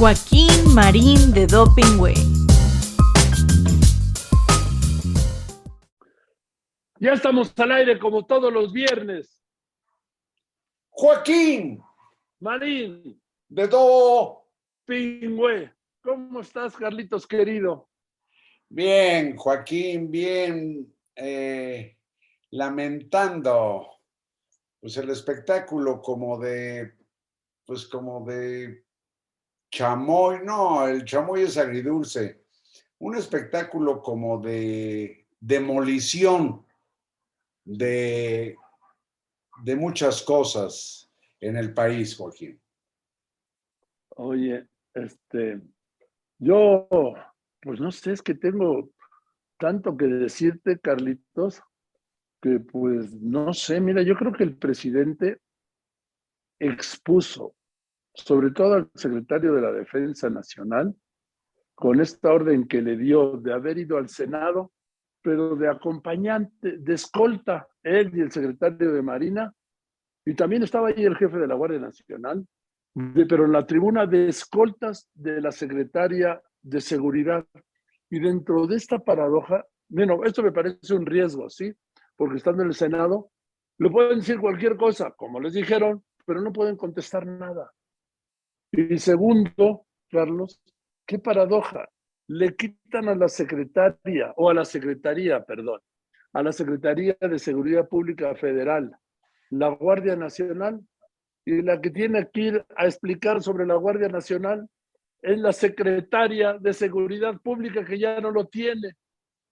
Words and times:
Joaquín 0.00 0.74
Marín 0.74 1.30
de 1.34 1.46
Dopingway. 1.46 2.14
Ya 6.98 7.12
estamos 7.12 7.52
al 7.58 7.72
aire 7.72 7.98
como 7.98 8.24
todos 8.24 8.50
los 8.50 8.72
viernes. 8.72 9.42
Joaquín 10.88 11.82
Marín 12.38 13.20
de 13.46 13.68
Dopingway. 13.68 15.70
¿Cómo 16.00 16.40
estás, 16.40 16.74
Carlitos 16.76 17.26
querido? 17.26 17.90
Bien, 18.70 19.36
Joaquín, 19.36 20.10
bien. 20.10 20.96
Eh, 21.14 21.98
lamentando 22.52 23.86
pues 24.80 24.96
el 24.96 25.10
espectáculo 25.10 26.00
como 26.00 26.38
de 26.38 26.94
pues 27.66 27.86
como 27.86 28.24
de 28.24 28.86
chamoy, 29.70 30.40
no, 30.44 30.86
el 30.86 31.04
chamoy 31.04 31.42
es 31.42 31.56
agridulce, 31.56 32.44
un 32.98 33.16
espectáculo 33.16 34.02
como 34.02 34.38
de 34.38 35.26
demolición 35.40 36.66
de, 37.64 38.56
de 39.62 39.76
muchas 39.76 40.22
cosas 40.22 41.10
en 41.40 41.56
el 41.56 41.72
país, 41.72 42.16
Joaquín. 42.16 42.60
Oye, 44.16 44.68
este, 44.92 45.60
yo, 46.38 46.88
pues 47.60 47.80
no 47.80 47.90
sé, 47.90 48.12
es 48.12 48.22
que 48.22 48.34
tengo 48.34 48.90
tanto 49.58 49.96
que 49.96 50.06
decirte, 50.06 50.78
Carlitos, 50.78 51.62
que 52.42 52.60
pues 52.60 53.12
no 53.14 53.52
sé, 53.52 53.80
mira, 53.80 54.02
yo 54.02 54.16
creo 54.16 54.32
que 54.32 54.44
el 54.44 54.56
presidente 54.56 55.40
expuso 56.58 57.54
sobre 58.14 58.50
todo 58.50 58.74
al 58.74 58.90
secretario 58.94 59.54
de 59.54 59.62
la 59.62 59.72
Defensa 59.72 60.28
Nacional, 60.30 60.94
con 61.74 62.00
esta 62.00 62.32
orden 62.32 62.68
que 62.68 62.82
le 62.82 62.96
dio 62.96 63.38
de 63.38 63.52
haber 63.52 63.78
ido 63.78 63.96
al 63.96 64.08
Senado, 64.08 64.72
pero 65.22 65.56
de 65.56 65.68
acompañante, 65.68 66.78
de 66.78 66.94
escolta, 66.94 67.68
él 67.82 68.10
y 68.14 68.20
el 68.20 68.30
secretario 68.30 68.92
de 68.92 69.02
Marina, 69.02 69.54
y 70.24 70.34
también 70.34 70.62
estaba 70.62 70.88
ahí 70.88 71.04
el 71.04 71.16
jefe 71.16 71.38
de 71.38 71.46
la 71.46 71.54
Guardia 71.54 71.80
Nacional, 71.80 72.46
pero 73.28 73.44
en 73.44 73.52
la 73.52 73.66
tribuna 73.66 74.06
de 74.06 74.28
escoltas 74.28 75.08
de 75.14 75.40
la 75.40 75.52
secretaria 75.52 76.40
de 76.62 76.80
Seguridad. 76.80 77.46
Y 78.10 78.18
dentro 78.18 78.66
de 78.66 78.76
esta 78.76 78.98
paradoja, 78.98 79.64
bueno, 79.88 80.24
esto 80.24 80.42
me 80.42 80.52
parece 80.52 80.94
un 80.94 81.06
riesgo, 81.06 81.48
¿sí? 81.48 81.72
Porque 82.16 82.36
estando 82.36 82.62
en 82.62 82.68
el 82.68 82.74
Senado, 82.74 83.30
le 83.78 83.90
pueden 83.90 84.18
decir 84.18 84.38
cualquier 84.38 84.76
cosa, 84.76 85.12
como 85.12 85.40
les 85.40 85.54
dijeron, 85.54 86.04
pero 86.26 86.40
no 86.42 86.52
pueden 86.52 86.76
contestar 86.76 87.26
nada. 87.26 87.72
Y 88.72 88.98
segundo, 88.98 89.86
Carlos, 90.10 90.60
qué 91.06 91.18
paradoja. 91.18 91.88
Le 92.28 92.54
quitan 92.54 93.08
a 93.08 93.14
la 93.14 93.28
secretaria, 93.28 94.32
o 94.36 94.48
a 94.48 94.54
la 94.54 94.64
secretaría, 94.64 95.44
perdón, 95.44 95.80
a 96.32 96.42
la 96.42 96.52
Secretaría 96.52 97.16
de 97.20 97.38
Seguridad 97.38 97.88
Pública 97.88 98.34
Federal, 98.36 98.96
la 99.50 99.68
Guardia 99.70 100.14
Nacional, 100.14 100.80
y 101.44 101.62
la 101.62 101.80
que 101.80 101.90
tiene 101.90 102.28
que 102.32 102.40
ir 102.40 102.66
a 102.76 102.86
explicar 102.86 103.42
sobre 103.42 103.66
la 103.66 103.74
Guardia 103.74 104.08
Nacional 104.08 104.68
es 105.22 105.38
la 105.38 105.52
secretaria 105.52 106.56
de 106.58 106.72
Seguridad 106.72 107.40
Pública 107.40 107.84
que 107.84 107.98
ya 107.98 108.20
no 108.20 108.30
lo 108.30 108.46
tiene. 108.46 108.94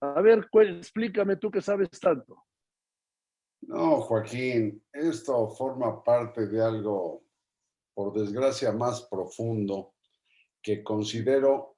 A 0.01 0.21
ver, 0.21 0.47
explícame 0.53 1.35
tú 1.35 1.51
que 1.51 1.61
sabes 1.61 1.89
tanto. 1.99 2.45
No, 3.61 3.99
Joaquín, 4.01 4.81
esto 4.93 5.49
forma 5.49 6.01
parte 6.01 6.47
de 6.47 6.63
algo 6.63 7.23
por 7.99 8.13
desgracia, 8.13 8.71
más 8.71 9.01
profundo, 9.01 9.91
que 10.61 10.81
considero 10.81 11.75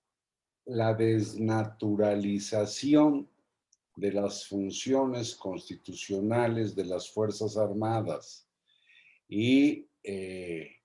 la 0.66 0.94
desnaturalización 0.94 3.28
de 3.96 4.12
las 4.12 4.48
funciones 4.48 5.34
constitucionales 5.34 6.76
de 6.76 6.86
las 6.86 7.10
Fuerzas 7.10 7.58
Armadas 7.58 8.48
y 9.28 9.88
eh, 10.04 10.76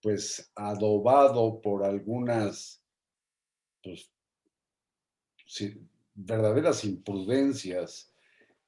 pues 0.00 0.52
adobado 0.54 1.60
por 1.60 1.84
algunas 1.84 2.80
pues, 3.82 4.08
verdaderas 6.14 6.84
imprudencias 6.84 8.12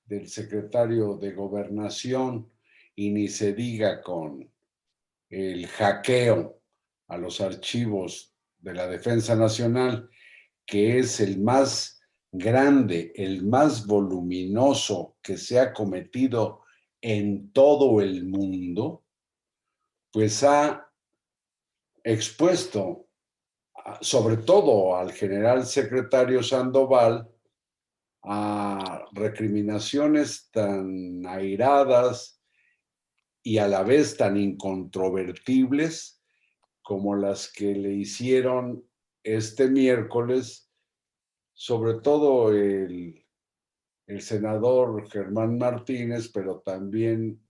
del 0.04 0.26
secretario 0.26 1.14
de 1.14 1.30
gobernación 1.30 2.50
y 2.97 3.10
ni 3.10 3.28
se 3.28 3.53
diga 3.53 4.03
con 4.03 4.50
el 5.30 5.66
hackeo 5.66 6.60
a 7.08 7.16
los 7.16 7.41
archivos 7.41 8.34
de 8.58 8.74
la 8.74 8.86
Defensa 8.86 9.34
Nacional, 9.34 10.10
que 10.66 10.98
es 10.98 11.20
el 11.20 11.41
más 11.41 12.00
grande, 12.30 13.12
el 13.16 13.44
más 13.46 13.86
voluminoso 13.86 15.16
que 15.22 15.36
se 15.36 15.58
ha 15.58 15.72
cometido 15.72 16.62
en 17.00 17.52
todo 17.52 18.00
el 18.00 18.26
mundo, 18.26 19.04
pues 20.12 20.42
ha 20.44 20.88
expuesto 22.04 23.06
sobre 24.00 24.36
todo 24.38 24.97
al 24.97 25.12
general 25.12 25.66
secretario 25.66 26.42
Sandoval 26.42 27.28
a 28.22 29.06
recriminaciones 29.12 30.50
tan 30.50 31.26
airadas, 31.26 32.39
y 33.42 33.58
a 33.58 33.68
la 33.68 33.82
vez 33.82 34.16
tan 34.16 34.36
incontrovertibles 34.36 36.22
como 36.82 37.14
las 37.16 37.52
que 37.52 37.74
le 37.74 37.92
hicieron 37.92 38.84
este 39.22 39.68
miércoles, 39.68 40.70
sobre 41.52 42.00
todo 42.00 42.52
el, 42.52 43.24
el 44.06 44.20
senador 44.22 45.08
Germán 45.10 45.58
Martínez, 45.58 46.30
pero 46.32 46.60
también 46.60 47.40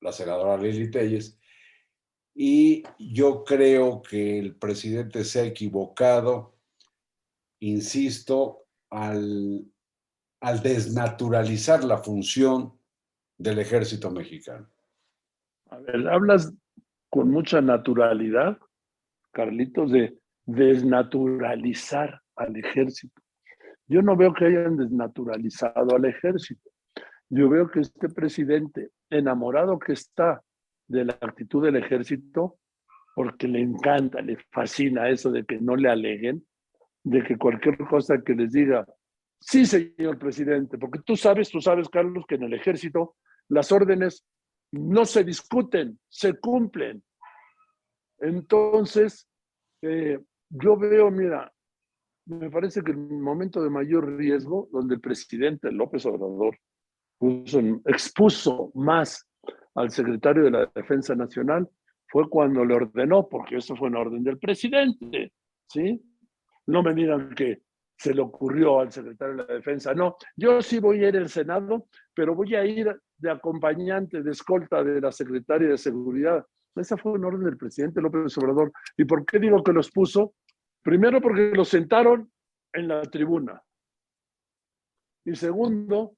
la 0.00 0.12
senadora 0.12 0.56
Lili 0.56 0.90
Telles. 0.90 1.38
Y 2.34 2.84
yo 2.98 3.44
creo 3.44 4.02
que 4.02 4.38
el 4.38 4.56
presidente 4.56 5.24
se 5.24 5.40
ha 5.40 5.44
equivocado, 5.44 6.58
insisto, 7.60 8.66
al, 8.90 9.66
al 10.40 10.62
desnaturalizar 10.62 11.82
la 11.82 11.98
función 11.98 12.78
del 13.38 13.58
ejército 13.58 14.10
mexicano. 14.10 14.68
A 15.70 15.78
ver, 15.78 16.08
hablas 16.08 16.54
con 17.10 17.30
mucha 17.30 17.60
naturalidad, 17.60 18.58
Carlitos, 19.32 19.92
de 19.92 20.18
desnaturalizar 20.44 22.20
al 22.36 22.56
ejército. 22.56 23.20
Yo 23.88 24.02
no 24.02 24.16
veo 24.16 24.32
que 24.32 24.46
hayan 24.46 24.76
desnaturalizado 24.76 25.94
al 25.94 26.04
ejército. 26.04 26.70
Yo 27.28 27.48
veo 27.48 27.68
que 27.68 27.80
este 27.80 28.08
presidente, 28.08 28.90
enamorado 29.10 29.78
que 29.78 29.92
está 29.92 30.42
de 30.88 31.04
la 31.04 31.18
actitud 31.20 31.64
del 31.64 31.76
ejército, 31.76 32.58
porque 33.14 33.48
le 33.48 33.60
encanta, 33.60 34.20
le 34.20 34.36
fascina 34.50 35.08
eso 35.08 35.30
de 35.30 35.44
que 35.44 35.58
no 35.58 35.74
le 35.76 35.88
aleguen, 35.88 36.46
de 37.02 37.22
que 37.22 37.36
cualquier 37.36 37.78
cosa 37.78 38.20
que 38.22 38.34
les 38.34 38.52
diga, 38.52 38.86
sí, 39.40 39.64
señor 39.64 40.18
presidente, 40.18 40.78
porque 40.78 41.00
tú 41.04 41.16
sabes, 41.16 41.48
tú 41.48 41.60
sabes, 41.60 41.88
Carlos, 41.88 42.24
que 42.28 42.34
en 42.34 42.44
el 42.44 42.54
ejército 42.54 43.16
las 43.48 43.72
órdenes 43.72 44.24
no 44.72 45.04
se 45.04 45.24
discuten, 45.24 45.98
se 46.08 46.38
cumplen. 46.38 47.02
Entonces, 48.18 49.28
eh, 49.82 50.18
yo 50.48 50.76
veo, 50.76 51.10
mira, 51.10 51.52
me 52.26 52.50
parece 52.50 52.82
que 52.82 52.90
el 52.92 52.98
momento 52.98 53.62
de 53.62 53.70
mayor 53.70 54.16
riesgo, 54.16 54.68
donde 54.72 54.96
el 54.96 55.00
presidente 55.00 55.70
López 55.70 56.04
Obrador 56.06 56.58
expuso 57.86 58.72
más 58.74 59.26
al 59.74 59.90
secretario 59.90 60.44
de 60.44 60.50
la 60.50 60.66
Defensa 60.74 61.14
Nacional, 61.14 61.68
fue 62.08 62.28
cuando 62.28 62.64
le 62.64 62.74
ordenó, 62.74 63.28
porque 63.28 63.56
eso 63.56 63.76
fue 63.76 63.88
una 63.88 64.00
orden 64.00 64.22
del 64.22 64.38
presidente, 64.38 65.32
¿sí? 65.68 66.00
No 66.66 66.82
me 66.82 66.94
digan 66.94 67.34
que 67.34 67.62
se 67.96 68.14
le 68.14 68.20
ocurrió 68.20 68.80
al 68.80 68.92
secretario 68.92 69.36
de 69.36 69.44
la 69.44 69.54
Defensa. 69.54 69.94
No, 69.94 70.16
yo 70.36 70.60
sí 70.60 70.78
voy 70.78 71.04
a 71.04 71.08
ir 71.08 71.16
al 71.16 71.28
Senado, 71.28 71.88
pero 72.14 72.34
voy 72.34 72.54
a 72.54 72.64
ir 72.64 72.94
de 73.16 73.30
acompañante, 73.30 74.22
de 74.22 74.30
escolta 74.30 74.84
de 74.84 75.00
la 75.00 75.10
secretaria 75.10 75.68
de 75.68 75.78
Seguridad. 75.78 76.44
Esa 76.74 76.96
fue 76.98 77.12
una 77.12 77.28
orden 77.28 77.44
del 77.44 77.56
presidente 77.56 78.02
López 78.02 78.36
Obrador. 78.36 78.70
¿Y 78.98 79.04
por 79.06 79.24
qué 79.24 79.38
digo 79.38 79.62
que 79.62 79.72
los 79.72 79.90
puso? 79.90 80.34
Primero 80.82 81.20
porque 81.22 81.52
los 81.54 81.68
sentaron 81.68 82.30
en 82.72 82.88
la 82.88 83.02
tribuna. 83.02 83.62
Y 85.24 85.34
segundo, 85.34 86.16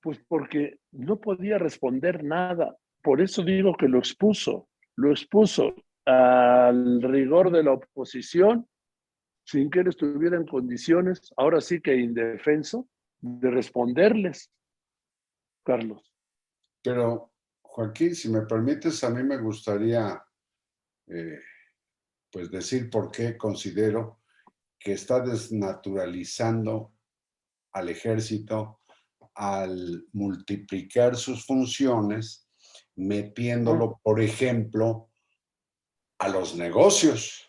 pues 0.00 0.18
porque 0.26 0.80
no 0.92 1.20
podía 1.20 1.58
responder 1.58 2.24
nada. 2.24 2.74
Por 3.02 3.20
eso 3.20 3.42
digo 3.44 3.76
que 3.76 3.86
lo 3.86 3.98
expuso. 3.98 4.68
Lo 4.96 5.10
expuso 5.10 5.74
al 6.06 7.02
rigor 7.02 7.52
de 7.52 7.62
la 7.62 7.72
oposición 7.72 8.66
sin 9.48 9.70
que 9.70 9.80
él 9.80 9.88
estuviera 9.88 10.36
en 10.36 10.46
condiciones, 10.46 11.32
ahora 11.38 11.62
sí 11.62 11.80
que 11.80 11.96
indefenso, 11.96 12.86
de 13.20 13.50
responderles, 13.50 14.52
Carlos. 15.64 16.14
Pero, 16.82 17.32
Joaquín, 17.62 18.14
si 18.14 18.28
me 18.28 18.42
permites, 18.42 19.02
a 19.04 19.10
mí 19.10 19.22
me 19.22 19.38
gustaría, 19.38 20.22
eh, 21.06 21.40
pues 22.30 22.50
decir 22.50 22.90
por 22.90 23.10
qué 23.10 23.38
considero 23.38 24.20
que 24.78 24.92
está 24.92 25.20
desnaturalizando 25.20 26.92
al 27.72 27.88
ejército 27.88 28.82
al 29.34 30.04
multiplicar 30.12 31.16
sus 31.16 31.46
funciones, 31.46 32.50
metiéndolo, 32.96 33.98
por 34.02 34.20
ejemplo, 34.20 35.10
a 36.18 36.28
los 36.28 36.54
negocios, 36.54 37.47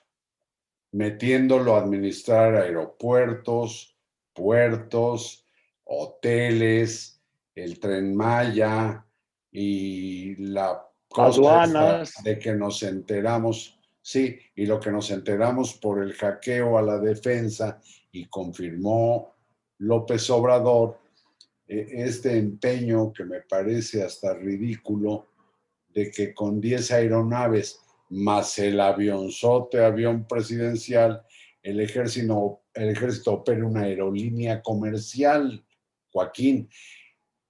metiéndolo 0.92 1.76
a 1.76 1.82
administrar 1.82 2.56
aeropuertos, 2.56 3.96
puertos, 4.34 5.46
hoteles, 5.84 7.22
el 7.56 7.80
tren 7.80 8.16
Maya 8.16 9.06
y 9.52 10.36
la 10.38 10.86
cosa 11.08 12.04
de 12.24 12.40
que 12.40 12.54
nos 12.54 12.84
enteramos, 12.84 13.80
sí, 14.02 14.40
y 14.56 14.66
lo 14.66 14.80
que 14.80 14.92
nos 14.92 15.12
enteramos 15.12 15.74
por 15.74 16.02
el 16.02 16.14
hackeo 16.14 16.78
a 16.78 16.82
la 16.82 17.00
defensa 17.00 17.82
y 18.12 18.26
confirmó 18.26 19.34
López 19.80 20.30
Obrador, 20.30 21.00
e, 21.68 21.88
este 22.04 22.38
empeño 22.38 23.12
que 23.14 23.26
me 23.26 23.42
parece 23.42 24.04
hasta 24.04 24.34
ridículo 24.34 25.28
de 25.90 26.12
que 26.12 26.34
con 26.34 26.62
10 26.62 26.92
aeronaves 26.92 27.80
más 28.10 28.58
el 28.60 28.80
avionzote, 28.80 29.84
avión 29.84 30.28
presidencial, 30.28 31.24
el 31.62 31.80
ejército, 31.80 32.64
el 32.74 32.90
ejército 32.90 33.34
opera 33.34 33.66
una 33.66 33.82
aerolínea 33.82 34.62
comercial, 34.62 35.66
Joaquín. 36.12 36.70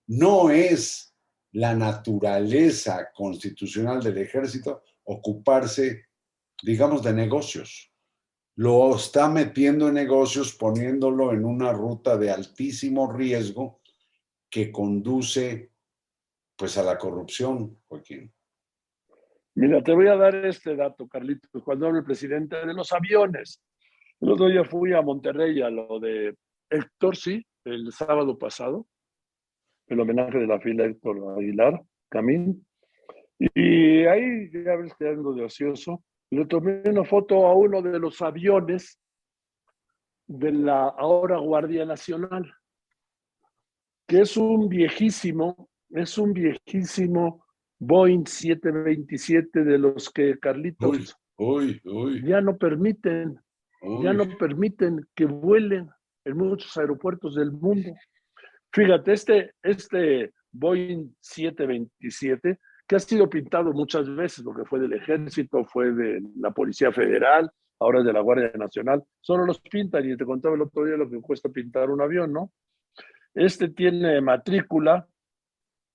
No 0.08 0.50
es 0.50 1.16
la 1.52 1.74
naturaleza 1.76 3.10
constitucional 3.14 4.04
del 4.04 4.18
ejército 4.18 4.84
ocuparse, 5.04 6.06
digamos, 6.62 7.04
de 7.04 7.14
negocios. 7.14 7.92
Lo 8.56 8.96
está 8.96 9.30
metiendo 9.30 9.88
en 9.88 9.94
negocios 9.94 10.54
poniéndolo 10.54 11.32
en 11.32 11.46
una 11.46 11.72
ruta 11.72 12.18
de 12.18 12.30
altísimo 12.30 13.12
riesgo 13.12 13.80
que 14.50 14.72
conduce 14.72 15.72
pues 16.56 16.78
a 16.78 16.84
la 16.84 16.98
corrupción, 16.98 17.80
Joaquín. 17.88 18.34
Mira, 19.56 19.81
te 19.81 19.94
voy 19.94 20.07
a 20.07 20.16
dar 20.16 20.36
este 20.46 20.75
dato, 20.75 21.07
Carlitos. 21.07 21.63
Cuando 21.63 21.88
habla 21.88 22.00
el 22.00 22.06
presidente 22.06 22.56
de 22.66 22.74
los 22.74 22.92
aviones, 22.94 23.62
el 24.22 24.30
otro 24.31 24.48
día 24.48 24.63
fui 24.63 24.94
a 24.94 25.01
Monterrey 25.01 25.62
a 25.62 25.69
lo 25.69 26.00
de 26.00 26.36
Héctor, 26.69 27.16
sí, 27.16 27.46
el 27.66 27.92
sábado 27.92 28.38
pasado, 28.38 28.88
el 29.88 30.00
homenaje 30.00 30.38
de 30.38 30.48
la 30.48 30.60
fila 30.60 30.86
Héctor 30.86 31.38
Aguilar, 31.38 31.81
Camín. 32.10 32.66
Y 33.40 34.06
ahí, 34.06 34.51
ya 34.51 34.75
ves 34.75 34.94
que 34.96 35.07
ando 35.07 35.34
de 35.34 35.46
ocioso, 35.46 36.04
le 36.31 36.45
tomé 36.45 36.84
una 36.86 37.04
foto 37.04 37.48
a 37.48 37.54
uno 37.54 37.81
de 37.81 37.98
los 38.00 38.22
aviones 38.22 39.00
de 40.28 40.52
la 40.52 40.90
ahora 40.90 41.40
Guardia 41.40 41.86
Nacional, 41.86 42.54
que 44.07 44.22
es 44.22 44.38
un 44.38 44.69
viejísimo, 44.69 45.69
es 45.90 46.18
un 46.18 46.34
viejísimo 46.34 47.45
Boeing 47.80 48.26
727 48.26 49.64
de 49.64 49.78
los 49.78 50.10
que 50.10 50.38
Carlitos 50.38 51.18
ya 52.24 52.42
no 52.42 52.58
permiten, 52.58 53.40
ya 54.04 54.12
no 54.14 54.38
permiten 54.38 55.08
que 55.16 55.26
vuelen 55.26 55.90
en 56.26 56.38
muchos 56.38 56.76
aeropuertos 56.78 57.36
del 57.36 57.52
mundo. 57.52 57.94
Fíjate, 58.74 59.14
este, 59.14 59.54
este 59.64 60.34
Boeing 60.52 61.16
727, 61.22 62.60
que 62.86 62.96
ha 62.96 63.00
sido 63.00 63.30
pintado 63.30 63.72
muchas 63.72 64.14
veces, 64.14 64.44
lo 64.44 64.54
que 64.54 64.66
fue 64.66 64.80
del 64.80 64.94
ejército, 64.94 65.64
fue 65.64 65.92
de 65.94 66.22
la 66.38 66.52
Policía 66.52 66.92
Federal, 66.92 67.50
ahora 67.80 68.00
es 68.00 68.06
de 68.06 68.14
la 68.14 68.22
Guardia 68.22 68.52
Nacional, 68.56 69.04
solo 69.22 69.46
los 69.46 69.62
pintan 69.62 70.10
y 70.10 70.18
te 70.18 70.26
contaba 70.26 70.56
el 70.56 70.62
otro 70.62 70.84
día 70.84 70.98
lo 70.98 71.10
que 71.10 71.22
cuesta 71.22 71.48
pintar 71.50 71.90
un 71.90 72.02
avión, 72.02 72.34
¿no? 72.34 72.52
Este 73.34 73.70
tiene 73.70 74.20
matrícula 74.20 75.08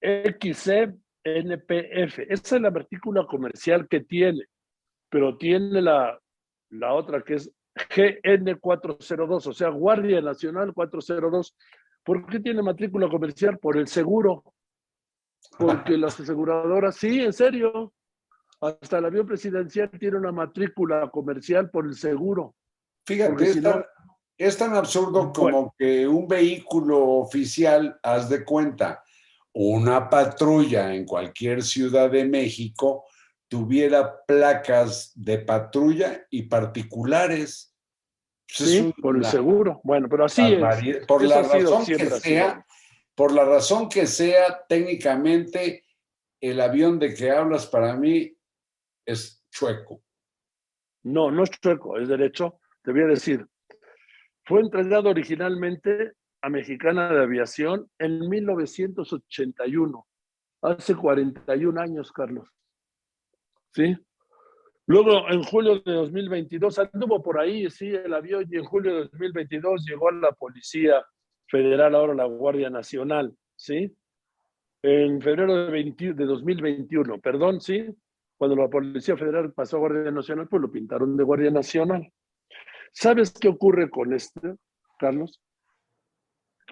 XC 0.00 0.94
NPF. 1.24 2.20
Esa 2.28 2.56
es 2.56 2.62
la 2.62 2.70
matrícula 2.70 3.26
comercial 3.26 3.88
que 3.88 4.00
tiene, 4.00 4.44
pero 5.08 5.36
tiene 5.36 5.80
la, 5.80 6.18
la 6.70 6.92
otra 6.92 7.22
que 7.22 7.34
es 7.34 7.50
GN402, 7.74 9.46
o 9.46 9.52
sea, 9.52 9.68
Guardia 9.70 10.20
Nacional 10.20 10.72
402. 10.72 11.56
¿Por 12.04 12.26
qué 12.26 12.40
tiene 12.40 12.62
matrícula 12.62 13.08
comercial? 13.08 13.58
Por 13.58 13.76
el 13.76 13.88
seguro. 13.88 14.44
Porque 15.58 15.96
las 15.96 16.18
aseguradoras, 16.20 16.96
sí, 16.96 17.20
en 17.20 17.32
serio. 17.32 17.92
Hasta 18.60 18.98
el 18.98 19.06
avión 19.06 19.26
presidencial 19.26 19.90
tiene 19.90 20.16
una 20.16 20.32
matrícula 20.32 21.10
comercial 21.10 21.70
por 21.70 21.86
el 21.86 21.94
seguro. 21.94 22.54
Fíjate, 23.06 23.44
es, 23.44 23.62
tan, 23.62 23.84
es 24.38 24.56
tan 24.56 24.74
absurdo 24.74 25.32
como 25.32 25.74
que 25.76 26.08
un 26.08 26.26
vehículo 26.26 26.98
oficial, 26.98 27.98
haz 28.02 28.28
de 28.28 28.44
cuenta, 28.44 29.03
una 29.54 30.10
patrulla 30.10 30.94
en 30.94 31.06
cualquier 31.06 31.62
ciudad 31.62 32.10
de 32.10 32.24
México 32.24 33.04
tuviera 33.48 34.24
placas 34.26 35.12
de 35.14 35.38
patrulla 35.38 36.26
y 36.28 36.42
particulares. 36.42 37.72
Pues 38.56 38.70
sí, 38.70 38.94
por 39.00 39.16
el 39.16 39.24
seguro. 39.24 39.80
Bueno, 39.84 40.08
pero 40.08 40.24
así 40.24 40.42
es. 40.54 41.06
Por 41.06 41.22
la 41.22 41.42
razón 41.42 41.86
que 41.86 42.10
sea, 42.10 42.66
por 43.14 43.32
la 43.32 43.44
razón 43.44 43.88
que 43.88 44.06
sea, 44.06 44.64
técnicamente 44.68 45.84
el 46.40 46.60
avión 46.60 46.98
de 46.98 47.14
que 47.14 47.30
hablas 47.30 47.66
para 47.66 47.96
mí 47.96 48.36
es 49.06 49.44
chueco. 49.50 50.02
No, 51.04 51.30
no 51.30 51.44
es 51.44 51.50
chueco, 51.50 51.98
es 51.98 52.08
derecho. 52.08 52.60
Te 52.82 52.92
voy 52.92 53.02
a 53.02 53.06
decir, 53.06 53.46
fue 54.44 54.60
entrenado 54.60 55.10
originalmente 55.10 56.12
Mexicana 56.48 57.12
de 57.12 57.22
Aviación 57.22 57.90
en 57.98 58.28
1981, 58.28 60.06
hace 60.62 60.94
41 60.94 61.80
años, 61.80 62.12
Carlos. 62.12 62.48
¿Sí? 63.72 63.96
Luego, 64.86 65.30
en 65.30 65.42
julio 65.42 65.80
de 65.80 65.92
2022, 65.92 66.78
anduvo 66.78 67.22
por 67.22 67.38
ahí, 67.38 67.70
sí, 67.70 67.88
el 67.88 68.12
avión, 68.12 68.44
y 68.50 68.56
en 68.56 68.64
julio 68.64 68.94
de 68.94 69.00
2022 69.04 69.84
llegó 69.86 70.10
a 70.10 70.12
la 70.12 70.32
Policía 70.32 71.04
Federal, 71.48 71.94
ahora 71.94 72.14
la 72.14 72.26
Guardia 72.26 72.68
Nacional, 72.68 73.34
¿sí? 73.56 73.96
En 74.82 75.22
febrero 75.22 75.70
de, 75.70 75.94
de 76.14 76.24
2021, 76.26 77.18
perdón, 77.20 77.62
¿sí? 77.62 77.86
Cuando 78.36 78.56
la 78.56 78.68
Policía 78.68 79.16
Federal 79.16 79.54
pasó 79.54 79.76
a 79.76 79.80
Guardia 79.80 80.10
Nacional, 80.10 80.48
pues 80.48 80.60
lo 80.60 80.70
pintaron 80.70 81.16
de 81.16 81.24
Guardia 81.24 81.50
Nacional. 81.50 82.12
¿Sabes 82.92 83.32
qué 83.32 83.48
ocurre 83.48 83.88
con 83.88 84.12
este, 84.12 84.56
Carlos? 84.98 85.40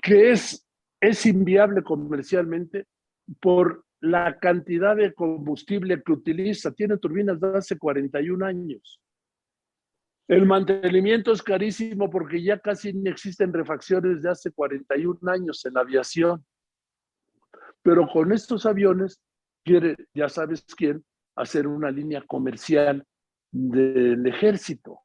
Que 0.02 0.32
es, 0.32 0.66
es 1.00 1.24
inviable 1.24 1.82
comercialmente 1.82 2.86
por 3.40 3.84
la 4.00 4.38
cantidad 4.38 4.96
de 4.96 5.14
combustible 5.14 6.02
que 6.02 6.12
utiliza. 6.12 6.72
Tiene 6.72 6.98
turbinas 6.98 7.40
de 7.40 7.56
hace 7.56 7.78
41 7.78 8.44
años. 8.44 9.00
El 10.28 10.44
mantenimiento 10.44 11.32
es 11.32 11.42
carísimo 11.42 12.10
porque 12.10 12.42
ya 12.42 12.58
casi 12.58 12.92
no 12.92 13.10
existen 13.10 13.52
refacciones 13.52 14.22
de 14.22 14.30
hace 14.30 14.50
41 14.50 15.18
años 15.30 15.64
en 15.64 15.74
la 15.74 15.80
aviación. 15.80 16.44
Pero 17.82 18.08
con 18.08 18.32
estos 18.32 18.66
aviones 18.66 19.22
quiere, 19.64 19.96
ya 20.14 20.28
sabes 20.28 20.64
quién, 20.76 21.04
hacer 21.36 21.66
una 21.66 21.90
línea 21.90 22.24
comercial 22.26 23.06
del 23.50 24.26
ejército 24.26 25.00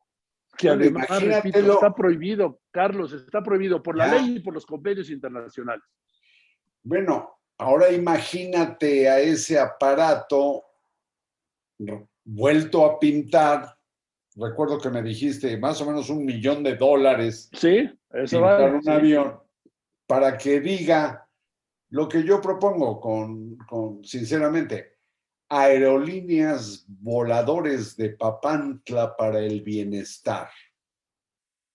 que 0.58 0.70
además, 0.70 1.08
está 1.10 1.94
prohibido, 1.94 2.60
Carlos, 2.72 3.14
está 3.14 3.44
prohibido 3.44 3.82
por 3.82 3.96
la 3.96 4.08
ley 4.08 4.38
y 4.38 4.40
por 4.40 4.54
los 4.54 4.66
convenios 4.66 5.10
internacionales. 5.10 5.84
Bueno, 6.84 7.40
ahora 7.58 7.92
imagínate 7.92 9.10
a 9.10 9.20
ese 9.20 9.60
aparato 9.60 10.64
vuelto 12.24 12.86
a 12.86 13.00
pintar. 13.00 13.78
Recuerdo 14.36 14.80
que 14.80 14.90
me 14.90 15.02
dijiste 15.02 15.58
más 15.58 15.82
o 15.82 15.86
menos 15.86 16.10
un 16.10 16.26
millón 16.26 16.64
de 16.64 16.76
dólares. 16.76 17.50
Sí, 17.54 17.90
eso 18.12 18.42
va. 18.42 18.66
un 18.66 18.90
avión 18.90 19.40
para 20.06 20.38
que 20.38 20.60
diga 20.60 21.28
lo 21.90 22.08
que 22.08 22.24
yo 22.24 22.42
propongo 22.42 23.00
con, 23.00 23.58
con 23.58 24.04
sinceramente, 24.04 24.97
aerolíneas 25.50 26.86
voladores 26.88 27.96
de 27.96 28.10
Papantla 28.10 29.16
para 29.16 29.40
el 29.40 29.62
bienestar. 29.62 30.50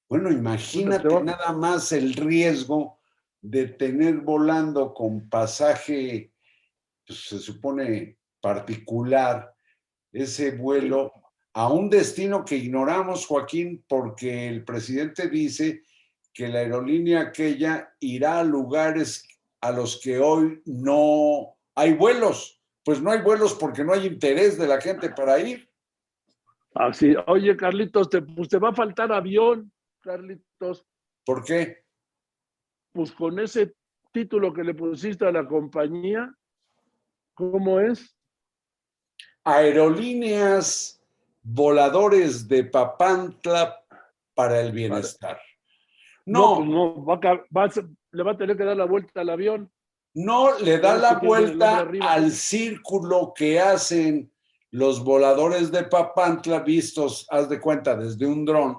Bueno, 0.09 0.31
imagínate 0.31 1.09
nada 1.23 1.53
más 1.53 1.93
el 1.93 2.13
riesgo 2.15 2.99
de 3.41 3.67
tener 3.67 4.19
volando 4.19 4.93
con 4.93 5.29
pasaje, 5.29 6.33
pues, 7.07 7.29
se 7.29 7.39
supone 7.39 8.19
particular, 8.41 9.55
ese 10.13 10.51
vuelo 10.51 11.13
a 11.55 11.73
un 11.73 11.89
destino 11.89 12.45
que 12.45 12.57
ignoramos, 12.57 13.27
Joaquín, 13.27 13.85
porque 13.89 14.49
el 14.49 14.65
presidente 14.65 15.29
dice 15.29 15.83
que 16.33 16.49
la 16.49 16.61
aerolínea 16.61 17.21
aquella 17.21 17.95
irá 18.01 18.41
a 18.41 18.45
lugares 18.45 19.27
a 19.61 19.71
los 19.71 20.01
que 20.01 20.19
hoy 20.19 20.63
no 20.67 21.57
hay 21.75 21.95
vuelos 21.95 22.62
pues 22.85 23.01
no 23.01 23.11
hay 23.11 23.21
vuelos 23.23 23.55
porque 23.55 23.85
no 23.85 23.93
hay 23.93 24.07
interés 24.07 24.59
de 24.59 24.67
la 24.67 24.81
gente 24.81 25.11
para 25.11 25.39
ir. 25.39 25.69
Así, 26.75 27.15
oye, 27.27 27.57
Carlitos, 27.57 28.09
te, 28.09 28.23
pues 28.23 28.49
te 28.49 28.59
va 28.59 28.71
a 28.71 28.75
faltar 28.75 29.13
avión, 29.13 29.71
Carlitos. 30.01 30.85
¿Por 31.25 31.45
qué? 31.45 31.85
Pues 32.93 33.13
con 33.13 33.39
ese 33.39 33.75
título 34.13 34.53
que 34.53 34.65
le 34.65 34.75
pusiste 34.75 35.27
a 35.27 35.33
la 35.33 35.47
compañía, 35.47 36.35
¿cómo 37.35 37.79
es? 37.81 38.17
Aerolíneas 39.45 41.03
voladores 41.43 42.47
de 42.49 42.65
Papantla 42.65 43.83
para 44.35 44.61
el 44.61 44.73
bienestar. 44.73 45.41
No, 46.25 46.57
pues 46.57 46.69
no, 46.69 47.05
va 47.05 47.15
a, 47.15 47.45
va 47.57 47.65
a- 47.65 47.89
le 48.13 48.23
va 48.23 48.33
a 48.33 48.37
tener 48.37 48.57
que 48.57 48.65
dar 48.65 48.77
la 48.77 48.85
vuelta 48.85 49.21
al 49.21 49.31
avión. 49.31 49.71
No 50.15 50.59
le 50.59 50.79
da 50.79 50.97
la 50.97 51.15
vuelta 51.15 51.89
al 52.01 52.31
círculo 52.31 53.33
que 53.35 53.59
hacen 53.59 54.31
los 54.71 55.05
voladores 55.05 55.71
de 55.71 55.85
Papantla 55.85 56.61
vistos, 56.61 57.27
haz 57.31 57.49
de 57.49 57.61
cuenta, 57.61 57.95
desde 57.95 58.27
un 58.27 58.45
dron 58.45 58.77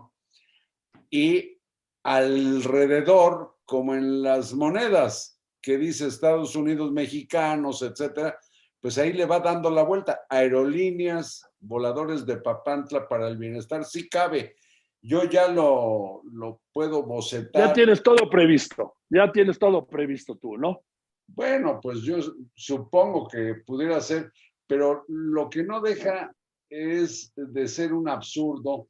y 1.09 1.59
alrededor, 2.03 3.57
como 3.65 3.93
en 3.93 4.23
las 4.23 4.53
monedas 4.53 5.39
que 5.61 5.77
dice 5.77 6.07
Estados 6.07 6.55
Unidos 6.55 6.91
mexicanos, 6.91 7.81
etcétera, 7.83 8.37
pues 8.81 8.97
ahí 8.97 9.13
le 9.13 9.25
va 9.25 9.39
dando 9.39 9.69
la 9.69 9.83
vuelta. 9.83 10.25
Aerolíneas, 10.27 11.47
voladores 11.59 12.25
de 12.25 12.37
Papantla 12.37 13.07
para 13.07 13.27
el 13.27 13.37
bienestar, 13.37 13.85
sí 13.85 14.09
cabe. 14.09 14.55
Yo 15.01 15.23
ya 15.25 15.47
lo, 15.47 16.21
lo 16.31 16.61
puedo 16.73 17.03
bocetar. 17.03 17.67
Ya 17.67 17.73
tienes 17.73 18.01
todo 18.03 18.29
previsto, 18.29 18.95
ya 19.09 19.31
tienes 19.31 19.59
todo 19.59 19.85
previsto 19.85 20.35
tú, 20.35 20.57
¿no? 20.57 20.81
Bueno, 21.27 21.79
pues 21.81 22.01
yo 22.01 22.17
supongo 22.53 23.27
que 23.27 23.55
pudiera 23.65 23.99
ser, 24.01 24.31
pero 24.67 25.05
lo 25.07 25.49
que 25.49 25.63
no 25.63 25.81
deja 25.81 26.33
es 26.69 27.31
de 27.35 27.67
ser 27.67 27.93
un 27.93 28.07
absurdo 28.09 28.87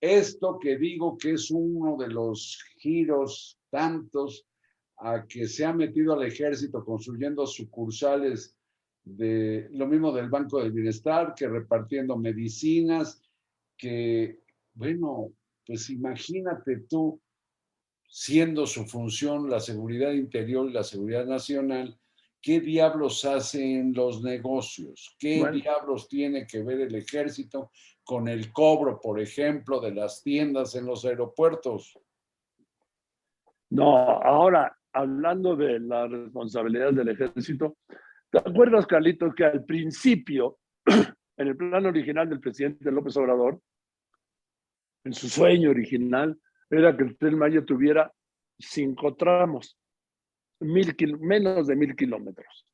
esto 0.00 0.58
que 0.60 0.78
digo 0.78 1.18
que 1.18 1.32
es 1.32 1.50
uno 1.50 1.96
de 1.96 2.08
los 2.08 2.62
giros 2.78 3.58
tantos 3.70 4.46
a 4.98 5.26
que 5.26 5.48
se 5.48 5.64
ha 5.64 5.72
metido 5.72 6.12
al 6.12 6.24
ejército 6.24 6.84
construyendo 6.84 7.46
sucursales 7.46 8.56
de 9.04 9.68
lo 9.72 9.86
mismo 9.86 10.12
del 10.12 10.28
Banco 10.28 10.60
del 10.60 10.72
Bienestar, 10.72 11.34
que 11.34 11.48
repartiendo 11.48 12.16
medicinas, 12.16 13.22
que, 13.76 14.40
bueno, 14.74 15.32
pues 15.66 15.88
imagínate 15.90 16.80
tú, 16.88 17.20
siendo 18.08 18.66
su 18.66 18.86
función 18.86 19.50
la 19.50 19.60
seguridad 19.60 20.12
interior 20.12 20.68
y 20.68 20.72
la 20.72 20.82
seguridad 20.82 21.26
nacional, 21.26 21.96
¿qué 22.40 22.60
diablos 22.60 23.24
hacen 23.24 23.92
los 23.94 24.22
negocios? 24.22 25.14
¿Qué 25.18 25.40
Bueno. 25.40 25.56
diablos 25.56 26.08
tiene 26.08 26.46
que 26.46 26.62
ver 26.62 26.80
el 26.80 26.94
ejército 26.94 27.70
con 28.02 28.26
el 28.26 28.50
cobro, 28.52 28.98
por 29.00 29.20
ejemplo, 29.20 29.80
de 29.80 29.94
las 29.94 30.22
tiendas 30.22 30.74
en 30.74 30.86
los 30.86 31.04
aeropuertos? 31.04 31.98
No, 33.70 33.98
ahora, 33.98 34.74
hablando 34.94 35.54
de 35.54 35.78
la 35.78 36.08
responsabilidad 36.08 36.94
del 36.94 37.08
ejército, 37.08 37.76
¿te 38.30 38.38
acuerdas, 38.38 38.86
Carlitos, 38.86 39.34
que 39.34 39.44
al 39.44 39.64
principio, 39.64 40.58
en 41.36 41.48
el 41.48 41.56
plan 41.56 41.84
original 41.84 42.30
del 42.30 42.40
presidente 42.40 42.90
López 42.90 43.14
Obrador, 43.18 43.60
en 45.04 45.12
su 45.12 45.28
sueño 45.28 45.70
original, 45.70 46.38
era 46.70 46.96
que 46.96 47.04
el 47.04 47.16
Tren 47.16 47.38
Maya 47.38 47.64
tuviera 47.64 48.12
cinco 48.58 49.14
tramos, 49.16 49.78
mil 50.60 50.94
menos 51.20 51.66
de 51.66 51.76
mil 51.76 51.94
kilómetros. 51.94 52.66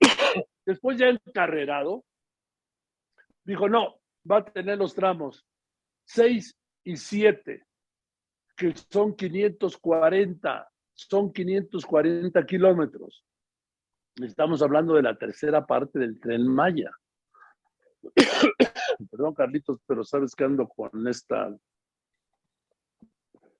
Después 0.66 0.98
ya 0.98 1.08
encarrerado, 1.08 2.04
dijo, 3.44 3.68
no, 3.68 4.00
va 4.30 4.38
a 4.38 4.44
tener 4.44 4.78
los 4.78 4.94
tramos 4.94 5.46
seis 6.04 6.56
y 6.84 6.96
siete, 6.96 7.64
que 8.56 8.74
son 8.90 9.14
540, 9.14 10.70
son 10.94 11.32
540 11.32 12.46
kilómetros. 12.46 13.24
Estamos 14.16 14.60
hablando 14.60 14.94
de 14.94 15.02
la 15.02 15.16
tercera 15.16 15.64
parte 15.64 15.98
del 15.98 16.20
tren 16.20 16.46
Maya. 16.46 16.90
Perdón, 19.10 19.34
Carlitos, 19.34 19.78
pero 19.86 20.04
sabes 20.04 20.34
que 20.34 20.44
ando 20.44 20.68
con 20.68 21.06
esta. 21.08 21.54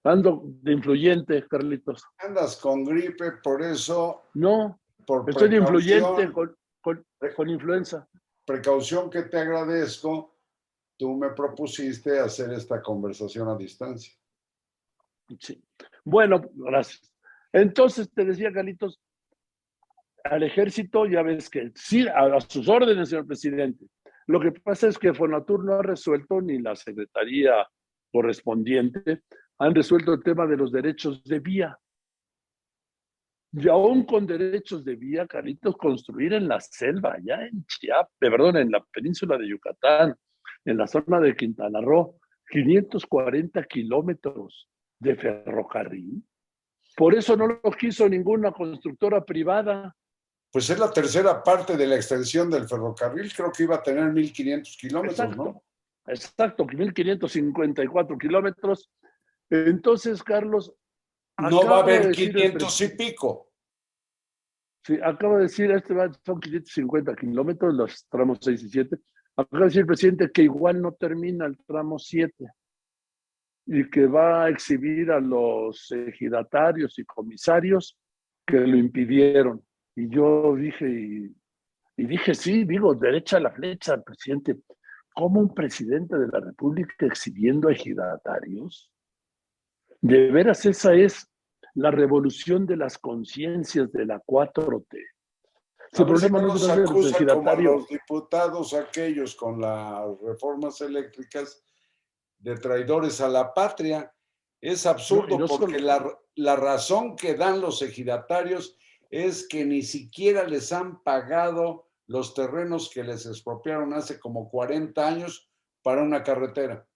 Ando 0.04 0.42
de 0.44 0.72
influyente, 0.72 1.46
Carlitos. 1.46 2.02
Andas 2.18 2.56
con 2.56 2.84
gripe, 2.84 3.32
por 3.42 3.60
eso, 3.62 4.22
No, 4.34 4.80
por 5.06 5.28
estoy 5.28 5.50
de 5.50 5.56
influyente 5.56 6.32
con, 6.32 6.56
con, 6.80 7.04
con 7.36 7.50
influenza. 7.50 8.08
precaución 8.46 9.10
que 9.10 9.22
te 9.22 9.38
agradezco, 9.38 10.38
tú 10.98 11.16
me 11.16 11.30
propusiste 11.30 12.18
hacer 12.18 12.50
esta 12.52 12.80
conversación 12.80 13.48
a 13.48 13.56
distancia. 13.56 14.14
Sí. 15.38 15.62
Bueno, 16.04 16.40
gracias. 16.54 17.12
Entonces 17.52 18.10
te 18.12 18.24
decía, 18.24 18.52
Carlitos, 18.52 19.00
al 20.24 20.42
ejército 20.42 21.06
ya 21.06 21.22
ves 21.22 21.50
que 21.50 21.72
sí, 21.74 22.06
a 22.08 22.40
sus 22.40 22.68
órdenes, 22.68 23.10
señor 23.10 23.26
presidente. 23.26 23.86
Lo 24.26 24.40
que 24.40 24.52
pasa 24.52 24.88
es 24.88 24.98
que 24.98 25.12
Fonatur 25.12 25.64
no 25.64 25.74
ha 25.74 25.82
resuelto 25.82 26.40
ni 26.40 26.58
la 26.58 26.74
secretaría 26.76 27.66
correspondiente 28.12 29.22
han 29.60 29.74
resuelto 29.74 30.14
el 30.14 30.22
tema 30.22 30.46
de 30.46 30.56
los 30.56 30.72
derechos 30.72 31.22
de 31.22 31.38
vía. 31.38 31.78
Y 33.52 33.68
aún 33.68 34.04
con 34.04 34.26
derechos 34.26 34.84
de 34.84 34.96
vía, 34.96 35.26
Carlitos, 35.26 35.76
construir 35.76 36.32
en 36.32 36.48
la 36.48 36.60
selva, 36.60 37.18
ya 37.22 37.42
en 37.42 37.66
Chiapas, 37.66 38.10
perdón, 38.18 38.56
en 38.56 38.70
la 38.70 38.82
península 38.90 39.36
de 39.36 39.48
Yucatán, 39.48 40.14
en 40.64 40.76
la 40.78 40.86
zona 40.86 41.20
de 41.20 41.36
Quintana 41.36 41.80
Roo, 41.82 42.18
540 42.48 43.62
kilómetros 43.64 44.66
de 44.98 45.16
ferrocarril. 45.16 46.22
Por 46.96 47.14
eso 47.14 47.36
no 47.36 47.46
lo 47.46 47.70
quiso 47.72 48.08
ninguna 48.08 48.52
constructora 48.52 49.22
privada. 49.22 49.94
Pues 50.50 50.70
es 50.70 50.78
la 50.78 50.90
tercera 50.90 51.42
parte 51.42 51.76
de 51.76 51.86
la 51.86 51.96
extensión 51.96 52.50
del 52.50 52.66
ferrocarril, 52.66 53.30
creo 53.34 53.52
que 53.52 53.64
iba 53.64 53.76
a 53.76 53.82
tener 53.82 54.04
1.500 54.04 54.76
kilómetros, 54.80 55.20
Exacto, 55.20 55.44
¿no? 55.44 55.62
exacto, 56.06 56.64
1554 56.64 58.16
kilómetros. 58.16 58.90
Entonces, 59.50 60.22
Carlos. 60.22 60.72
No 61.38 61.64
va 61.64 61.78
a 61.78 61.82
haber 61.82 62.08
decir 62.08 62.28
el 62.28 62.34
500 62.34 62.80
y 62.80 62.88
pico. 62.96 63.50
Sí, 64.84 64.98
acaba 65.02 65.36
de 65.36 65.42
decir, 65.42 65.70
este 65.70 65.92
va, 65.92 66.10
son 66.24 66.40
550 66.40 67.14
kilómetros, 67.16 67.74
los 67.74 68.06
tramos 68.08 68.38
6 68.40 68.62
y 68.62 68.68
7. 68.68 68.96
Acaba 69.36 69.60
de 69.60 69.64
decir 69.66 69.80
el 69.80 69.86
presidente 69.86 70.30
que 70.30 70.42
igual 70.42 70.80
no 70.80 70.92
termina 70.92 71.46
el 71.46 71.58
tramo 71.66 71.98
7 71.98 72.46
y 73.66 73.88
que 73.90 74.06
va 74.06 74.44
a 74.44 74.48
exhibir 74.48 75.10
a 75.10 75.20
los 75.20 75.90
ejidatarios 75.92 76.98
y 76.98 77.04
comisarios 77.04 77.98
que 78.46 78.58
lo 78.58 78.76
impidieron. 78.76 79.64
Y 79.94 80.08
yo 80.08 80.56
dije, 80.56 80.88
y, 80.88 81.36
y 81.96 82.06
dije, 82.06 82.34
sí, 82.34 82.64
digo, 82.64 82.94
derecha 82.94 83.36
a 83.36 83.40
la 83.40 83.50
flecha 83.50 84.00
presidente. 84.02 84.56
¿Cómo 85.14 85.40
un 85.40 85.54
presidente 85.54 86.16
de 86.18 86.28
la 86.28 86.40
República 86.40 87.06
exhibiendo 87.06 87.68
a 87.68 87.72
ejidatarios? 87.72 88.90
De 90.00 90.30
veras, 90.30 90.64
esa 90.66 90.94
es 90.94 91.28
la 91.74 91.90
revolución 91.90 92.66
de 92.66 92.76
las 92.76 92.98
conciencias 92.98 93.92
de 93.92 94.06
la 94.06 94.20
4T. 94.20 94.98
Si 95.92 96.02
A 96.02 96.04
ver 96.06 96.18
si 96.18 96.30
no 96.30 96.54
es 96.54 96.62
como 97.32 97.50
a 97.50 97.56
los 97.56 97.88
diputados 97.88 98.74
aquellos 98.74 99.34
con 99.34 99.60
las 99.60 100.02
reformas 100.22 100.80
eléctricas 100.80 101.62
de 102.38 102.54
traidores 102.56 103.20
a 103.20 103.28
la 103.28 103.52
patria. 103.52 104.12
Es 104.60 104.86
absurdo 104.86 105.28
No, 105.28 105.34
y 105.34 105.38
no 105.38 105.46
porque 105.46 105.74
solo- 105.78 105.86
la, 105.86 106.18
la 106.36 106.56
razón 106.56 107.16
que 107.16 107.34
dan 107.34 107.60
los 107.60 107.82
ejidatarios 107.82 108.76
es 109.10 109.48
que 109.48 109.64
ni 109.64 109.82
siquiera 109.82 110.44
les 110.44 110.72
han 110.72 111.02
pagado 111.02 111.88
los 112.06 112.34
terrenos 112.34 112.90
que 112.92 113.02
les 113.02 113.26
expropiaron 113.26 113.92
hace 113.94 114.20
como 114.20 114.48
40 114.48 115.06
años 115.06 115.50
para 115.82 116.02
una 116.02 116.22
carretera. 116.22 116.86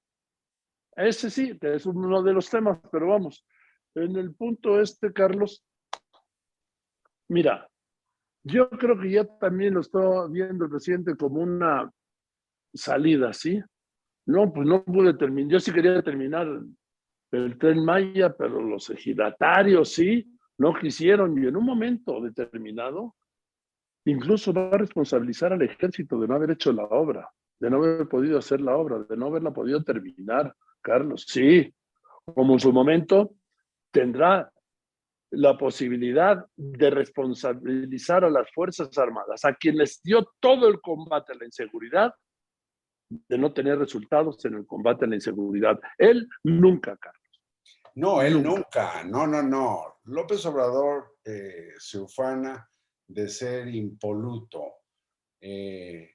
Ese 0.96 1.30
sí, 1.30 1.58
es 1.60 1.86
uno 1.86 2.22
de 2.22 2.32
los 2.32 2.48
temas, 2.48 2.78
pero 2.90 3.08
vamos, 3.08 3.44
en 3.94 4.16
el 4.16 4.34
punto 4.34 4.80
este, 4.80 5.12
Carlos, 5.12 5.64
mira, 7.28 7.68
yo 8.44 8.68
creo 8.70 8.98
que 9.00 9.10
ya 9.10 9.24
también 9.38 9.74
lo 9.74 9.80
está 9.80 10.26
viendo 10.28 10.64
el 10.64 10.70
presidente 10.70 11.16
como 11.16 11.40
una 11.40 11.90
salida, 12.72 13.32
¿sí? 13.32 13.60
No, 14.26 14.52
pues 14.52 14.66
no 14.66 14.84
pude 14.84 15.14
terminar, 15.14 15.52
yo 15.52 15.60
sí 15.60 15.72
quería 15.72 16.02
terminar 16.02 16.46
el 17.30 17.58
tren 17.58 17.84
Maya, 17.84 18.34
pero 18.36 18.62
los 18.62 18.88
ejidatarios 18.90 19.92
sí, 19.92 20.30
no 20.58 20.74
quisieron 20.74 21.42
y 21.42 21.46
en 21.46 21.56
un 21.56 21.64
momento 21.64 22.20
determinado, 22.20 23.16
incluso 24.04 24.52
va 24.52 24.68
a 24.68 24.78
responsabilizar 24.78 25.52
al 25.52 25.62
ejército 25.62 26.18
de 26.20 26.28
no 26.28 26.34
haber 26.34 26.52
hecho 26.52 26.72
la 26.72 26.84
obra, 26.84 27.28
de 27.58 27.70
no 27.70 27.78
haber 27.78 28.08
podido 28.08 28.38
hacer 28.38 28.60
la 28.60 28.76
obra, 28.76 29.00
de 29.00 29.16
no 29.16 29.26
haberla 29.26 29.52
podido 29.52 29.82
terminar. 29.82 30.54
Carlos, 30.84 31.24
sí, 31.26 31.74
como 32.24 32.52
en 32.52 32.60
su 32.60 32.72
momento 32.72 33.34
tendrá 33.90 34.52
la 35.30 35.56
posibilidad 35.56 36.44
de 36.54 36.90
responsabilizar 36.90 38.24
a 38.24 38.30
las 38.30 38.48
Fuerzas 38.52 38.96
Armadas, 38.98 39.44
a 39.44 39.54
quienes 39.54 40.00
dio 40.02 40.28
todo 40.38 40.68
el 40.68 40.80
combate 40.80 41.32
a 41.32 41.36
la 41.36 41.46
inseguridad, 41.46 42.14
de 43.08 43.38
no 43.38 43.52
tener 43.52 43.78
resultados 43.78 44.44
en 44.44 44.54
el 44.54 44.66
combate 44.66 45.04
a 45.04 45.08
la 45.08 45.16
inseguridad. 45.16 45.80
Él 45.98 46.28
nunca, 46.44 46.96
Carlos. 46.96 47.22
No, 47.96 48.22
él 48.22 48.42
nunca. 48.42 49.04
No, 49.04 49.26
no, 49.26 49.42
no. 49.42 50.00
López 50.04 50.44
Obrador 50.46 51.16
eh, 51.24 51.72
se 51.78 51.98
ufana 51.98 52.68
de 53.06 53.28
ser 53.28 53.68
impoluto. 53.68 54.64
Eh, 55.40 56.10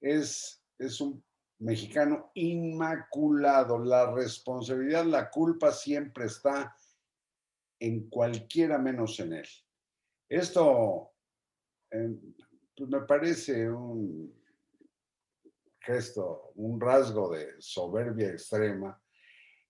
es, 0.00 0.62
es 0.78 1.00
un 1.00 1.22
mexicano 1.58 2.30
inmaculado. 2.34 3.78
La 3.78 4.12
responsabilidad, 4.12 5.04
la 5.04 5.30
culpa 5.30 5.72
siempre 5.72 6.26
está 6.26 6.76
en 7.78 8.08
cualquiera 8.08 8.78
menos 8.78 9.18
en 9.20 9.34
él. 9.34 9.48
Esto 10.28 11.12
eh, 11.90 12.16
pues 12.76 12.90
me 12.90 13.00
parece 13.02 13.70
un 13.70 14.34
gesto, 15.80 16.52
un 16.56 16.80
rasgo 16.80 17.30
de 17.30 17.54
soberbia 17.58 18.30
extrema 18.30 19.00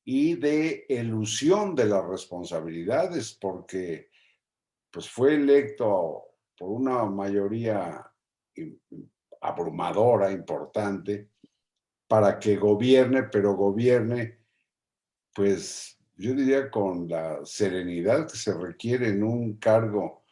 y 0.05 0.37
de 0.37 0.87
elusión 0.89 1.75
de 1.75 1.87
las 1.87 2.05
responsabilidades, 2.05 3.37
porque 3.41 4.11
pues 4.91 5.11
fue 5.11 5.35
electo 5.35 6.25
por 6.57 6.71
una 6.71 7.05
mayoría 7.05 8.11
abrumadora, 9.41 10.31
importante, 10.31 11.31
para 12.07 12.39
que 12.39 12.57
gobierne, 12.57 13.25
pero 13.25 13.55
gobierne, 13.55 14.39
pues 15.35 15.99
yo 16.17 16.35
diría 16.35 16.71
con 16.71 17.09
la 17.09 17.41
serenidad 17.45 18.29
que 18.31 18.37
se 18.37 18.55
requiere 18.55 19.09
en 19.09 19.23
un 19.23 19.57
cargo 19.57 20.23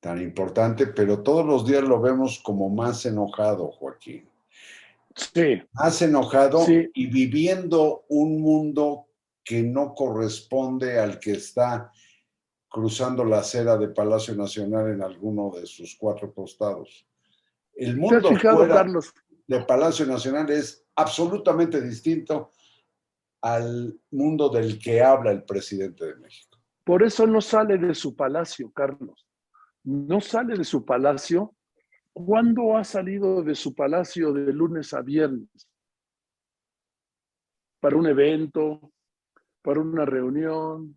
tan 0.00 0.20
importante, 0.20 0.88
pero 0.88 1.22
todos 1.22 1.44
los 1.46 1.66
días 1.66 1.82
lo 1.82 2.00
vemos 2.00 2.40
como 2.40 2.68
más 2.68 3.06
enojado, 3.06 3.70
Joaquín. 3.72 4.28
Sí. 5.16 5.62
Más 5.72 6.02
enojado 6.02 6.64
y 6.68 7.06
viviendo 7.06 8.04
un 8.08 8.40
mundo 8.40 9.06
que 9.42 9.62
no 9.62 9.94
corresponde 9.94 10.98
al 10.98 11.18
que 11.18 11.32
está 11.32 11.92
cruzando 12.68 13.24
la 13.24 13.38
acera 13.38 13.76
de 13.76 13.88
Palacio 13.88 14.34
Nacional 14.34 14.90
en 14.90 15.02
alguno 15.02 15.50
de 15.54 15.64
sus 15.66 15.96
cuatro 15.96 16.34
costados. 16.34 17.06
El 17.74 17.96
mundo 17.96 18.30
de 19.46 19.60
Palacio 19.60 20.06
Nacional 20.06 20.50
es 20.50 20.83
absolutamente 20.96 21.80
distinto 21.80 22.52
al 23.42 24.00
mundo 24.10 24.48
del 24.48 24.78
que 24.78 25.02
habla 25.02 25.30
el 25.30 25.44
presidente 25.44 26.06
de 26.06 26.16
México. 26.16 26.58
Por 26.84 27.02
eso 27.02 27.26
no 27.26 27.40
sale 27.40 27.78
de 27.78 27.94
su 27.94 28.14
palacio, 28.14 28.70
Carlos. 28.72 29.26
No 29.84 30.20
sale 30.20 30.56
de 30.56 30.64
su 30.64 30.84
palacio. 30.84 31.54
¿Cuándo 32.12 32.76
ha 32.76 32.84
salido 32.84 33.42
de 33.42 33.54
su 33.54 33.74
palacio 33.74 34.32
de 34.32 34.52
lunes 34.52 34.94
a 34.94 35.02
viernes? 35.02 35.68
Para 37.80 37.96
un 37.96 38.06
evento, 38.06 38.92
para 39.62 39.80
una 39.80 40.04
reunión, 40.04 40.96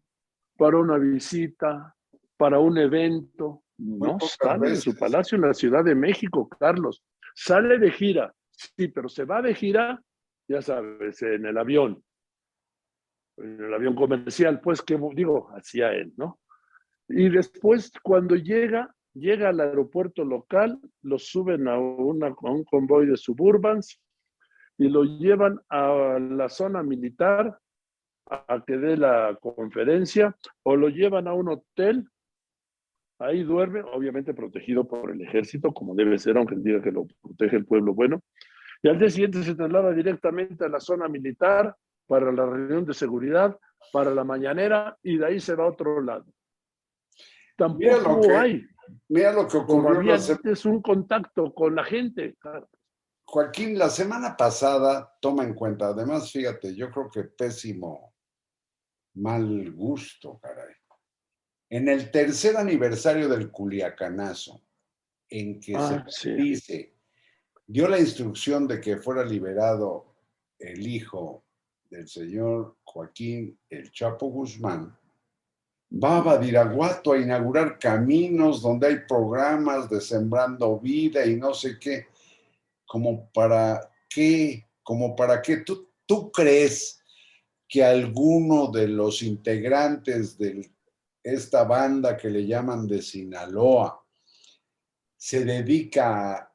para 0.58 0.78
una 0.78 0.98
visita, 0.98 1.96
para 2.38 2.60
un 2.60 2.78
evento. 2.78 3.64
No 3.78 4.18
sale 4.20 4.72
de 4.72 4.76
su 4.78 4.96
palacio 4.96 5.36
en 5.36 5.42
la 5.44 5.54
Ciudad 5.54 5.84
de 5.84 5.96
México, 5.96 6.48
Carlos. 6.48 7.04
Sale 7.36 7.78
de 7.78 7.92
gira, 7.92 8.34
sí, 8.58 8.88
pero 8.88 9.08
se 9.08 9.26
va 9.26 9.42
de 9.42 9.54
gira, 9.54 10.04
ya 10.48 10.62
sabes, 10.62 11.22
en 11.22 11.46
el 11.46 11.58
avión, 11.58 12.04
en 13.38 13.64
el 13.64 13.74
avión 13.74 13.96
comercial, 13.96 14.60
pues 14.62 14.82
que 14.82 15.00
digo, 15.14 15.50
hacía 15.56 15.92
él, 15.94 16.14
¿no? 16.18 16.40
Y 17.08 17.30
después, 17.30 17.92
cuando 18.04 18.36
llega, 18.36 18.94
llega 19.14 19.50
al 19.50 19.60
aeropuerto 19.60 20.26
local, 20.26 20.80
lo 21.04 21.18
suben 21.20 21.68
a, 21.68 21.80
una, 21.80 22.28
a 22.28 22.52
un 22.52 22.64
convoy 22.64 23.06
de 23.06 23.18
suburbans 23.18 24.02
y 24.78 24.90
lo 24.90 25.04
llevan 25.04 25.60
a 25.70 26.20
la 26.20 26.50
zona 26.50 26.84
militar 26.84 27.58
a 28.26 28.64
que 28.66 28.78
dé 28.78 28.98
la 28.98 29.38
conferencia 29.42 30.36
o 30.64 30.76
lo 30.76 30.90
llevan 30.90 31.28
a 31.28 31.34
un 31.34 31.50
hotel, 31.50 32.10
ahí 33.20 33.44
duerme, 33.44 33.82
obviamente 33.82 34.34
protegido 34.34 34.88
por 34.88 35.12
el 35.12 35.22
ejército, 35.22 35.74
como 35.74 35.96
debe 35.96 36.20
ser, 36.20 36.38
aunque 36.38 36.56
diga 36.58 36.82
que 36.82 36.92
lo 36.92 37.08
protege 37.22 37.56
el 37.56 37.66
pueblo 37.66 37.94
bueno, 37.94 38.22
y 38.82 38.90
al 38.90 39.00
día 39.00 39.10
siguiente 39.10 39.44
se 39.44 39.56
traslada 39.56 39.92
directamente 39.92 40.66
a 40.66 40.70
la 40.70 40.80
zona 40.80 41.08
militar 41.08 41.76
para 42.06 42.32
la 42.32 42.46
reunión 42.46 42.86
de 42.86 42.94
seguridad, 42.94 43.58
para 43.92 44.14
la 44.14 44.24
mañanera, 44.24 44.98
y 45.04 45.18
de 45.18 45.26
ahí 45.26 45.40
se 45.40 45.56
va 45.56 45.66
a 45.66 45.70
otro 45.70 46.02
lado. 46.02 46.26
Tampoco 47.56 48.38
hay. 48.38 48.66
Mira 49.10 49.34
lo 49.34 49.48
que 49.48 49.58
ocurrió. 49.58 50.14
Es 50.14 50.66
un 50.66 50.82
contacto 50.82 51.54
con 51.54 51.76
la 51.76 51.84
gente. 51.84 52.38
Joaquín, 53.26 53.78
la 53.78 53.90
semana 53.90 54.38
pasada, 54.38 55.18
toma 55.20 55.44
en 55.44 55.54
cuenta, 55.54 55.88
además, 55.88 56.32
fíjate, 56.32 56.74
yo 56.74 56.90
creo 56.90 57.10
que 57.10 57.24
pésimo 57.26 58.14
mal 59.16 59.72
gusto, 59.74 60.40
caray. 60.40 60.74
En 61.70 61.90
el 61.90 62.10
tercer 62.12 62.56
aniversario 62.56 63.28
del 63.28 63.52
Culiacanazo, 63.52 64.62
en 65.30 65.60
que 65.60 65.74
se 66.08 66.32
ah, 66.32 66.36
dice, 66.38 66.97
dio 67.68 67.88
la 67.90 68.00
instrucción 68.00 68.66
de 68.66 68.80
que 68.80 68.98
fuera 68.98 69.26
liberado 69.26 70.06
el 70.58 70.88
hijo 70.88 71.44
del 71.90 72.08
señor 72.08 72.78
Joaquín 72.84 73.60
El 73.70 73.92
Chapo 73.92 74.28
Guzmán, 74.28 74.98
va 75.92 76.18
a 76.18 76.22
Badiraguato 76.22 77.14
a 77.14 77.20
inaugurar 77.20 77.78
caminos 77.78 78.62
donde 78.62 78.88
hay 78.88 79.00
programas 79.08 79.90
de 79.90 80.02
Sembrando 80.02 80.80
Vida 80.80 81.26
y 81.26 81.36
no 81.36 81.54
sé 81.54 81.78
qué, 81.80 82.08
como 82.86 83.30
para 83.32 83.92
qué, 84.10 84.66
como 84.84 85.16
para 85.16 85.42
qué, 85.42 85.58
tú, 85.58 85.90
tú 86.06 86.32
crees 86.32 87.02
que 87.68 87.84
alguno 87.84 88.68
de 88.68 88.88
los 88.88 89.22
integrantes 89.22 90.38
de 90.38 90.72
esta 91.22 91.66
banda 91.66 92.16
que 92.16 92.30
le 92.30 92.46
llaman 92.46 92.88
de 92.88 93.02
Sinaloa 93.02 94.02
se 95.18 95.44
dedica 95.44 96.34
a, 96.34 96.47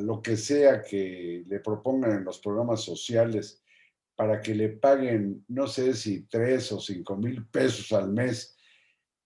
lo 0.00 0.20
que 0.20 0.36
sea 0.36 0.82
que 0.82 1.44
le 1.46 1.60
propongan 1.60 2.18
en 2.18 2.24
los 2.24 2.38
programas 2.38 2.82
sociales 2.82 3.62
para 4.16 4.40
que 4.40 4.54
le 4.54 4.70
paguen, 4.70 5.44
no 5.48 5.66
sé 5.66 5.94
si 5.94 6.26
tres 6.26 6.70
o 6.72 6.80
cinco 6.80 7.16
mil 7.16 7.46
pesos 7.46 7.92
al 7.92 8.12
mes, 8.12 8.56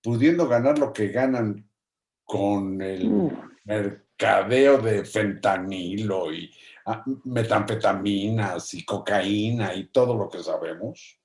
pudiendo 0.02 0.48
ganar 0.48 0.78
lo 0.78 0.92
que 0.92 1.08
ganan 1.08 1.68
con 2.24 2.80
el 2.80 3.30
mercadeo 3.64 4.78
de 4.78 5.04
fentanilo 5.04 6.32
y 6.32 6.50
ah, 6.86 7.04
metanfetaminas 7.24 8.74
y 8.74 8.84
cocaína 8.84 9.74
y 9.74 9.88
todo 9.88 10.16
lo 10.16 10.28
que 10.28 10.42
sabemos. 10.42 11.18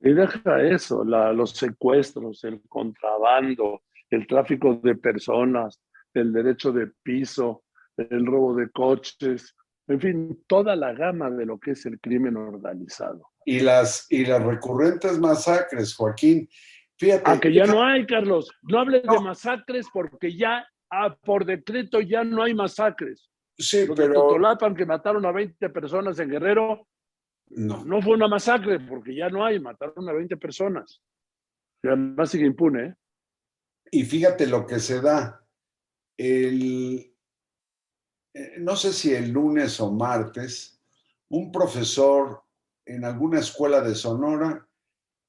Y 0.00 0.12
deja 0.14 0.62
eso, 0.62 1.04
los 1.04 1.50
secuestros, 1.50 2.42
el 2.44 2.62
contrabando, 2.68 3.82
el 4.08 4.26
tráfico 4.26 4.80
de 4.82 4.94
personas, 4.94 5.80
el 6.14 6.32
derecho 6.32 6.72
de 6.72 6.86
piso, 7.02 7.64
el 8.10 8.26
robo 8.26 8.54
de 8.54 8.70
coches, 8.70 9.54
en 9.88 10.00
fin, 10.00 10.44
toda 10.46 10.76
la 10.76 10.92
gama 10.92 11.30
de 11.30 11.46
lo 11.46 11.58
que 11.58 11.72
es 11.72 11.84
el 11.86 12.00
crimen 12.00 12.36
organizado. 12.36 13.28
Y 13.44 13.60
las, 13.60 14.06
y 14.10 14.24
las 14.24 14.42
recurrentes 14.42 15.18
masacres, 15.18 15.94
Joaquín. 15.94 16.48
Fíjate. 16.98 17.22
Aunque 17.24 17.48
ah, 17.48 17.52
ya 17.52 17.66
no 17.66 17.82
hay, 17.82 18.06
Carlos. 18.06 18.50
No 18.62 18.80
hables 18.80 19.02
de 19.02 19.20
masacres 19.20 19.86
porque 19.92 20.36
ya 20.36 20.66
ah, 20.90 21.16
por 21.24 21.44
decreto 21.44 22.00
ya 22.00 22.22
no 22.24 22.42
hay 22.42 22.54
masacres. 22.54 23.30
Sí, 23.56 23.86
pero. 23.96 24.38
De 24.38 24.74
que 24.74 24.86
mataron 24.86 25.24
a 25.26 25.32
20 25.32 25.68
personas 25.70 26.18
en 26.18 26.30
Guerrero, 26.30 26.86
no. 27.50 27.84
No 27.84 28.00
fue 28.00 28.14
una 28.14 28.28
masacre, 28.28 28.78
porque 28.78 29.14
ya 29.14 29.28
no 29.28 29.44
hay, 29.44 29.58
mataron 29.58 30.08
a 30.08 30.12
20 30.12 30.36
personas. 30.36 31.02
Y 31.82 31.88
además 31.88 32.30
sigue 32.30 32.46
impune. 32.46 32.84
¿eh? 32.84 32.94
Y 33.90 34.04
fíjate 34.04 34.46
lo 34.46 34.66
que 34.66 34.78
se 34.78 35.00
da. 35.00 35.44
El, 36.16 37.09
no 38.58 38.76
sé 38.76 38.92
si 38.92 39.14
el 39.14 39.30
lunes 39.30 39.80
o 39.80 39.90
martes, 39.90 40.80
un 41.28 41.50
profesor 41.50 42.42
en 42.84 43.04
alguna 43.04 43.40
escuela 43.40 43.80
de 43.80 43.94
Sonora 43.94 44.66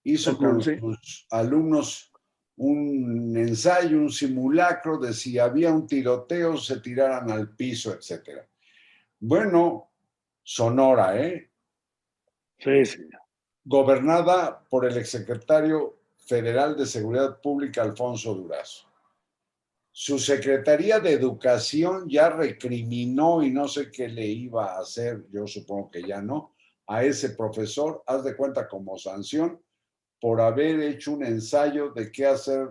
hizo 0.03 0.37
con 0.37 0.61
sus 0.61 1.27
alumnos 1.29 2.11
un 2.57 3.35
ensayo, 3.37 3.97
un 3.97 4.11
simulacro 4.11 4.97
de 4.97 5.13
si 5.13 5.39
había 5.39 5.71
un 5.71 5.87
tiroteo, 5.87 6.57
se 6.57 6.79
tiraran 6.79 7.31
al 7.31 7.55
piso, 7.55 7.93
etc. 7.93 8.41
Bueno, 9.19 9.91
Sonora, 10.43 11.19
¿eh? 11.19 11.49
Sí, 12.59 12.83
Gobernada 13.63 14.63
por 14.69 14.85
el 14.85 14.97
exsecretario 14.97 15.97
federal 16.17 16.75
de 16.75 16.85
Seguridad 16.85 17.39
Pública, 17.41 17.81
Alfonso 17.81 18.33
Durazo. 18.33 18.90
Su 19.93 20.17
Secretaría 20.19 20.99
de 20.99 21.11
Educación 21.11 22.07
ya 22.07 22.29
recriminó 22.29 23.43
y 23.43 23.51
no 23.51 23.67
sé 23.67 23.91
qué 23.91 24.07
le 24.07 24.25
iba 24.25 24.73
a 24.73 24.79
hacer, 24.79 25.25
yo 25.31 25.45
supongo 25.45 25.91
que 25.91 26.01
ya 26.03 26.21
no, 26.21 26.55
a 26.87 27.03
ese 27.03 27.31
profesor, 27.31 28.01
haz 28.05 28.23
de 28.23 28.35
cuenta 28.35 28.67
como 28.67 28.97
sanción, 28.97 29.61
por 30.19 30.39
haber 30.39 30.79
hecho 30.81 31.13
un 31.13 31.25
ensayo 31.25 31.89
de 31.91 32.11
qué 32.11 32.27
hacer 32.27 32.69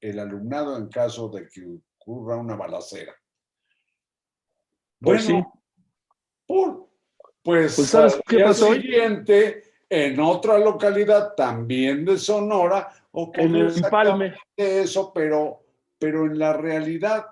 el 0.00 0.18
alumnado 0.18 0.76
en 0.76 0.88
caso 0.88 1.28
de 1.28 1.48
que 1.48 1.64
ocurra 1.98 2.36
una 2.36 2.56
balacera. 2.56 3.14
Pues 5.00 5.28
bueno, 5.28 5.62
por 6.46 6.88
Pues, 7.42 7.76
Pues, 7.76 7.88
¿sabes 7.88 8.14
al 8.14 8.22
qué 8.26 8.36
día 8.36 8.46
pasó 8.46 8.68
hoy? 8.70 8.80
siguiente, 8.80 9.62
en 9.88 10.18
otra 10.18 10.58
localidad 10.58 11.34
también 11.34 12.04
de 12.04 12.18
Sonora, 12.18 12.92
ocurrió 13.12 13.44
En 13.44 13.56
el 13.56 13.84
Empalme. 13.84 14.34
eso, 14.56 15.12
pero, 15.12 15.65
pero 15.98 16.26
en 16.26 16.38
la 16.38 16.52
realidad, 16.52 17.26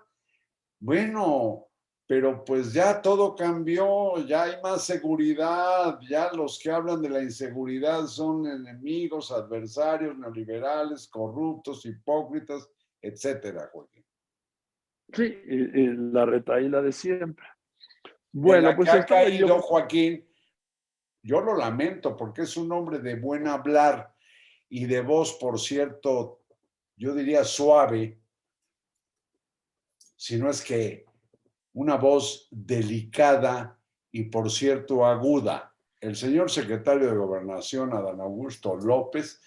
bueno, 0.80 1.66
pero 2.06 2.44
pues 2.44 2.72
ya 2.72 3.00
todo 3.00 3.34
cambió, 3.34 4.18
ya 4.26 4.44
hay 4.44 4.60
más 4.62 4.84
seguridad, 4.84 5.98
ya 6.08 6.30
los 6.32 6.58
que 6.58 6.70
hablan 6.70 7.00
de 7.00 7.08
la 7.08 7.22
inseguridad 7.22 8.06
son 8.06 8.46
enemigos, 8.46 9.32
adversarios, 9.32 10.16
neoliberales, 10.18 11.08
corruptos, 11.08 11.84
hipócritas, 11.86 12.68
etcétera, 13.00 13.70
Joaquín. 13.72 14.04
Sí, 15.12 15.38
y- 15.46 15.80
y 15.80 15.86
la 16.12 16.26
retaíla 16.26 16.82
de 16.82 16.92
siempre. 16.92 17.46
En 18.04 18.12
Bueno, 18.42 18.68
la 18.70 18.76
pues 18.76 18.90
que 18.90 18.96
ha 18.98 19.06
caído 19.06 19.48
yo- 19.48 19.60
Joaquín, 19.60 20.28
yo 21.22 21.40
lo 21.40 21.56
lamento 21.56 22.16
porque 22.16 22.42
es 22.42 22.56
un 22.56 22.70
hombre 22.72 22.98
de 22.98 23.14
buen 23.16 23.46
hablar 23.46 24.14
y 24.68 24.86
de 24.86 25.00
voz, 25.00 25.34
por 25.34 25.58
cierto, 25.60 26.42
yo 26.96 27.14
diría 27.14 27.44
suave, 27.44 28.20
si 30.16 30.36
no 30.36 30.50
es 30.50 30.62
que 30.62 31.04
una 31.74 31.96
voz 31.96 32.48
delicada 32.50 33.78
y, 34.10 34.24
por 34.24 34.50
cierto, 34.50 35.04
aguda. 35.04 35.74
El 36.00 36.16
señor 36.16 36.50
secretario 36.50 37.10
de 37.10 37.16
Gobernación, 37.16 37.92
Adán 37.92 38.20
Augusto 38.20 38.76
López, 38.76 39.40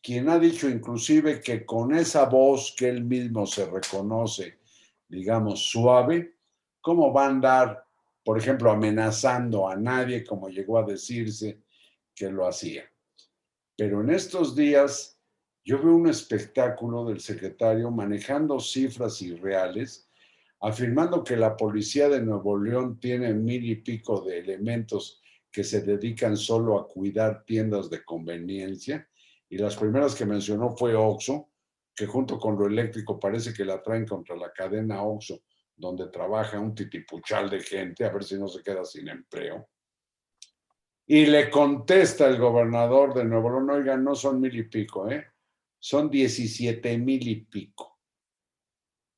quien 0.00 0.28
ha 0.28 0.38
dicho 0.38 0.68
inclusive 0.68 1.40
que 1.40 1.64
con 1.64 1.94
esa 1.94 2.26
voz 2.26 2.74
que 2.76 2.88
él 2.88 3.04
mismo 3.04 3.46
se 3.46 3.66
reconoce, 3.66 4.60
digamos, 5.08 5.68
suave, 5.68 6.36
¿cómo 6.80 7.12
va 7.12 7.24
a 7.24 7.28
andar, 7.28 7.86
por 8.22 8.38
ejemplo, 8.38 8.70
amenazando 8.70 9.68
a 9.68 9.76
nadie, 9.76 10.24
como 10.24 10.48
llegó 10.48 10.78
a 10.78 10.84
decirse 10.84 11.62
que 12.14 12.30
lo 12.30 12.46
hacía? 12.46 12.84
Pero 13.76 14.02
en 14.02 14.10
estos 14.10 14.54
días 14.54 15.18
yo 15.64 15.82
veo 15.82 15.94
un 15.94 16.08
espectáculo 16.08 17.06
del 17.06 17.20
secretario 17.20 17.90
manejando 17.90 18.60
cifras 18.60 19.20
irreales, 19.22 20.08
afirmando 20.64 21.22
que 21.22 21.36
la 21.36 21.58
policía 21.58 22.08
de 22.08 22.22
Nuevo 22.22 22.58
León 22.58 22.98
tiene 22.98 23.34
mil 23.34 23.68
y 23.68 23.76
pico 23.76 24.22
de 24.22 24.38
elementos 24.38 25.20
que 25.50 25.62
se 25.62 25.82
dedican 25.82 26.38
solo 26.38 26.78
a 26.78 26.88
cuidar 26.88 27.44
tiendas 27.44 27.90
de 27.90 28.02
conveniencia. 28.02 29.06
Y 29.50 29.58
las 29.58 29.76
primeras 29.76 30.14
que 30.14 30.24
mencionó 30.24 30.74
fue 30.74 30.94
Oxxo, 30.94 31.50
que 31.94 32.06
junto 32.06 32.38
con 32.38 32.58
lo 32.58 32.66
eléctrico 32.66 33.20
parece 33.20 33.52
que 33.52 33.66
la 33.66 33.82
traen 33.82 34.06
contra 34.06 34.36
la 34.36 34.52
cadena 34.52 35.02
Oxxo, 35.02 35.42
donde 35.76 36.08
trabaja 36.08 36.58
un 36.58 36.74
titipuchal 36.74 37.50
de 37.50 37.60
gente, 37.60 38.06
a 38.06 38.10
ver 38.10 38.24
si 38.24 38.36
no 38.36 38.48
se 38.48 38.62
queda 38.62 38.86
sin 38.86 39.08
empleo. 39.08 39.68
Y 41.06 41.26
le 41.26 41.50
contesta 41.50 42.26
el 42.26 42.38
gobernador 42.38 43.12
de 43.12 43.26
Nuevo 43.26 43.50
León, 43.50 43.68
oigan, 43.68 44.02
no 44.02 44.14
son 44.14 44.40
mil 44.40 44.56
y 44.56 44.62
pico, 44.62 45.10
¿eh? 45.10 45.26
son 45.78 46.08
17 46.08 46.96
mil 46.96 47.28
y 47.28 47.44
pico. 47.44 47.98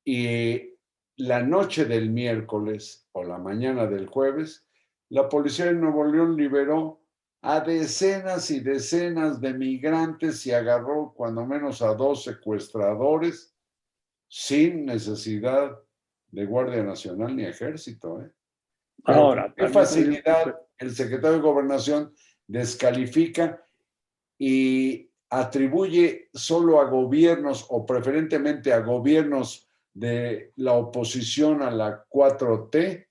Y 0.03 0.76
la 1.17 1.41
noche 1.41 1.85
del 1.85 2.09
miércoles 2.09 3.07
o 3.11 3.23
la 3.23 3.37
mañana 3.37 3.87
del 3.87 4.07
jueves, 4.07 4.65
la 5.09 5.27
policía 5.27 5.65
de 5.65 5.73
Nuevo 5.73 6.05
León 6.05 6.37
liberó 6.37 7.01
a 7.41 7.59
decenas 7.59 8.51
y 8.51 8.59
decenas 8.59 9.41
de 9.41 9.53
migrantes 9.53 10.45
y 10.45 10.51
agarró 10.51 11.13
cuando 11.15 11.45
menos 11.45 11.81
a 11.81 11.93
dos 11.93 12.23
secuestradores 12.23 13.55
sin 14.27 14.85
necesidad 14.85 15.77
de 16.29 16.45
Guardia 16.45 16.83
Nacional 16.83 17.35
ni 17.35 17.45
Ejército. 17.45 18.21
¿eh? 18.21 18.31
Ahora, 19.05 19.53
qué 19.55 19.67
facilidad 19.69 20.59
el 20.77 20.91
secretario 20.91 21.37
de 21.37 21.43
Gobernación 21.43 22.13
descalifica 22.45 23.65
y 24.37 25.09
atribuye 25.29 26.29
solo 26.33 26.79
a 26.79 26.85
gobiernos 26.85 27.65
o 27.69 27.85
preferentemente 27.85 28.71
a 28.71 28.79
gobiernos 28.79 29.66
de 29.97 30.51
la 30.57 30.73
oposición 30.73 31.63
a 31.63 31.71
la 31.71 32.05
4T 32.07 33.07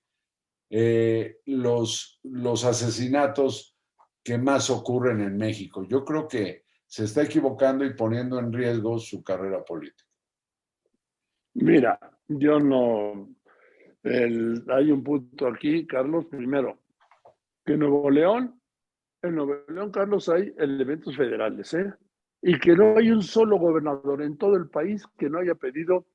eh, 0.69 1.39
los, 1.45 2.19
los 2.23 2.63
asesinatos 2.63 3.75
que 4.23 4.37
más 4.37 4.69
ocurren 4.69 5.19
en 5.21 5.37
México. 5.37 5.83
Yo 5.83 6.05
creo 6.05 6.27
que 6.27 6.63
se 6.85 7.03
está 7.03 7.23
equivocando 7.23 7.83
y 7.83 7.93
poniendo 7.93 8.39
en 8.39 8.53
riesgo 8.53 8.99
su 8.99 9.21
carrera 9.21 9.63
política. 9.65 10.09
Mira, 11.55 11.99
yo 12.27 12.59
no. 12.59 13.35
hay 14.03 14.91
un 14.91 15.03
punto 15.03 15.47
aquí, 15.47 15.85
Carlos. 15.85 16.25
Primero, 16.27 16.79
que 17.65 17.75
Nuevo 17.75 18.09
León, 18.09 18.61
en 19.21 19.35
Nuevo 19.35 19.57
León, 19.67 19.91
Carlos, 19.91 20.29
hay 20.29 20.53
elementos 20.57 21.17
federales, 21.17 21.73
¿eh? 21.73 21.93
Y 22.41 22.57
que 22.59 22.75
no 22.75 22.97
hay 22.97 23.09
un 23.09 23.23
solo 23.23 23.57
gobernador 23.57 24.21
en 24.21 24.37
todo 24.37 24.55
el 24.55 24.69
país 24.69 25.03
que 25.17 25.29
no 25.29 25.39
haya 25.39 25.55
pedido 25.55 26.05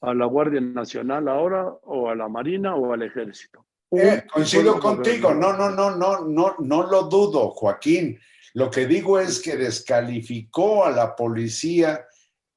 a 0.00 0.14
la 0.14 0.26
Guardia 0.26 0.60
Nacional 0.60 1.28
ahora, 1.28 1.66
o 1.82 2.08
a 2.08 2.14
la 2.14 2.28
Marina, 2.28 2.74
o 2.74 2.92
al 2.92 3.02
Ejército. 3.02 3.64
Eh, 3.90 4.24
coincido 4.32 4.78
contigo, 4.80 5.32
no, 5.32 5.52
no, 5.52 5.70
no, 5.70 5.96
no, 5.96 6.24
no, 6.26 6.56
no 6.58 6.86
lo 6.86 7.04
dudo, 7.04 7.50
Joaquín. 7.50 8.18
Lo 8.54 8.70
que 8.70 8.86
digo 8.86 9.18
es 9.18 9.40
que 9.40 9.56
descalificó 9.56 10.84
a 10.84 10.90
la 10.90 11.14
policía 11.14 12.06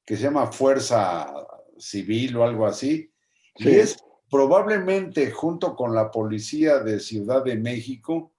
que 0.04 0.16
se 0.16 0.24
llama 0.24 0.50
Fuerza 0.50 1.32
Civil 1.78 2.36
o 2.36 2.44
algo 2.44 2.66
así, 2.66 3.12
y 3.56 3.68
es 3.68 3.96
probablemente 4.30 5.30
junto 5.30 5.76
con 5.76 5.94
la 5.94 6.10
policía 6.10 6.78
de 6.78 7.00
Ciudad 7.00 7.44
de 7.44 7.56
México, 7.56 8.32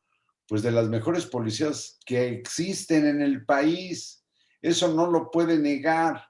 pues 0.48 0.64
de 0.64 0.72
las 0.72 0.90
mejores 0.90 1.26
policías 1.26 2.00
que 2.06 2.30
existen 2.30 3.06
en 3.06 3.22
el 3.22 3.46
país. 3.46 4.26
Eso 4.62 4.94
no 4.94 5.10
lo 5.10 5.32
puede 5.32 5.58
negar, 5.58 6.26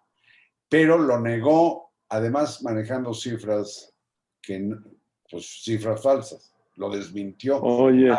pero 0.69 0.97
lo 0.97 1.19
negó, 1.19 1.90
además 2.11 2.61
manejando 2.61 3.13
cifras 3.13 3.93
que, 4.41 4.69
pues 5.29 5.63
cifras 5.63 6.01
falsas, 6.01 6.53
lo 6.75 6.89
desmintió 6.89 7.61
Oye, 7.61 8.11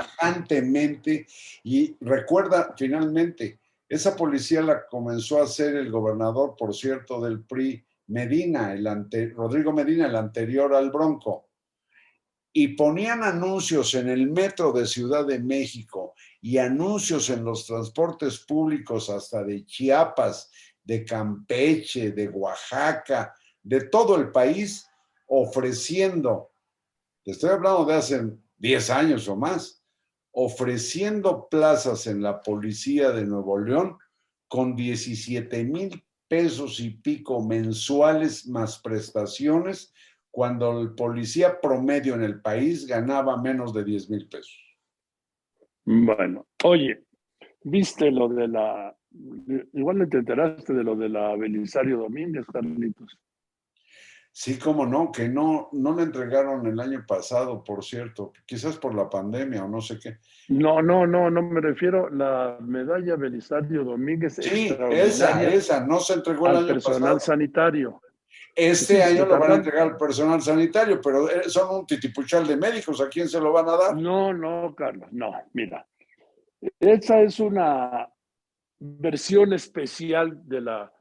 y 1.63 1.95
recuerda 2.01 2.75
finalmente, 2.77 3.61
esa 3.89 4.17
policía 4.17 4.63
la 4.63 4.87
comenzó 4.87 5.41
a 5.41 5.45
hacer 5.45 5.77
el 5.77 5.91
gobernador, 5.91 6.55
por 6.57 6.75
cierto, 6.75 7.21
del 7.21 7.45
PRI, 7.45 7.85
Medina, 8.07 8.73
el 8.73 8.87
ante- 8.87 9.29
Rodrigo 9.29 9.73
Medina, 9.73 10.07
el 10.07 10.17
anterior 10.17 10.75
al 10.75 10.91
Bronco. 10.91 11.49
Y 12.55 12.69
ponían 12.69 13.23
anuncios 13.23 13.95
en 13.95 14.09
el 14.09 14.31
metro 14.31 14.73
de 14.73 14.87
Ciudad 14.87 15.27
de 15.27 15.39
México 15.39 16.15
y 16.41 16.59
anuncios 16.59 17.29
en 17.31 17.45
los 17.45 17.67
transportes 17.67 18.39
públicos 18.39 19.09
hasta 19.11 19.43
de 19.45 19.65
Chiapas, 19.67 20.51
de 20.83 21.05
Campeche, 21.05 22.13
de 22.13 22.29
Oaxaca, 22.29 23.35
de 23.63 23.83
todo 23.83 24.17
el 24.17 24.31
país, 24.31 24.89
ofreciendo, 25.27 26.53
te 27.25 27.33
estoy 27.33 27.51
hablando 27.51 27.85
de 27.85 27.95
hace 27.95 28.33
10 28.59 28.91
años 28.91 29.29
o 29.29 29.37
más, 29.37 29.85
ofreciendo 30.33 31.49
plazas 31.49 32.07
en 32.07 32.23
la 32.23 32.41
policía 32.41 33.11
de 33.11 33.25
Nuevo 33.25 33.59
León 33.59 33.99
con 34.49 34.75
17 34.75 35.65
mil 35.65 36.03
pesos 36.29 36.81
y 36.81 36.91
pico 36.91 37.45
mensuales 37.45 38.47
más 38.47 38.81
prestaciones, 38.81 39.93
cuando 40.31 40.81
el 40.81 40.95
policía 40.95 41.61
promedio 41.61 42.15
en 42.15 42.23
el 42.23 42.41
país 42.41 42.87
ganaba 42.87 43.41
menos 43.41 43.75
de 43.75 43.85
10 43.85 44.11
mil 44.11 44.29
pesos. 44.29 44.59
bueno, 45.85 46.47
oye, 46.65 47.05
¿viste 47.63 48.11
lo 48.11 48.29
de 48.29 48.49
la. 48.49 48.97
Igual 49.75 50.09
te 50.09 50.19
enteraste 50.19 50.73
de 50.73 50.83
lo 50.83 50.97
de 50.97 51.11
la 51.11 51.37
Belisario 51.37 51.99
Domínguez, 51.99 52.47
Carlitos? 52.51 53.19
Sí, 54.35 54.59
cómo 54.59 54.87
no, 54.87 55.13
que 55.13 55.29
no, 55.29 55.69
no 55.73 55.95
le 55.95 56.05
entregaron 56.05 56.67
el 56.67 56.81
año 56.81 57.05
pasado, 57.07 57.63
por 57.63 57.85
cierto, 57.85 58.33
quizás 58.47 58.79
por 58.79 58.95
la 58.95 59.11
pandemia 59.11 59.63
o 59.65 59.69
no 59.69 59.83
sé 59.83 59.99
qué. 60.03 60.17
No, 60.49 60.81
no, 60.81 61.07
no, 61.07 61.31
no 61.31 61.43
me 61.43 61.61
refiero 61.61 62.07
a 62.07 62.11
la 62.11 62.57
medalla 62.61 63.17
Belisario 63.17 63.85
Domínguez 63.85 64.37
Sí, 64.37 64.75
esa, 64.91 65.43
esa, 65.43 65.87
no 65.87 66.01
se 66.01 66.15
entregó 66.15 66.47
el 66.47 66.57
al 66.57 66.65
año 66.65 66.73
personal 66.75 67.01
pasado. 67.15 67.21
sanitario. 67.21 68.01
Este 68.55 68.97
Sí, 68.97 69.01
año 69.03 69.27
lo 69.27 69.39
van 69.39 69.53
a 69.53 69.55
entregar 69.57 69.83
al 69.89 69.97
personal 69.99 70.41
sanitario, 70.41 70.99
pero 71.03 71.29
eh, 71.29 71.43
son 71.49 71.81
un 71.81 71.87
titipuchal 71.87 72.47
de 72.47 72.57
médicos, 72.57 73.01
¿a 73.03 73.09
quién 73.09 73.29
se 73.29 73.39
lo 73.39 73.53
van 73.53 73.69
a 73.69 73.77
dar? 73.77 73.97
No, 73.97 74.33
no, 74.33 74.75
Carlos, 74.75 75.09
no, 75.13 75.31
mira. 75.53 75.87
Esa 76.81 77.21
es 77.21 77.39
una 77.39 78.09
versión 78.79 79.53
especial 79.53 80.41
de 80.49 80.61
la 80.63 80.93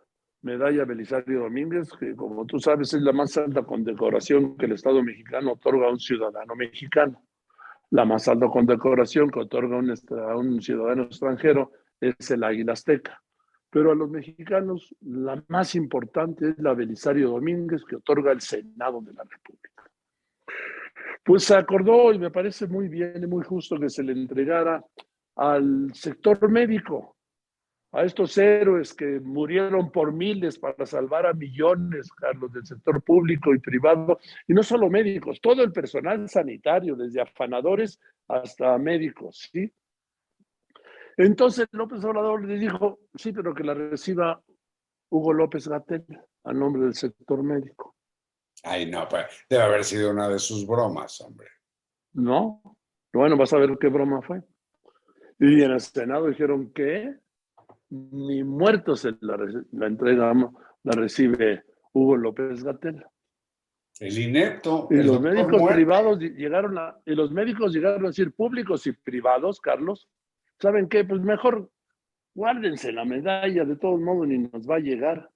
medalla 0.41 0.85
Belisario 0.85 1.41
Domínguez, 1.41 1.89
que 1.99 2.15
como 2.15 2.45
tú 2.45 2.59
sabes 2.59 2.93
es 2.93 3.01
la 3.01 3.13
más 3.13 3.37
alta 3.37 3.63
condecoración 3.63 4.57
que 4.57 4.65
el 4.65 4.73
Estado 4.73 5.03
mexicano 5.03 5.53
otorga 5.53 5.87
a 5.87 5.91
un 5.91 5.99
ciudadano 5.99 6.55
mexicano. 6.55 7.21
La 7.91 8.05
más 8.05 8.27
alta 8.27 8.47
condecoración 8.47 9.29
que 9.29 9.39
otorga 9.41 9.77
un 9.77 9.91
a 9.91 10.37
un 10.37 10.61
ciudadano 10.61 11.03
extranjero 11.03 11.71
es 11.99 12.31
el 12.31 12.43
Águila 12.43 12.73
Azteca. 12.73 13.21
Pero 13.69 13.91
a 13.91 13.95
los 13.95 14.09
mexicanos 14.09 14.93
la 15.01 15.41
más 15.47 15.75
importante 15.75 16.49
es 16.49 16.59
la 16.59 16.73
Belisario 16.73 17.29
Domínguez 17.29 17.83
que 17.85 17.97
otorga 17.97 18.31
el 18.31 18.41
Senado 18.41 19.01
de 19.01 19.13
la 19.13 19.23
República. 19.23 19.83
Pues 21.23 21.43
se 21.43 21.55
acordó 21.55 22.11
y 22.13 22.19
me 22.19 22.31
parece 22.31 22.67
muy 22.67 22.87
bien 22.87 23.23
y 23.23 23.27
muy 23.27 23.43
justo 23.43 23.79
que 23.79 23.89
se 23.89 24.03
le 24.03 24.13
entregara 24.13 24.83
al 25.35 25.93
sector 25.93 26.49
médico, 26.49 27.15
a 27.93 28.03
estos 28.03 28.37
héroes 28.37 28.93
que 28.93 29.19
murieron 29.19 29.91
por 29.91 30.13
miles 30.13 30.57
para 30.57 30.85
salvar 30.85 31.25
a 31.25 31.33
millones, 31.33 32.11
Carlos, 32.13 32.51
del 32.53 32.65
sector 32.65 33.01
público 33.01 33.53
y 33.53 33.59
privado, 33.59 34.19
y 34.47 34.53
no 34.53 34.63
solo 34.63 34.89
médicos, 34.89 35.41
todo 35.41 35.61
el 35.63 35.71
personal 35.71 36.29
sanitario, 36.29 36.95
desde 36.95 37.21
afanadores 37.21 37.99
hasta 38.27 38.77
médicos, 38.77 39.49
¿sí? 39.51 39.71
Entonces 41.17 41.67
López 41.71 42.03
Obrador 42.03 42.45
le 42.45 42.57
dijo, 42.57 42.99
sí, 43.15 43.33
pero 43.33 43.53
que 43.53 43.63
la 43.63 43.73
reciba 43.73 44.41
Hugo 45.09 45.33
López 45.33 45.67
Gatel 45.67 46.05
a 46.45 46.53
nombre 46.53 46.83
del 46.83 46.93
sector 46.93 47.43
médico. 47.43 47.95
Ay, 48.63 48.89
no, 48.89 49.07
pues 49.09 49.25
debe 49.49 49.63
haber 49.63 49.83
sido 49.83 50.11
una 50.11 50.29
de 50.29 50.39
sus 50.39 50.65
bromas, 50.65 51.19
hombre. 51.21 51.47
No, 52.13 52.61
bueno, 53.11 53.35
vas 53.35 53.51
a 53.53 53.57
ver 53.57 53.77
qué 53.79 53.87
broma 53.87 54.21
fue. 54.21 54.41
Y 55.39 55.63
en 55.63 55.71
el 55.71 55.81
Senado 55.81 56.27
dijeron 56.27 56.71
que 56.71 57.15
ni 57.91 58.43
muertos 58.43 59.05
la, 59.19 59.37
la 59.71 59.87
entrega, 59.87 60.33
la 60.83 60.91
recibe 60.93 61.63
Hugo 61.93 62.17
López 62.17 62.63
Gatel. 62.63 63.05
El 63.99 64.17
inepto. 64.17 64.87
Y 64.89 65.03
los 65.03 65.21
médicos 65.21 65.61
privados 65.71 66.19
llegaron 66.19 66.77
a, 66.77 66.97
y 67.05 67.13
los 67.13 67.31
médicos 67.31 67.73
llegaron 67.73 68.05
a 68.05 68.07
decir 68.07 68.33
públicos 68.33 68.87
y 68.87 68.93
privados, 68.93 69.59
Carlos, 69.59 70.09
¿saben 70.59 70.87
qué? 70.87 71.03
Pues 71.03 71.21
mejor 71.21 71.69
guárdense 72.33 72.91
la 72.93 73.05
medalla, 73.05 73.65
de 73.65 73.75
todos 73.75 73.99
modos 73.99 74.27
ni 74.27 74.39
nos 74.39 74.67
va 74.67 74.77
a 74.77 74.79
llegar. 74.79 75.29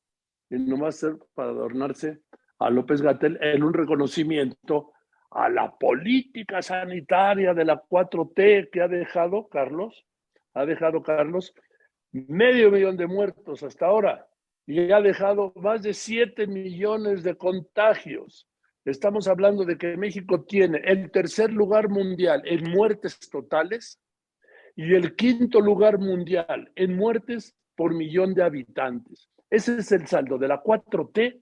Y 0.49 0.55
no 0.55 0.79
va 0.79 0.89
a 0.89 0.93
ser 0.93 1.17
para 1.33 1.49
adornarse 1.49 2.21
a 2.59 2.69
López 2.69 3.01
Gatel 3.01 3.37
en 3.41 3.63
un 3.63 3.73
reconocimiento 3.73 4.93
a 5.31 5.49
la 5.49 5.75
política 5.75 6.61
sanitaria 6.61 7.53
de 7.53 7.65
la 7.65 7.83
4T 7.83 8.69
que 8.71 8.81
ha 8.81 8.87
dejado 8.87 9.49
Carlos, 9.49 10.05
ha 10.53 10.65
dejado 10.65 11.03
Carlos 11.03 11.53
medio 12.27 12.71
millón 12.71 12.97
de 12.97 13.07
muertos 13.07 13.63
hasta 13.63 13.87
ahora 13.87 14.27
y 14.65 14.91
ha 14.91 15.01
dejado 15.01 15.53
más 15.55 15.83
de 15.83 15.93
7 15.93 16.47
millones 16.47 17.23
de 17.23 17.35
contagios. 17.35 18.47
Estamos 18.83 19.27
hablando 19.27 19.65
de 19.65 19.77
que 19.77 19.97
México 19.97 20.43
tiene 20.43 20.79
el 20.85 21.11
tercer 21.11 21.51
lugar 21.51 21.89
mundial 21.89 22.41
en 22.45 22.69
muertes 22.69 23.19
totales 23.29 23.99
y 24.75 24.93
el 24.93 25.15
quinto 25.15 25.59
lugar 25.59 25.97
mundial 25.97 26.71
en 26.75 26.95
muertes 26.95 27.55
por 27.75 27.93
millón 27.93 28.33
de 28.33 28.43
habitantes. 28.43 29.29
Ese 29.49 29.77
es 29.77 29.91
el 29.91 30.07
saldo 30.07 30.37
de 30.37 30.47
la 30.47 30.61
4T 30.61 31.41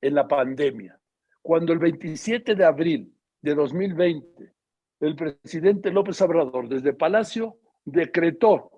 en 0.00 0.14
la 0.14 0.26
pandemia. 0.26 0.98
Cuando 1.42 1.72
el 1.72 1.78
27 1.78 2.54
de 2.54 2.64
abril 2.64 3.12
de 3.40 3.54
2020 3.54 4.56
el 5.00 5.14
presidente 5.14 5.90
López 5.90 6.20
Obrador 6.22 6.68
desde 6.68 6.94
Palacio 6.94 7.58
decretó 7.84 8.75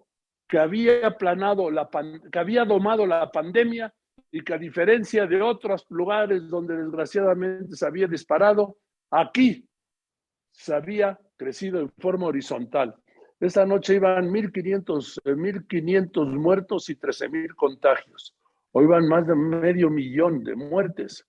que 0.48 0.58
había 0.58 1.06
aplanado 1.06 1.70
la 1.70 1.88
que 2.32 2.38
había 2.38 2.64
domado 2.64 3.06
la 3.06 3.30
pandemia 3.30 3.92
y 4.30 4.40
que 4.42 4.54
a 4.54 4.58
diferencia 4.58 5.26
de 5.26 5.42
otros 5.42 5.87
lugares 5.90 6.48
donde 6.48 6.76
desgraciadamente 6.76 7.76
se 7.76 7.87
había 7.87 8.06
disparado, 8.06 8.78
aquí 9.11 9.68
se 10.50 10.74
había 10.74 11.18
crecido 11.37 11.80
en 11.80 11.90
forma 11.98 12.26
horizontal. 12.26 12.94
Esta 13.38 13.64
noche 13.64 13.94
iban 13.94 14.30
1.500, 14.30 15.22
1.500 15.22 16.26
muertos 16.26 16.90
y 16.90 16.96
13.000 16.96 17.54
contagios. 17.54 18.34
Hoy 18.72 18.87
van 18.87 19.06
más 19.06 19.26
de 19.26 19.37
medio 19.37 19.90
millón 19.90 20.42
de 20.42 20.56
muertes 20.56 21.24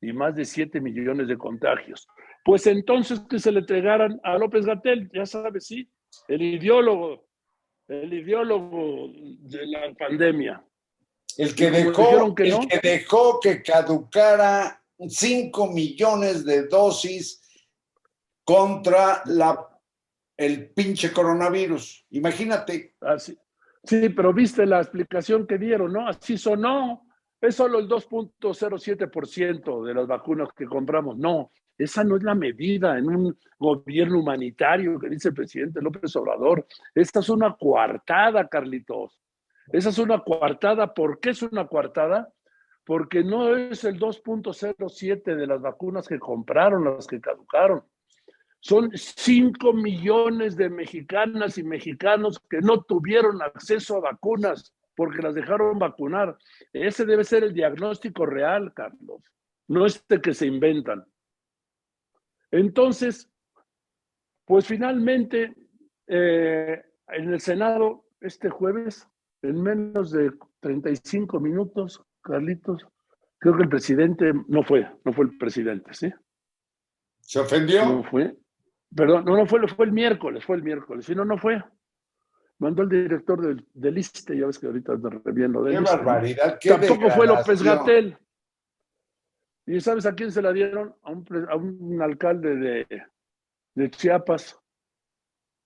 y 0.00 0.12
más 0.12 0.34
de 0.34 0.44
7 0.44 0.80
millones 0.80 1.28
de 1.28 1.38
contagios. 1.38 2.08
Pues 2.44 2.66
entonces 2.66 3.20
que 3.20 3.38
se 3.38 3.52
le 3.52 3.60
entregaran 3.60 4.20
a 4.22 4.36
López 4.36 4.66
Gatel, 4.66 5.10
ya 5.14 5.24
sabes, 5.24 5.66
sí, 5.66 5.88
el 6.28 6.42
ideólogo 6.42 7.26
el 7.88 8.12
ideólogo 8.12 9.10
de 9.14 9.66
la 9.66 9.94
pandemia. 9.94 10.64
El 11.36 11.54
que 11.54 11.70
dejó, 11.70 12.34
que, 12.34 12.48
el 12.48 12.68
que, 12.68 12.78
dejó 12.80 13.40
que 13.40 13.62
caducara 13.62 14.82
5 14.98 15.72
millones 15.72 16.44
de 16.44 16.66
dosis 16.68 17.40
contra 18.44 19.22
la, 19.26 19.68
el 20.36 20.70
pinche 20.70 21.12
coronavirus. 21.12 22.06
Imagínate. 22.10 22.94
Así. 23.00 23.36
Sí, 23.82 24.08
pero 24.10 24.32
viste 24.32 24.64
la 24.64 24.80
explicación 24.80 25.46
que 25.46 25.58
dieron, 25.58 25.92
¿no? 25.92 26.08
Así 26.08 26.38
sonó. 26.38 27.06
Es 27.40 27.56
solo 27.56 27.78
el 27.78 27.88
2.07% 27.88 29.84
de 29.84 29.94
las 29.94 30.06
vacunas 30.06 30.48
que 30.56 30.64
compramos. 30.64 31.18
No, 31.18 31.52
esa 31.76 32.04
no 32.04 32.16
es 32.16 32.22
la 32.22 32.34
medida 32.34 32.98
en 32.98 33.08
un 33.08 33.38
gobierno 33.58 34.20
humanitario 34.20 34.98
que 34.98 35.08
dice 35.08 35.28
el 35.28 35.34
presidente 35.34 35.82
López 35.82 36.14
Obrador. 36.16 36.66
Esta 36.94 37.20
es 37.20 37.28
una 37.28 37.54
coartada, 37.54 38.48
Carlitos. 38.48 39.20
Esa 39.72 39.88
es 39.88 39.98
una 39.98 40.20
coartada. 40.20 40.94
¿Por 40.94 41.18
qué 41.20 41.30
es 41.30 41.42
una 41.42 41.66
coartada? 41.66 42.32
Porque 42.84 43.24
no 43.24 43.56
es 43.56 43.84
el 43.84 43.98
2.07 43.98 45.34
de 45.34 45.46
las 45.46 45.60
vacunas 45.60 46.06
que 46.06 46.18
compraron, 46.18 46.84
las 46.84 47.06
que 47.06 47.20
caducaron. 47.20 47.82
Son 48.60 48.90
5 48.94 49.72
millones 49.72 50.56
de 50.56 50.70
mexicanas 50.70 51.58
y 51.58 51.64
mexicanos 51.64 52.40
que 52.48 52.60
no 52.60 52.82
tuvieron 52.82 53.42
acceso 53.42 53.96
a 53.96 54.12
vacunas 54.12 54.74
porque 54.94 55.22
las 55.22 55.34
dejaron 55.34 55.78
vacunar. 55.78 56.38
Ese 56.72 57.04
debe 57.04 57.24
ser 57.24 57.44
el 57.44 57.52
diagnóstico 57.52 58.26
real, 58.26 58.72
Carlos, 58.74 59.22
no 59.68 59.86
este 59.86 60.20
que 60.20 60.34
se 60.34 60.46
inventan. 60.46 61.04
Entonces, 62.54 63.28
pues 64.44 64.64
finalmente, 64.64 65.56
eh, 66.06 66.84
en 67.08 67.32
el 67.32 67.40
Senado, 67.40 68.04
este 68.20 68.48
jueves, 68.48 69.08
en 69.42 69.60
menos 69.60 70.12
de 70.12 70.30
35 70.60 71.40
minutos, 71.40 72.00
Carlitos, 72.22 72.86
creo 73.38 73.56
que 73.56 73.64
el 73.64 73.68
presidente 73.68 74.32
no 74.46 74.62
fue, 74.62 74.88
no 75.04 75.12
fue 75.12 75.24
el 75.24 75.36
presidente, 75.36 75.92
¿sí? 75.94 76.12
¿Se 77.22 77.40
ofendió? 77.40 77.86
No 77.86 78.04
fue. 78.04 78.36
Perdón, 78.94 79.24
no, 79.24 79.36
no 79.36 79.46
fue, 79.46 79.66
fue 79.66 79.86
el 79.86 79.92
miércoles, 79.92 80.44
fue 80.44 80.54
el 80.54 80.62
miércoles, 80.62 81.06
si 81.06 81.14
no, 81.16 81.24
no 81.24 81.36
fue. 81.36 81.60
Mandó 82.60 82.84
el 82.84 82.88
director 82.88 83.44
del, 83.44 83.66
del 83.74 83.98
ISTE, 83.98 84.38
ya 84.38 84.46
ves 84.46 84.60
que 84.60 84.68
ahorita 84.68 84.92
ando 84.92 85.10
reviendo 85.10 85.60
de 85.64 85.72
Qué 85.72 85.80
barbaridad, 85.80 86.58
qué 86.60 86.68
Tampoco 86.68 87.10
fue 87.10 87.26
López 87.26 87.64
Gatel. 87.64 88.16
¿Y 89.66 89.80
sabes 89.80 90.04
a 90.06 90.14
quién 90.14 90.30
se 90.30 90.42
la 90.42 90.52
dieron? 90.52 90.94
A 91.02 91.56
un, 91.56 92.02
alcalde 92.02 92.56
de, 92.56 93.02
de, 93.74 93.90
Chiapas, 93.90 94.58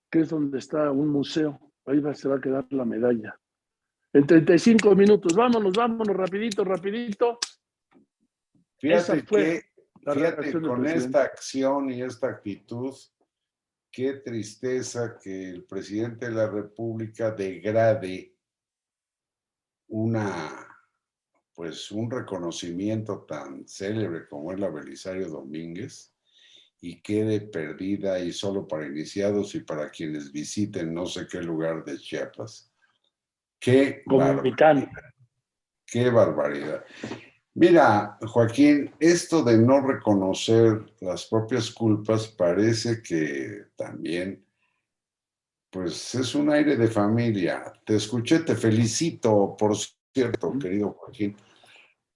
que 0.09 0.21
es 0.21 0.29
donde 0.29 0.59
está 0.59 0.91
un 0.91 1.09
museo. 1.09 1.59
Ahí 1.85 1.99
va, 1.99 2.13
se 2.13 2.29
va 2.29 2.37
a 2.37 2.41
quedar 2.41 2.65
la 2.69 2.85
medalla. 2.85 3.37
En 4.13 4.25
35 4.25 4.95
minutos. 4.95 5.35
Vámonos, 5.35 5.73
vámonos, 5.73 6.15
rapidito, 6.15 6.63
rapidito. 6.63 7.39
Fíjate 8.77 9.25
que, 9.25 9.63
fíjate 10.01 10.61
con 10.61 10.85
esta 10.85 11.23
acción 11.23 11.91
y 11.91 12.01
esta 12.01 12.29
actitud, 12.29 12.93
qué 13.91 14.13
tristeza 14.13 15.17
que 15.21 15.49
el 15.49 15.65
presidente 15.65 16.29
de 16.29 16.35
la 16.35 16.49
República 16.49 17.31
degrade 17.31 18.33
una 19.89 20.68
pues 21.59 21.91
un 21.91 22.09
reconocimiento 22.09 23.25
tan 23.27 23.67
célebre 23.67 24.29
como 24.29 24.53
es 24.53 24.59
la 24.61 24.69
Belisario 24.69 25.27
Domínguez 25.27 26.13
y 26.79 27.01
quede 27.01 27.41
perdida 27.41 28.17
y 28.17 28.31
solo 28.31 28.65
para 28.65 28.87
iniciados 28.87 29.53
y 29.55 29.59
para 29.59 29.89
quienes 29.89 30.31
visiten 30.31 30.93
no 30.93 31.05
sé 31.05 31.27
qué 31.27 31.41
lugar 31.41 31.83
de 31.83 31.97
Chiapas. 31.97 32.71
Qué 33.59 34.03
barbaridad. 34.05 34.87
Qué 35.85 36.09
barbaridad. 36.09 36.85
Mira, 37.55 38.17
Joaquín, 38.21 38.91
esto 38.97 39.43
de 39.43 39.57
no 39.57 39.85
reconocer 39.85 40.93
las 41.01 41.25
propias 41.25 41.71
culpas 41.71 42.29
parece 42.29 43.01
que 43.01 43.65
también, 43.75 44.45
pues 45.69 46.15
es 46.15 46.33
un 46.35 46.51
aire 46.51 46.77
de 46.77 46.87
familia. 46.87 47.73
Te 47.85 47.97
escuché, 47.97 48.39
te 48.39 48.55
felicito, 48.55 49.57
por 49.59 49.75
cierto, 50.13 50.57
querido 50.57 50.91
Joaquín, 50.93 51.35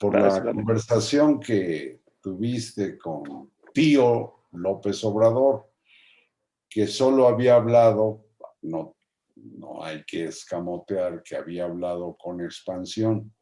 por 0.03 0.19
la 0.19 0.43
conversación 0.43 1.39
que 1.39 2.01
tuviste 2.19 2.97
con 2.97 3.51
Tío 3.73 4.47
López 4.51 5.01
Obrador, 5.05 5.69
que 6.69 6.87
solo 6.87 7.25
había 7.25 7.55
hablado, 7.55 8.25
no, 8.63 8.97
no 9.35 9.81
hay 9.81 10.03
que 10.03 10.25
escamotear 10.25 11.23
que 11.23 11.37
había 11.37 11.63
hablado 11.63 12.17
con 12.17 12.41
expansión, 12.41 13.33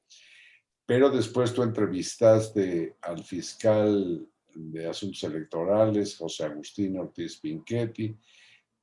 pero 0.85 1.09
después 1.09 1.51
tú 1.51 1.63
entrevistaste 1.63 2.95
al 3.01 3.23
fiscal 3.23 4.27
de 4.53 4.87
Asuntos 4.87 5.23
Electorales, 5.23 6.15
José 6.15 6.43
Agustín 6.43 6.99
Ortiz 6.99 7.39
Pinchetti, 7.39 8.15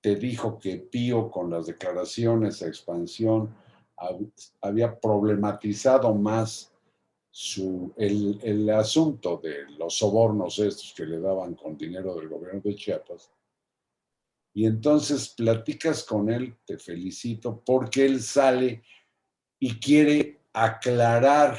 te 0.00 0.16
dijo 0.16 0.58
que 0.58 0.78
Pío 0.78 1.30
con 1.30 1.48
las 1.48 1.66
declaraciones 1.66 2.60
a 2.60 2.66
expansión 2.66 3.54
había 4.62 4.98
problematizado 4.98 6.12
más 6.12 6.72
su, 7.30 7.94
el, 7.96 8.38
el 8.42 8.70
asunto 8.70 9.40
de 9.42 9.70
los 9.78 9.96
sobornos 9.98 10.58
estos 10.58 10.92
que 10.94 11.06
le 11.06 11.20
daban 11.20 11.54
con 11.54 11.76
dinero 11.76 12.14
del 12.14 12.28
gobierno 12.28 12.60
de 12.62 12.74
Chiapas. 12.74 13.30
Y 14.54 14.66
entonces 14.66 15.28
platicas 15.36 16.02
con 16.04 16.30
él, 16.30 16.56
te 16.64 16.78
felicito, 16.78 17.62
porque 17.64 18.04
él 18.04 18.20
sale 18.20 18.82
y 19.60 19.78
quiere 19.78 20.40
aclarar 20.52 21.58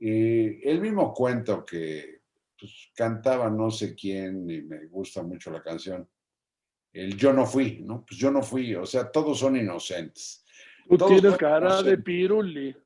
eh, 0.00 0.60
el 0.64 0.80
mismo 0.80 1.14
cuento 1.14 1.64
que 1.64 2.22
pues, 2.58 2.90
cantaba 2.94 3.48
no 3.50 3.70
sé 3.70 3.94
quién, 3.94 4.50
y 4.50 4.62
me 4.62 4.86
gusta 4.86 5.22
mucho 5.22 5.50
la 5.50 5.62
canción, 5.62 6.08
el 6.92 7.16
yo 7.16 7.32
no 7.32 7.46
fui, 7.46 7.80
¿no? 7.82 8.04
Pues 8.04 8.18
yo 8.18 8.30
no 8.30 8.42
fui, 8.42 8.74
o 8.74 8.84
sea, 8.84 9.10
todos 9.10 9.38
son 9.38 9.56
inocentes. 9.56 10.44
Tú 10.88 10.96
Todos 10.98 11.20
tienes 11.20 11.38
cara 11.38 11.82
de 11.82 11.98
piruli. 11.98 12.76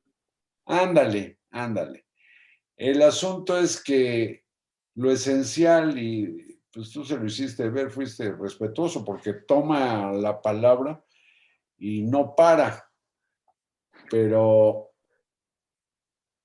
Ándale, 0.65 1.36
ándale. 1.51 2.05
El 2.75 3.01
asunto 3.01 3.57
es 3.57 3.81
que 3.81 4.45
lo 4.95 5.11
esencial, 5.11 5.97
y 5.97 6.59
pues 6.71 6.91
tú 6.91 7.03
se 7.03 7.17
lo 7.17 7.25
hiciste 7.25 7.69
ver, 7.69 7.91
fuiste 7.91 8.31
respetuoso, 8.33 9.03
porque 9.03 9.33
toma 9.33 10.11
la 10.11 10.41
palabra 10.41 11.03
y 11.77 12.03
no 12.03 12.35
para. 12.35 12.91
Pero, 14.09 14.91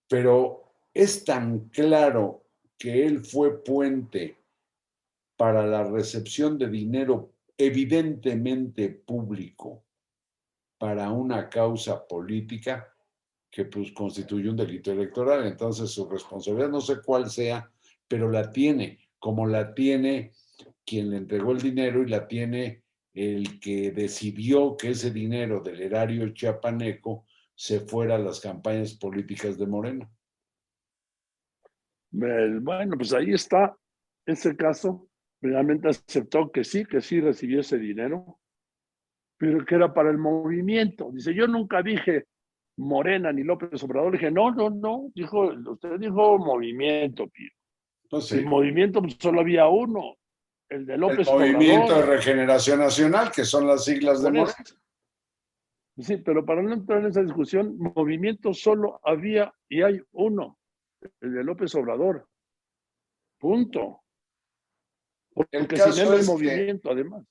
pero 0.08 0.74
es 0.92 1.24
tan 1.24 1.68
claro 1.68 2.46
que 2.78 3.06
él 3.06 3.24
fue 3.24 3.62
puente 3.62 4.36
para 5.36 5.66
la 5.66 5.84
recepción 5.84 6.58
de 6.58 6.68
dinero 6.68 7.32
evidentemente 7.56 8.88
público 8.88 9.84
para 10.78 11.10
una 11.10 11.48
causa 11.48 12.06
política 12.06 12.91
que 13.52 13.66
pues 13.66 13.92
constituye 13.92 14.48
un 14.48 14.56
delito 14.56 14.90
electoral. 14.90 15.46
Entonces 15.46 15.90
su 15.90 16.08
responsabilidad 16.08 16.70
no 16.70 16.80
sé 16.80 16.96
cuál 17.04 17.28
sea, 17.28 17.70
pero 18.08 18.30
la 18.30 18.50
tiene, 18.50 18.98
como 19.18 19.46
la 19.46 19.74
tiene 19.74 20.32
quien 20.84 21.10
le 21.10 21.18
entregó 21.18 21.52
el 21.52 21.60
dinero 21.60 22.02
y 22.02 22.08
la 22.08 22.26
tiene 22.26 22.82
el 23.12 23.60
que 23.60 23.90
decidió 23.90 24.74
que 24.74 24.90
ese 24.90 25.10
dinero 25.10 25.60
del 25.60 25.82
erario 25.82 26.30
chiapaneco 26.30 27.26
se 27.54 27.80
fuera 27.80 28.14
a 28.14 28.18
las 28.18 28.40
campañas 28.40 28.94
políticas 28.94 29.58
de 29.58 29.66
Morena. 29.66 30.10
Eh, 32.12 32.58
Bueno, 32.58 32.96
pues 32.96 33.12
ahí 33.12 33.32
está 33.32 33.76
ese 34.24 34.56
caso. 34.56 35.08
Realmente 35.42 35.88
aceptó 35.88 36.50
que 36.50 36.64
sí, 36.64 36.86
que 36.86 37.02
sí 37.02 37.20
recibió 37.20 37.60
ese 37.60 37.76
dinero, 37.76 38.38
pero 39.36 39.62
que 39.66 39.74
era 39.74 39.92
para 39.92 40.10
el 40.10 40.16
movimiento. 40.16 41.10
Dice, 41.12 41.34
yo 41.34 41.46
nunca 41.46 41.82
dije 41.82 42.24
Morena 42.76 43.32
ni 43.32 43.42
López 43.42 43.82
Obrador. 43.82 44.12
Le 44.12 44.18
dije, 44.18 44.30
no, 44.30 44.50
no, 44.52 44.70
no. 44.70 45.10
Dijo, 45.14 45.52
usted 45.70 45.98
dijo 45.98 46.38
movimiento, 46.38 47.28
Pío. 47.28 47.50
Entonces, 48.04 48.38
El 48.38 48.46
movimiento 48.46 49.00
pues, 49.00 49.16
solo 49.18 49.40
había 49.40 49.66
uno, 49.68 50.16
el 50.68 50.84
de 50.86 50.94
el 50.94 51.00
López 51.00 51.26
Movimiento 51.30 51.86
de 51.86 51.92
Obrador. 51.94 52.08
Regeneración 52.08 52.78
Nacional, 52.80 53.30
que 53.32 53.44
son 53.44 53.66
las 53.66 53.84
siglas 53.84 54.22
de 54.22 54.30
Morena. 54.32 54.54
Sí, 55.98 56.16
pero 56.18 56.44
para 56.44 56.62
no 56.62 56.72
entrar 56.72 57.00
en 57.00 57.06
esa 57.06 57.22
discusión, 57.22 57.76
movimiento 57.78 58.54
solo 58.54 59.00
había 59.04 59.52
y 59.68 59.82
hay 59.82 60.00
uno, 60.12 60.58
el 61.20 61.34
de 61.34 61.44
López 61.44 61.74
Obrador. 61.74 62.26
Punto. 63.38 64.02
Porque 65.34 65.56
El 65.58 65.66
sin 65.68 65.76
caso 65.76 66.02
él 66.02 66.08
no 66.08 66.14
hay 66.14 66.20
es 66.20 66.26
que- 66.26 66.32
movimiento, 66.32 66.90
además. 66.90 67.26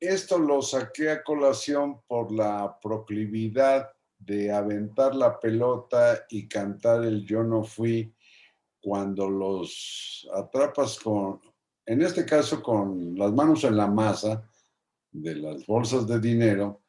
Esto 0.00 0.38
lo 0.38 0.62
saqué 0.62 1.10
a 1.10 1.22
colación 1.22 2.00
por 2.08 2.32
la 2.32 2.76
proclividad 2.82 3.88
de 4.24 4.52
aventar 4.52 5.14
la 5.14 5.38
pelota 5.38 6.24
y 6.30 6.48
cantar 6.48 7.04
el 7.04 7.24
yo 7.24 7.42
no 7.42 7.64
fui 7.64 8.14
cuando 8.80 9.28
los 9.28 10.28
atrapas 10.34 10.98
con, 10.98 11.40
en 11.86 12.02
este 12.02 12.24
caso 12.24 12.62
con 12.62 13.16
las 13.16 13.32
manos 13.32 13.64
en 13.64 13.76
la 13.76 13.86
masa 13.86 14.48
de 15.10 15.36
las 15.36 15.66
bolsas 15.66 16.06
de 16.06 16.20
dinero 16.20 16.82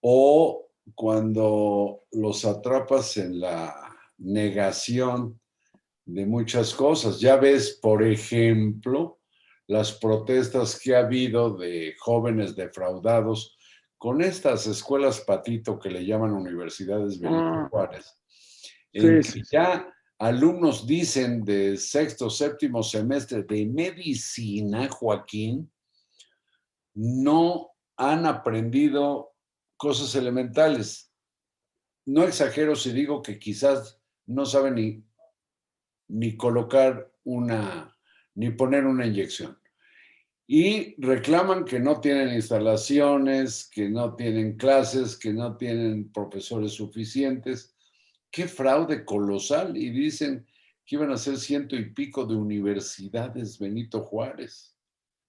o 0.00 0.68
cuando 0.94 2.04
los 2.12 2.44
atrapas 2.44 3.16
en 3.16 3.40
la 3.40 3.74
negación 4.18 5.40
de 6.04 6.24
muchas 6.24 6.74
cosas. 6.74 7.20
Ya 7.20 7.36
ves, 7.36 7.78
por 7.82 8.02
ejemplo, 8.02 9.18
las 9.66 9.92
protestas 9.92 10.78
que 10.78 10.96
ha 10.96 11.00
habido 11.00 11.56
de 11.56 11.94
jóvenes 11.98 12.56
defraudados 12.56 13.57
con 13.98 14.22
estas 14.22 14.66
escuelas 14.66 15.20
patito 15.20 15.78
que 15.78 15.90
le 15.90 16.06
llaman 16.06 16.32
universidades 16.32 17.18
Benito 17.18 17.68
Ah. 17.72 17.90
En 18.92 19.22
Sí, 19.22 19.42
que 19.42 19.42
ya 19.52 19.92
alumnos 20.18 20.86
dicen 20.86 21.44
de 21.44 21.76
sexto, 21.76 22.30
séptimo 22.30 22.82
semestre 22.82 23.42
de 23.42 23.66
medicina, 23.66 24.88
Joaquín, 24.88 25.70
no 26.94 27.72
han 27.96 28.26
aprendido 28.26 29.34
cosas 29.76 30.14
elementales. 30.14 31.12
No 32.06 32.24
exagero 32.24 32.74
si 32.76 32.92
digo 32.92 33.20
que 33.20 33.38
quizás 33.38 34.00
no 34.26 34.46
saben 34.46 34.74
ni, 34.76 35.04
ni 36.08 36.36
colocar 36.36 37.12
una, 37.24 37.96
ni 38.34 38.50
poner 38.50 38.86
una 38.86 39.06
inyección. 39.06 39.57
Y 40.50 40.94
reclaman 40.96 41.66
que 41.66 41.78
no 41.78 42.00
tienen 42.00 42.34
instalaciones, 42.34 43.68
que 43.70 43.90
no 43.90 44.16
tienen 44.16 44.56
clases, 44.56 45.14
que 45.14 45.30
no 45.30 45.58
tienen 45.58 46.10
profesores 46.10 46.72
suficientes. 46.72 47.76
Qué 48.30 48.48
fraude 48.48 49.04
colosal. 49.04 49.76
Y 49.76 49.90
dicen 49.90 50.46
que 50.86 50.96
iban 50.96 51.12
a 51.12 51.18
ser 51.18 51.36
ciento 51.36 51.76
y 51.76 51.90
pico 51.90 52.24
de 52.24 52.34
universidades 52.34 53.58
Benito 53.58 54.00
Juárez. 54.00 54.74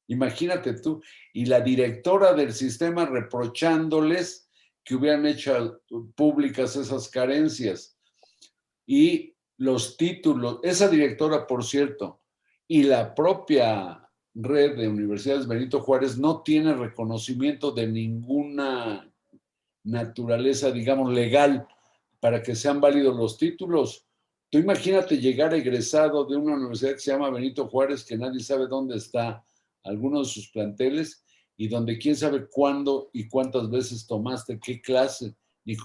Imagínate 0.07 0.79
tú. 0.79 1.03
Y 1.33 1.47
la 1.47 1.59
directora 1.59 2.33
del 2.33 2.53
sistema 2.53 3.05
reprochándoles 3.05 4.49
que 4.85 4.95
hubieran 4.95 5.25
hecho 5.25 5.81
públicas 6.15 6.77
esas 6.77 7.09
carencias. 7.09 7.97
Y 8.85 9.35
los 9.57 9.97
títulos, 9.97 10.59
esa 10.63 10.87
directora, 10.87 11.45
por 11.45 11.65
cierto, 11.65 12.21
y 12.69 12.83
la 12.83 13.13
propia 13.13 14.08
red 14.43 14.77
de 14.77 14.87
universidades 14.87 15.47
Benito 15.47 15.81
Juárez 15.81 16.17
no 16.17 16.41
tiene 16.41 16.73
reconocimiento 16.73 17.71
de 17.71 17.87
ninguna 17.87 19.11
naturaleza, 19.83 20.71
digamos, 20.71 21.13
legal 21.13 21.67
para 22.19 22.41
que 22.41 22.55
sean 22.55 22.81
válidos 22.81 23.15
los 23.15 23.37
títulos. 23.37 24.05
Tú 24.49 24.57
imagínate 24.57 25.17
llegar 25.17 25.53
egresado 25.53 26.25
de 26.25 26.35
una 26.35 26.55
universidad 26.55 26.93
que 26.93 26.99
se 26.99 27.11
llama 27.11 27.29
Benito 27.29 27.67
Juárez, 27.67 28.03
que 28.03 28.17
nadie 28.17 28.39
sabe 28.39 28.67
dónde 28.67 28.97
está 28.97 29.43
alguno 29.83 30.19
de 30.19 30.25
sus 30.25 30.49
planteles 30.49 31.23
y 31.55 31.67
donde 31.67 31.97
quién 31.97 32.15
sabe 32.15 32.47
cuándo 32.47 33.09
y 33.13 33.27
cuántas 33.27 33.69
veces 33.69 34.07
tomaste, 34.07 34.59
qué 34.59 34.81
clase, 34.81 35.35
ni, 35.65 35.75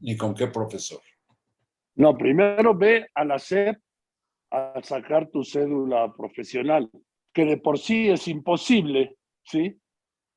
ni 0.00 0.16
con 0.16 0.34
qué 0.34 0.46
profesor. 0.46 1.00
No, 1.96 2.16
primero 2.16 2.76
ve 2.76 3.08
a 3.14 3.24
la 3.24 3.38
SEP 3.38 3.76
a 4.50 4.80
sacar 4.82 5.28
tu 5.30 5.44
cédula 5.44 6.12
profesional, 6.16 6.90
que 7.38 7.44
de 7.44 7.56
por 7.56 7.78
sí 7.78 8.08
es 8.10 8.26
imposible, 8.26 9.16
¿sí? 9.44 9.80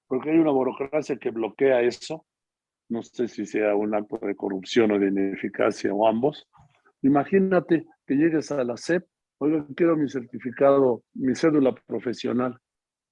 Porque 0.08 0.30
hay 0.30 0.38
una 0.38 0.52
burocracia 0.52 1.18
que 1.18 1.32
bloquea 1.32 1.82
eso. 1.82 2.28
No 2.90 3.02
sé 3.02 3.28
si 3.28 3.44
sea 3.48 3.74
un 3.74 3.96
acto 3.96 4.20
de 4.22 4.36
corrupción 4.36 4.92
o 4.92 5.00
de 5.00 5.08
ineficacia 5.08 5.92
o 5.92 6.08
ambos. 6.08 6.48
Imagínate 7.02 7.88
que 8.06 8.14
llegues 8.14 8.52
a 8.52 8.64
la 8.64 8.78
SEP, 8.78 9.04
oiga, 9.40 9.66
quiero 9.76 9.98
mi 9.98 10.08
certificado, 10.10 11.02
mi 11.16 11.34
cédula 11.34 11.74
profesional. 11.88 12.56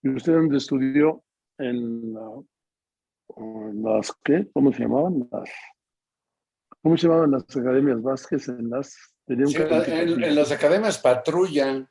¿Y 0.03 0.09
usted 0.09 0.33
dónde 0.33 0.57
estudió? 0.57 1.23
En, 1.57 2.13
la- 2.13 2.43
en 3.37 3.81
las, 3.81 4.13
¿qué? 4.23 4.47
¿Cómo 4.53 4.71
se 4.71 4.83
llamaban? 4.83 5.27
Las, 5.31 5.49
¿Cómo 6.83 6.95
se 6.95 7.07
llamaban 7.07 7.31
las 7.31 7.57
academias 7.57 8.03
Vázquez? 8.03 8.49
En 8.49 8.69
las, 8.69 8.95
tenía 9.25 9.45
un 9.47 9.51
Sí, 9.51 9.57
en, 9.63 10.23
en 10.23 10.35
las 10.35 10.51
academias 10.51 10.99
patrulla. 10.99 11.89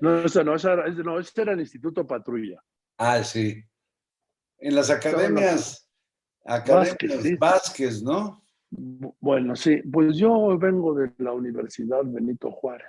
No, 0.00 0.20
esa 0.24 0.44
no, 0.44 0.54
esa 0.54 0.76
no, 0.76 1.18
ese 1.18 1.42
era 1.42 1.52
el 1.52 1.60
Instituto 1.60 2.06
Patrulla. 2.06 2.62
Ah, 2.98 3.22
sí. 3.24 3.62
En 4.58 4.74
las 4.74 4.90
academias, 4.90 5.88
Vázquez, 6.44 6.70
academias 6.70 7.22
sí. 7.22 7.36
Vázquez, 7.36 8.02
¿no? 8.02 8.42
Bu- 8.70 9.14
Bueno, 9.20 9.56
sí, 9.56 9.82
pues 9.90 10.16
yo 10.16 10.56
vengo 10.58 10.94
de 10.94 11.12
la 11.18 11.32
Universidad 11.32 12.02
Benito 12.04 12.50
Juárez. 12.50 12.88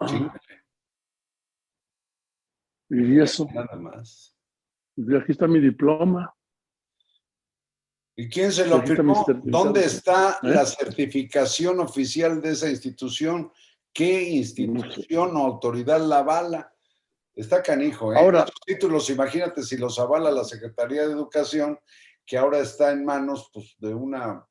Ah, 0.00 0.08
Sí, 0.08 0.26
y 2.90 3.20
eso, 3.20 3.48
nada 3.52 3.76
más. 3.76 4.36
y 4.96 5.16
aquí 5.16 5.32
está 5.32 5.46
mi 5.48 5.58
diploma. 5.60 6.34
¿Y 8.16 8.28
quién 8.28 8.52
se 8.52 8.66
lo 8.66 8.80
firmó? 8.82 9.24
¿Dónde 9.42 9.84
está 9.84 10.38
¿Eh? 10.42 10.48
la 10.50 10.64
certificación 10.66 11.80
oficial 11.80 12.40
de 12.40 12.50
esa 12.52 12.70
institución? 12.70 13.50
¿Qué 13.94 14.22
institución 14.30 15.36
o 15.36 15.46
autoridad 15.46 16.00
la 16.00 16.18
avala? 16.18 16.74
Está 17.32 17.62
canijo, 17.62 18.12
¿eh? 18.12 18.18
Ahora- 18.18 18.44
títulos, 18.66 19.08
imagínate 19.08 19.62
si 19.62 19.76
los 19.76 20.00
avala 20.00 20.32
la 20.32 20.44
Secretaría 20.44 21.06
de 21.06 21.12
Educación, 21.12 21.78
que 22.26 22.36
ahora 22.36 22.58
está 22.58 22.90
en 22.90 23.04
manos 23.04 23.50
pues, 23.52 23.76
de 23.78 23.94
una, 23.94 24.44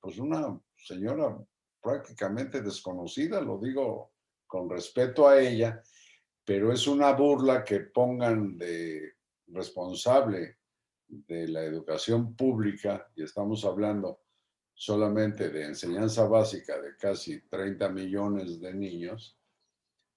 pues 0.00 0.18
una 0.18 0.60
señora 0.76 1.38
prácticamente 1.80 2.60
desconocida, 2.60 3.40
lo 3.40 3.58
digo 3.58 4.12
con 4.46 4.68
respeto 4.68 5.28
a 5.28 5.40
ella, 5.40 5.82
pero 6.44 6.70
es 6.70 6.86
una 6.86 7.12
burla 7.12 7.64
que 7.64 7.80
pongan 7.80 8.58
de 8.58 9.14
responsable 9.46 10.58
de 11.06 11.48
la 11.48 11.62
educación 11.62 12.34
pública, 12.36 13.08
y 13.14 13.22
estamos 13.22 13.64
hablando 13.64 14.23
solamente 14.74 15.50
de 15.50 15.64
enseñanza 15.64 16.26
básica 16.26 16.80
de 16.80 16.96
casi 16.96 17.40
30 17.48 17.88
millones 17.90 18.60
de 18.60 18.74
niños, 18.74 19.38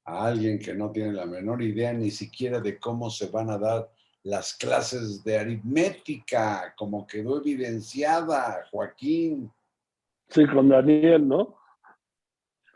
a 0.06 0.26
alguien 0.26 0.58
que 0.58 0.74
no 0.74 0.92
tiene 0.92 1.14
la 1.14 1.26
menor 1.26 1.62
idea 1.62 1.94
ni 1.94 2.12
siquiera 2.12 2.60
de 2.60 2.80
cómo 2.80 3.10
se 3.10 3.28
van 3.28 3.50
a 3.50 3.58
dar 3.58 3.92
las 4.24 4.56
clases 4.56 5.24
de 5.24 5.38
aritmética, 5.38 6.74
como 6.78 7.06
quedó 7.06 7.40
evidenciada, 7.40 8.66
Joaquín. 8.72 9.52
Sí, 10.30 10.46
con 10.48 10.70
Daniel, 10.70 11.28
¿no? 11.28 11.58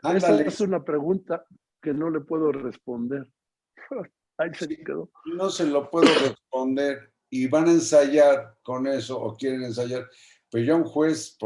Esa 0.02 0.40
es 0.40 0.60
una 0.60 0.82
pregunta 0.82 1.46
que 1.80 1.92
no 1.92 2.10
le 2.10 2.20
puedo 2.20 2.52
responder. 2.52 3.28
Ahí 4.38 4.54
se 4.54 4.68
quedó. 4.68 5.10
No 5.26 5.50
se 5.50 5.66
lo 5.66 5.90
puedo 5.90 6.06
responder 6.26 7.12
y 7.28 7.46
van 7.48 7.68
a 7.68 7.72
ensayar 7.72 8.56
con 8.62 8.86
eso 8.86 9.20
o 9.20 9.36
quieren 9.36 9.62
ensayar. 9.62 10.08
Pero 10.52 10.66
ya 10.66 10.76
un 10.76 10.84
juez 10.84 11.38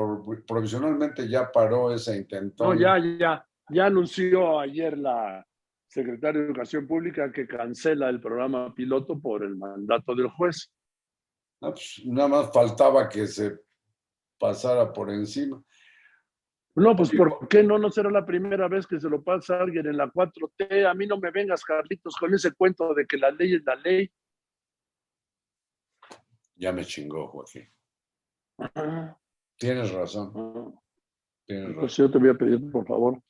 provisionalmente 0.49 1.29
ya 1.29 1.53
paró 1.53 1.95
esa 1.95 2.17
intención. 2.17 2.69
No, 2.69 2.75
ya, 2.75 2.99
ya, 2.99 3.47
ya 3.71 3.87
anunció 3.87 4.59
ayer 4.59 4.99
la 4.99 5.47
secretaria 5.87 6.41
de 6.41 6.49
Educación 6.49 6.89
Pública 6.89 7.31
que 7.31 7.47
cancela 7.47 8.09
el 8.09 8.21
programa 8.21 8.75
piloto 8.75 9.17
por 9.21 9.45
el 9.45 9.57
mandato 9.57 10.13
del 10.13 10.27
juez. 10.31 10.73
Pues, 11.61 12.03
nada 12.05 12.27
más 12.27 12.53
faltaba 12.53 13.09
que 13.09 13.29
se 13.29 13.57
pasara 14.41 14.93
por 14.93 15.13
encima. 15.13 15.63
No, 16.75 16.97
pues 16.97 17.11
¿por 17.13 17.47
qué 17.47 17.63
no? 17.63 17.79
No 17.79 17.93
será 17.93 18.11
la 18.11 18.27
primera 18.27 18.67
vez 18.67 18.89
que 18.89 18.99
se 18.99 19.09
lo 19.09 19.23
pasa 19.23 19.57
a 19.57 19.63
alguien 19.63 19.87
en 19.87 19.99
la 19.99 20.11
4T. 20.11 20.85
A 20.85 20.95
mí 20.95 21.07
no 21.07 21.17
me 21.21 21.31
vengas, 21.31 21.63
Carlitos, 21.63 22.17
con 22.17 22.35
ese 22.35 22.53
cuento 22.55 22.93
de 22.93 23.07
que 23.07 23.19
la 23.19 23.31
ley 23.31 23.55
es 23.55 23.63
la 23.65 23.77
ley. 23.77 24.11
Ya 26.57 26.73
me 26.73 26.85
chingó, 26.85 27.29
Joaquín. 27.29 27.71
Tienes 29.59 29.93
razón. 29.93 30.79
Tienes 31.45 31.69
razón. 31.69 31.81
Pues 31.81 31.97
yo 31.97 32.11
te 32.11 32.19
voy 32.19 32.29
a 32.31 32.35
pedir, 32.35 32.71
por 32.71 32.87
favor, 32.87 33.21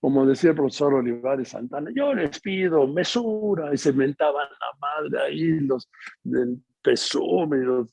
como 0.00 0.24
decía 0.24 0.50
el 0.50 0.56
profesor 0.56 0.94
Olivares 0.94 1.48
Santana, 1.48 1.90
yo 1.94 2.14
les 2.14 2.40
pido 2.40 2.86
mesura, 2.86 3.74
y 3.74 3.76
se 3.76 3.92
mentaban 3.92 4.48
la 4.48 4.78
madre 4.78 5.22
ahí 5.22 5.60
los 5.60 5.90
del 6.22 6.62
PSUM, 6.82 7.86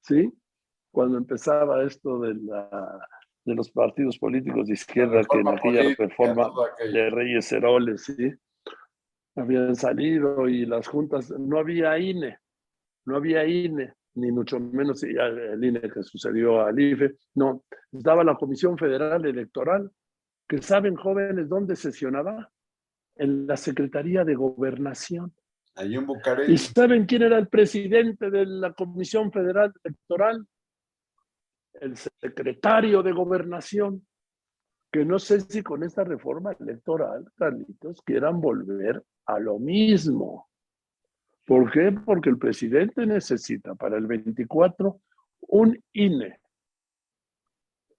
¿sí? 0.00 0.32
Cuando 0.90 1.18
empezaba 1.18 1.84
esto 1.84 2.18
de 2.20 2.34
la 2.34 3.08
de 3.44 3.54
los 3.56 3.70
partidos 3.72 4.18
políticos 4.18 4.68
de 4.68 4.74
izquierda 4.74 5.22
que 5.24 5.38
en 5.38 5.48
aquella 5.48 5.94
reforma 5.98 6.50
de 6.78 7.10
Reyes 7.10 7.50
Heroles, 7.50 8.04
¿sí? 8.04 8.32
Habían 9.34 9.74
salido 9.74 10.48
y 10.48 10.66
las 10.66 10.86
juntas, 10.86 11.30
no 11.30 11.58
había 11.58 11.98
INE, 11.98 12.38
no 13.04 13.16
había 13.16 13.44
INE, 13.44 13.94
ni 14.14 14.30
mucho 14.30 14.60
menos 14.60 15.02
el 15.02 15.64
INE 15.64 15.80
que 15.80 16.02
sucedió 16.02 16.62
al 16.62 16.78
IFE, 16.78 17.16
no, 17.34 17.64
estaba 17.90 18.24
la 18.24 18.36
Comisión 18.36 18.76
Federal 18.76 19.24
Electoral, 19.24 19.90
que 20.48 20.58
saben 20.60 20.96
jóvenes 20.96 21.48
dónde 21.48 21.76
sesionaba, 21.76 22.50
en 23.16 23.46
la 23.46 23.56
Secretaría 23.56 24.24
de 24.24 24.34
Gobernación. 24.34 25.34
Allí 25.74 25.96
en 25.96 26.06
Bucarest. 26.06 26.48
¿Y 26.50 26.58
saben 26.58 27.06
quién 27.06 27.22
era 27.22 27.38
el 27.38 27.48
presidente 27.48 28.30
de 28.30 28.46
la 28.46 28.72
Comisión 28.72 29.30
Federal 29.30 29.72
Electoral? 29.84 30.46
el 31.80 31.96
secretario 31.96 33.02
de 33.02 33.12
gobernación, 33.12 34.06
que 34.92 35.04
no 35.04 35.18
sé 35.18 35.40
si 35.40 35.62
con 35.62 35.82
esta 35.82 36.04
reforma 36.04 36.52
electoral, 36.60 37.24
Carlitos, 37.36 38.02
quieran 38.02 38.40
volver 38.40 39.02
a 39.26 39.38
lo 39.38 39.58
mismo. 39.58 40.48
¿Por 41.52 41.70
qué? 41.70 41.92
Porque 41.92 42.30
el 42.30 42.38
presidente 42.38 43.04
necesita 43.04 43.74
para 43.74 43.98
el 43.98 44.06
24 44.06 44.98
un 45.48 45.78
INE 45.92 46.40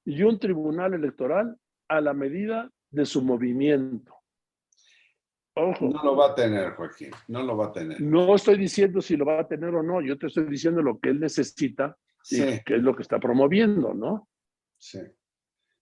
y 0.05 0.23
un 0.23 0.39
tribunal 0.39 0.95
electoral 0.95 1.55
a 1.87 2.01
la 2.01 2.15
medida 2.15 2.71
de 2.89 3.05
su 3.05 3.21
movimiento. 3.21 4.15
Ojo. 5.53 5.87
No 5.87 6.03
lo 6.03 6.15
va 6.15 6.31
a 6.31 6.33
tener, 6.33 6.71
Joaquín, 6.71 7.11
no 7.27 7.43
lo 7.43 7.55
va 7.55 7.67
a 7.67 7.71
tener. 7.71 8.01
No 8.01 8.33
estoy 8.33 8.57
diciendo 8.57 9.01
si 9.01 9.15
lo 9.15 9.25
va 9.25 9.41
a 9.41 9.47
tener 9.47 9.69
o 9.75 9.83
no, 9.83 10.01
yo 10.01 10.17
te 10.17 10.25
estoy 10.25 10.45
diciendo 10.45 10.81
lo 10.81 10.99
que 10.99 11.09
él 11.09 11.19
necesita 11.19 11.95
sí. 12.23 12.59
que 12.65 12.77
es 12.77 12.81
lo 12.81 12.95
que 12.95 13.03
está 13.03 13.19
promoviendo, 13.19 13.93
¿no? 13.93 14.29
Sí. 14.79 14.97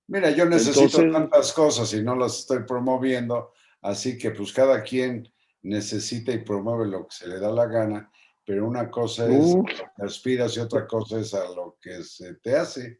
Mira, 0.07 0.29
yo 0.31 0.43
necesito 0.43 1.09
tantas 1.09 1.53
cosas 1.53 1.93
y 1.93 2.03
no 2.03 2.17
las 2.17 2.39
estoy 2.39 2.65
promoviendo, 2.65 3.53
así 3.81 4.17
que 4.17 4.31
pues 4.31 4.51
cada 4.51 4.83
quien 4.83 5.31
necesita 5.63 6.31
y 6.31 6.39
promueve 6.39 6.87
lo 6.87 7.07
que 7.07 7.15
se 7.15 7.27
le 7.27 7.39
da 7.39 7.51
la 7.51 7.65
gana, 7.67 8.11
pero 8.45 8.67
una 8.67 8.89
cosa 8.89 9.27
es 9.27 9.53
lo 9.53 9.63
que 9.63 10.03
aspiras 10.03 10.55
y 10.57 10.59
otra 10.59 10.87
cosa 10.87 11.19
es 11.19 11.33
a 11.33 11.43
lo 11.49 11.77
que 11.81 12.03
se 12.03 12.35
te 12.35 12.55
hace. 12.55 12.99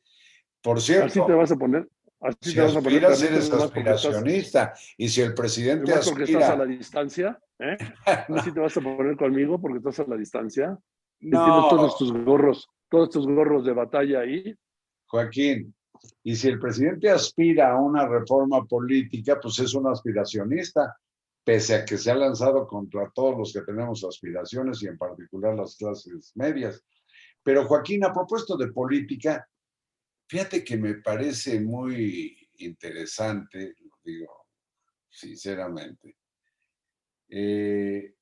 Por 0.62 0.80
cierto. 0.80 1.08
Así 1.08 1.26
te 1.26 1.34
vas 1.34 1.52
a 1.52 1.56
poner. 1.56 1.88
Así 2.20 2.52
si 2.52 2.56
te 2.56 2.62
vas 2.62 2.76
a 2.76 2.82
poner, 2.82 3.04
eres 3.04 3.52
aspiracionista. 3.52 4.74
y 4.96 5.10
si 5.10 5.22
el 5.22 5.34
presidente 5.34 5.92
aspira... 5.92 6.16
porque 6.16 6.32
estás 6.32 6.50
a 6.52 6.56
la 6.56 6.66
distancia, 6.66 7.40
¿eh? 7.60 7.78
Así 8.06 8.52
te 8.52 8.60
vas 8.60 8.78
a 8.78 8.82
poner 8.82 9.18
conmigo 9.18 9.60
porque 9.60 9.80
estás 9.80 10.00
a 10.00 10.08
la 10.08 10.18
distancia. 10.18 10.78
No. 11.20 11.42
Y 11.42 11.46
tienes 11.46 11.70
todos 11.70 11.98
tus 11.98 12.14
gorros 12.14 12.70
todos 12.92 13.08
estos 13.08 13.26
gorros 13.26 13.66
de 13.66 13.72
batalla 13.72 14.20
ahí. 14.20 14.54
Joaquín, 15.08 15.74
y 16.24 16.36
si 16.36 16.50
el 16.50 16.60
presidente 16.60 17.10
aspira 17.10 17.72
a 17.72 17.80
una 17.80 18.08
reforma 18.08 18.66
política, 18.66 19.40
pues 19.42 19.60
es 19.60 19.74
un 19.74 19.88
aspiracionista, 19.88 20.96
pese 21.44 21.76
a 21.76 21.86
que 21.86 21.98
se 21.98 22.12
ha 22.12 22.16
lanzado 22.16 22.68
contra 22.68 23.12
todos 23.14 23.38
los 23.38 23.54
que 23.54 23.62
tenemos 23.62 24.04
aspiraciones 24.04 24.82
y 24.84 24.88
en 24.88 24.98
particular 24.98 25.56
las 25.56 25.76
clases 25.76 26.32
medias. 26.36 26.84
Pero 27.44 27.66
Joaquín, 27.66 28.04
a 28.06 28.14
propósito 28.14 28.56
de 28.58 28.72
política, 28.72 29.48
fíjate 30.28 30.64
que 30.64 30.78
me 30.78 30.96
parece 30.96 31.60
muy 31.60 32.38
interesante, 32.60 33.76
lo 33.80 33.98
digo 34.04 34.48
sinceramente, 35.10 36.16
eh, 37.28 38.16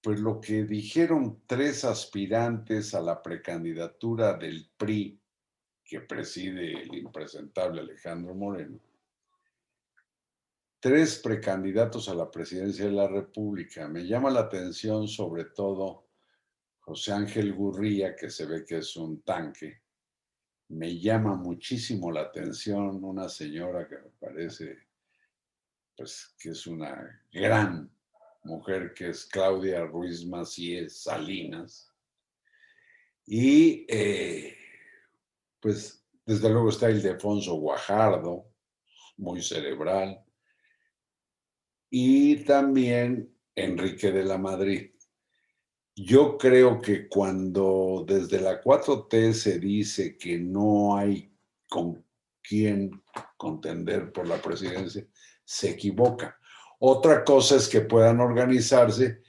pues 0.00 0.18
lo 0.20 0.40
que 0.40 0.64
dijeron 0.64 1.42
tres 1.46 1.84
aspirantes 1.84 2.94
a 2.94 3.00
la 3.00 3.22
precandidatura 3.22 4.34
del 4.34 4.70
PRI, 4.76 5.20
que 5.84 6.00
preside 6.00 6.82
el 6.82 6.94
impresentable 6.94 7.82
Alejandro 7.82 8.34
Moreno, 8.34 8.80
tres 10.82 11.20
precandidatos 11.20 12.08
a 12.08 12.14
la 12.14 12.28
presidencia 12.28 12.86
de 12.86 12.90
la 12.90 13.06
República. 13.06 13.86
Me 13.86 14.04
llama 14.04 14.30
la 14.30 14.40
atención 14.40 15.06
sobre 15.06 15.44
todo 15.44 16.08
José 16.80 17.12
Ángel 17.12 17.52
Gurría, 17.54 18.16
que 18.16 18.28
se 18.28 18.46
ve 18.46 18.64
que 18.64 18.78
es 18.78 18.96
un 18.96 19.22
tanque. 19.22 19.80
Me 20.70 20.98
llama 20.98 21.36
muchísimo 21.36 22.10
la 22.10 22.22
atención 22.22 23.04
una 23.04 23.28
señora 23.28 23.86
que 23.86 23.94
me 23.94 24.10
parece 24.18 24.76
pues, 25.96 26.34
que 26.36 26.48
es 26.48 26.66
una 26.66 27.22
gran 27.32 27.88
mujer 28.42 28.92
que 28.92 29.10
es 29.10 29.24
Claudia 29.26 29.84
Ruiz 29.84 30.26
Macías 30.26 30.96
Salinas. 30.96 31.92
Y 33.24 33.86
eh, 33.88 34.56
pues 35.60 36.04
desde 36.26 36.50
luego 36.50 36.70
está 36.70 36.88
el 36.88 37.00
Defonso 37.00 37.54
Guajardo, 37.54 38.46
muy 39.16 39.40
cerebral. 39.40 40.21
Y 41.94 42.36
también 42.36 43.36
Enrique 43.54 44.12
de 44.12 44.24
la 44.24 44.38
Madrid. 44.38 44.92
Yo 45.94 46.38
creo 46.38 46.80
que 46.80 47.06
cuando 47.06 48.02
desde 48.08 48.40
la 48.40 48.62
4T 48.62 49.34
se 49.34 49.58
dice 49.58 50.16
que 50.16 50.38
no 50.38 50.96
hay 50.96 51.30
con 51.68 52.02
quién 52.42 53.02
contender 53.36 54.10
por 54.10 54.26
la 54.26 54.40
presidencia, 54.40 55.06
se 55.44 55.68
equivoca. 55.68 56.38
Otra 56.78 57.22
cosa 57.22 57.56
es 57.56 57.68
que 57.68 57.82
puedan 57.82 58.20
organizarse 58.20 59.20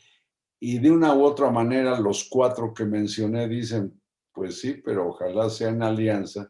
y 0.58 0.80
de 0.80 0.90
una 0.90 1.14
u 1.14 1.22
otra 1.22 1.52
manera 1.52 2.00
los 2.00 2.30
cuatro 2.30 2.74
que 2.74 2.86
mencioné 2.86 3.50
dicen, 3.50 4.02
pues 4.32 4.62
sí, 4.62 4.76
pero 4.76 5.10
ojalá 5.10 5.50
sea 5.50 5.68
en 5.68 5.84
alianza 5.84 6.50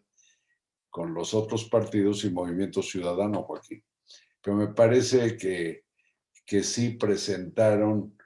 con 0.91 1.11
los 1.15 1.33
otros 1.33 1.65
partidos 1.69 2.23
y 2.23 2.29
Movimiento 2.29 2.83
Ciudadano, 2.83 3.41
Joaquín. 3.41 3.83
Pero 4.43 4.57
me 4.57 4.67
parece 4.67 5.35
que, 5.35 5.82
que 6.45 6.63
sí 6.63 6.91
presentaron 6.91 8.17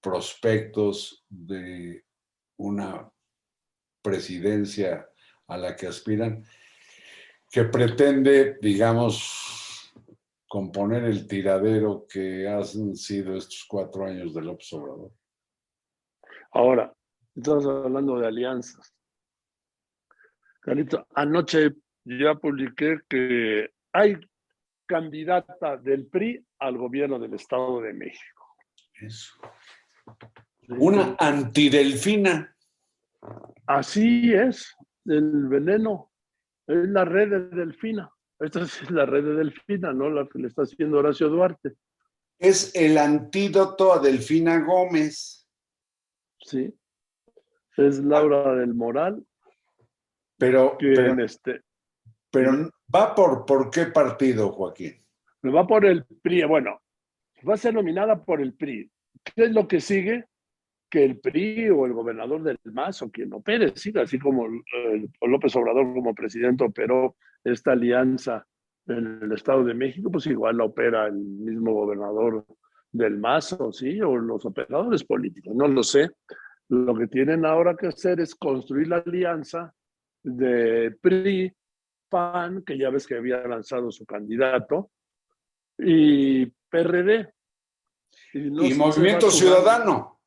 prospectos 0.00 1.24
de 1.28 2.04
una 2.56 3.10
presidencia 4.02 5.08
a 5.46 5.56
la 5.56 5.76
que 5.76 5.86
aspiran, 5.86 6.44
que 7.50 7.64
pretende, 7.64 8.58
digamos, 8.60 9.92
componer 10.48 11.04
el 11.04 11.26
tiradero 11.26 12.06
que 12.08 12.48
han 12.48 12.96
sido 12.96 13.36
estos 13.36 13.64
cuatro 13.68 14.04
años 14.06 14.34
del 14.34 14.48
Obrador. 14.48 15.12
Ahora, 16.52 16.92
estamos 17.34 17.66
hablando 17.66 18.18
de 18.18 18.26
alianzas. 18.26 18.94
Carlito, 20.60 21.06
anoche 21.14 21.74
ya 22.04 22.34
publiqué 22.34 22.98
que 23.08 23.70
hay 23.92 24.16
candidata 24.86 25.76
del 25.76 26.06
PRI 26.06 26.44
al 26.60 26.78
gobierno 26.78 27.18
del 27.18 27.34
Estado 27.34 27.80
de 27.80 27.92
México. 27.92 28.56
Eso. 29.00 29.34
Una 30.68 31.16
antidelfina. 31.18 32.54
Así 33.66 34.32
es, 34.32 34.76
el 35.06 35.48
veneno. 35.48 36.12
Es 36.66 36.88
la 36.88 37.04
red 37.04 37.30
de 37.30 37.40
Delfina. 37.56 38.10
Esta 38.38 38.62
es 38.62 38.90
la 38.90 39.04
red 39.04 39.24
de 39.24 39.34
Delfina, 39.34 39.92
¿no? 39.92 40.08
La 40.08 40.26
que 40.28 40.38
le 40.38 40.48
está 40.48 40.62
haciendo 40.62 40.98
Horacio 40.98 41.28
Duarte. 41.28 41.74
Es 42.38 42.74
el 42.74 42.96
antídoto 42.96 43.92
a 43.92 43.98
Delfina 43.98 44.60
Gómez. 44.60 45.46
Sí. 46.38 46.72
Es 47.76 47.98
Laura 47.98 48.54
del 48.54 48.74
Moral. 48.74 49.24
Pero, 50.38 50.76
pero, 50.78 51.22
este, 51.22 51.62
pero 52.30 52.70
va 52.94 53.14
por, 53.14 53.44
por 53.44 53.70
qué 53.70 53.86
partido, 53.86 54.50
Joaquín? 54.52 54.99
Va 55.48 55.66
por 55.66 55.86
el 55.86 56.04
PRI. 56.22 56.44
Bueno, 56.44 56.80
va 57.48 57.54
a 57.54 57.58
ser 57.58 57.74
nominada 57.74 58.22
por 58.22 58.40
el 58.40 58.54
PRI. 58.54 58.90
¿Qué 59.24 59.44
es 59.44 59.52
lo 59.52 59.66
que 59.66 59.80
sigue? 59.80 60.26
Que 60.90 61.04
el 61.04 61.18
PRI 61.20 61.70
o 61.70 61.86
el 61.86 61.92
gobernador 61.92 62.42
del 62.42 62.58
MAS 62.64 63.02
o 63.02 63.10
quien 63.10 63.32
opere, 63.32 63.74
siga, 63.76 64.02
así 64.02 64.18
como 64.18 64.46
López 65.22 65.56
Obrador 65.56 65.94
como 65.94 66.14
presidente 66.14 66.64
operó 66.64 67.16
esta 67.44 67.72
alianza 67.72 68.46
en 68.86 69.20
el 69.22 69.32
Estado 69.32 69.64
de 69.64 69.74
México, 69.74 70.10
pues 70.10 70.26
igual 70.26 70.56
la 70.56 70.64
opera 70.64 71.06
el 71.06 71.14
mismo 71.14 71.72
gobernador 71.72 72.44
del 72.92 73.18
MAS, 73.18 73.52
o 73.52 73.72
sí, 73.72 74.00
o 74.00 74.16
los 74.16 74.44
operadores 74.44 75.04
políticos, 75.04 75.54
no 75.54 75.68
lo 75.68 75.82
sé. 75.82 76.10
Lo 76.68 76.94
que 76.94 77.06
tienen 77.06 77.44
ahora 77.44 77.76
que 77.76 77.86
hacer 77.86 78.20
es 78.20 78.34
construir 78.34 78.88
la 78.88 78.96
alianza 78.96 79.72
de 80.22 80.96
PRI, 81.00 81.52
PAN, 82.08 82.62
que 82.62 82.76
ya 82.76 82.90
ves 82.90 83.06
que 83.06 83.16
había 83.16 83.46
lanzado 83.46 83.90
su 83.90 84.04
candidato, 84.04 84.90
y 85.82 86.46
PRD. 86.68 87.32
no 88.34 88.64
y 88.64 88.74
Movimiento 88.74 89.30
Ciudadano. 89.30 90.20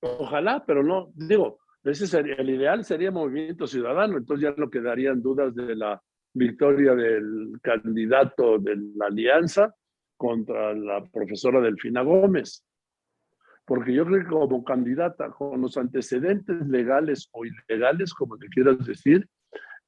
Ojalá, 0.00 0.64
pero 0.66 0.82
no, 0.82 1.12
digo, 1.14 1.60
ese 1.84 2.06
sería, 2.06 2.34
el 2.34 2.50
ideal 2.50 2.84
sería 2.84 3.10
Movimiento 3.10 3.66
Ciudadano, 3.66 4.18
entonces 4.18 4.50
ya 4.50 4.54
no 4.56 4.70
quedarían 4.70 5.22
dudas 5.22 5.54
de 5.54 5.76
la 5.76 6.00
victoria 6.34 6.94
del 6.94 7.58
candidato 7.62 8.58
de 8.58 8.76
la 8.96 9.06
alianza 9.06 9.74
contra 10.16 10.74
la 10.74 11.04
profesora 11.06 11.60
Delfina 11.60 12.02
Gómez. 12.02 12.64
Porque 13.64 13.92
yo 13.92 14.04
creo 14.04 14.22
que 14.22 14.28
como 14.28 14.64
candidata, 14.64 15.30
con 15.30 15.60
los 15.60 15.76
antecedentes 15.76 16.66
legales 16.66 17.28
o 17.32 17.44
ilegales, 17.44 18.12
como 18.12 18.36
le 18.36 18.48
quieras 18.48 18.84
decir, 18.84 19.28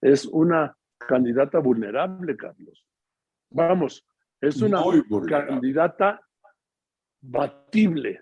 es 0.00 0.26
una 0.26 0.76
candidata 0.98 1.58
vulnerable, 1.58 2.36
Carlos. 2.36 2.86
Vamos, 3.50 4.04
es 4.48 4.60
una 4.60 4.82
candidata 5.28 6.20
batible. 7.20 8.20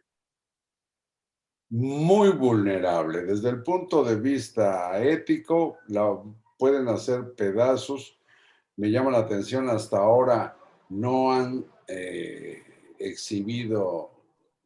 muy 1.71 2.31
vulnerable. 2.31 3.25
Desde 3.25 3.49
el 3.49 3.63
punto 3.63 4.05
de 4.05 4.17
vista 4.17 5.03
ético, 5.03 5.79
la 5.89 6.17
pueden 6.59 6.89
hacer 6.89 7.35
pedazos. 7.35 8.19
Me 8.77 8.91
llama 8.91 9.11
la 9.11 9.19
atención, 9.19 9.69
hasta 9.69 9.99
ahora 9.99 10.57
no 10.91 11.33
han 11.33 11.65
eh, 11.89 12.63
exhibido 12.99 14.11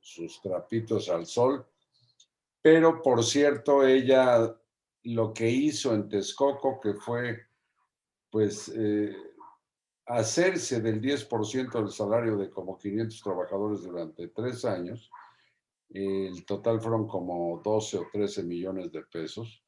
sus 0.01 0.41
trapitos 0.41 1.09
al 1.09 1.27
sol, 1.27 1.65
pero 2.61 3.03
por 3.03 3.25
cierto, 3.25 3.85
ella 3.85 4.55
lo 5.05 5.33
que 5.33 5.49
hizo 5.49 5.95
en 5.95 6.09
Texcoco, 6.09 6.81
que 6.81 6.95
fue 6.95 7.47
pues 8.31 8.73
eh, 8.75 9.17
hacerse 10.07 10.81
del 10.81 11.01
10% 11.01 11.73
del 11.73 11.91
salario 11.91 12.37
de 12.37 12.49
como 12.49 12.79
500 12.79 13.21
trabajadores 13.21 13.83
durante 13.83 14.29
tres 14.29 14.65
años, 14.65 15.11
el 15.91 16.45
total 16.45 16.81
fueron 16.81 17.07
como 17.07 17.61
12 17.65 17.99
o 17.99 18.07
13 18.13 18.43
millones 18.45 18.93
de 18.93 19.03
pesos, 19.03 19.63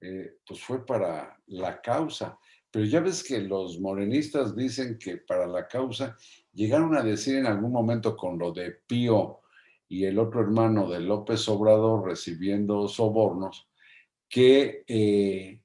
eh, 0.00 0.38
pues 0.46 0.62
fue 0.62 0.84
para 0.84 1.40
la 1.46 1.80
causa. 1.80 2.38
Pero 2.70 2.84
ya 2.86 3.00
ves 3.00 3.22
que 3.22 3.38
los 3.40 3.78
morenistas 3.80 4.54
dicen 4.56 4.98
que 4.98 5.18
para 5.18 5.46
la 5.46 5.66
causa 5.68 6.16
llegaron 6.52 6.96
a 6.96 7.02
decir 7.02 7.36
en 7.36 7.46
algún 7.46 7.72
momento 7.72 8.16
con 8.16 8.38
lo 8.38 8.52
de 8.52 8.72
Pío 8.86 9.40
y 9.88 10.04
el 10.04 10.18
otro 10.18 10.40
hermano 10.40 10.88
de 10.88 11.00
López 11.00 11.48
Obrador 11.48 12.04
recibiendo 12.06 12.88
sobornos, 12.88 13.68
que 14.28 14.84
eh, 14.88 15.60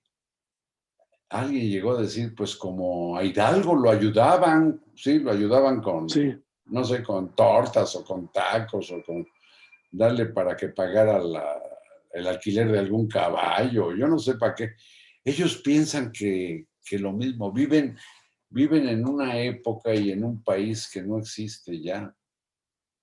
alguien 1.30 1.70
llegó 1.70 1.92
a 1.98 2.02
decir, 2.02 2.34
pues 2.36 2.56
como 2.56 3.18
a 3.18 3.24
Hidalgo 3.24 3.76
lo 3.76 3.90
ayudaban, 3.92 4.82
sí, 4.96 5.20
lo 5.20 5.32
ayudaban 5.32 5.82
con, 5.82 6.10
Sí, 6.10 6.34
no 6.66 6.84
sé, 6.84 7.04
con 7.04 7.36
tortas 7.36 7.96
o 7.96 8.04
con 8.04 8.32
tacos 8.32 8.92
o 8.92 9.02
con 9.04 9.26
darle 9.92 10.28
para 10.28 10.56
que 10.56 10.70
pagara 10.70 11.20
la- 11.20 11.62
el 12.12 12.28
alquiler 12.28 12.72
de 12.72 12.80
algún 12.80 13.08
caballo, 13.08 13.96
yo 13.96 14.08
no 14.08 14.18
sé 14.18 14.36
para 14.36 14.56
qué. 14.56 14.72
Ellos 15.24 15.62
piensan 15.64 16.12
que, 16.12 16.66
que 16.84 16.98
lo 16.98 17.12
mismo, 17.14 17.52
viven, 17.52 17.96
viven 18.50 18.88
en 18.90 19.08
una 19.08 19.38
época 19.40 19.94
y 19.94 20.12
en 20.12 20.24
un 20.24 20.44
país 20.44 20.90
que 20.92 21.04
no 21.04 21.20
existe 21.20 21.80
ya. 21.82 22.12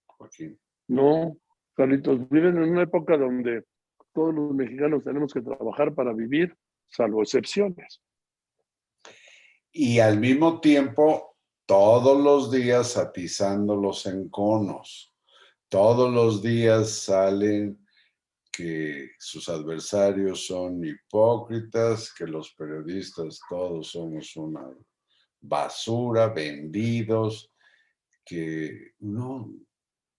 Joaquín. 0.07 0.59
no, 0.89 1.37
Carlitos, 1.75 2.29
viven 2.31 2.57
en 2.57 2.71
una 2.71 2.83
época 2.83 3.17
donde 3.19 3.65
todos 4.15 4.35
los 4.35 4.55
mexicanos 4.55 5.05
tenemos 5.05 5.33
que 5.33 5.43
trabajar 5.43 5.95
para 5.95 6.13
vivir, 6.15 6.57
salvo 6.89 7.23
excepciones. 7.23 8.01
Y 9.79 10.01
al 10.01 10.19
mismo 10.19 10.59
tiempo, 10.59 11.37
todos 11.67 12.19
los 12.19 12.51
días 12.51 12.97
atizando 12.97 13.77
los 13.77 14.07
enconos. 14.07 15.15
Todos 15.69 16.11
los 16.11 16.41
días 16.41 16.89
salen 16.91 17.79
que 18.51 19.11
sus 19.19 19.51
adversarios 19.51 20.47
son 20.47 20.83
hipócritas, 20.83 22.15
que 22.15 22.27
los 22.27 22.55
periodistas 22.55 23.39
todos 23.51 23.91
somos 23.91 24.35
una 24.37 24.67
basura, 25.43 26.29
vendidos, 26.29 27.53
que 28.25 28.93
no, 29.01 29.53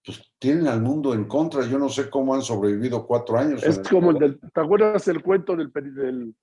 pues 0.05 0.21
tienen 0.37 0.67
al 0.67 0.83
mundo 0.83 1.15
en 1.15 1.25
contra. 1.25 1.65
Yo 1.65 1.79
no 1.79 1.89
sé 1.89 2.11
cómo 2.11 2.35
han 2.35 2.43
sobrevivido 2.43 3.07
cuatro 3.07 3.39
años. 3.39 3.63
Es 3.63 3.79
el 3.79 3.89
como 3.89 4.11
el 4.11 4.19
del, 4.19 4.39
¿te 4.39 4.61
acuerdas 4.61 5.07
el 5.07 5.23
cuento 5.23 5.55
del, 5.55 5.71
del, 5.73 6.35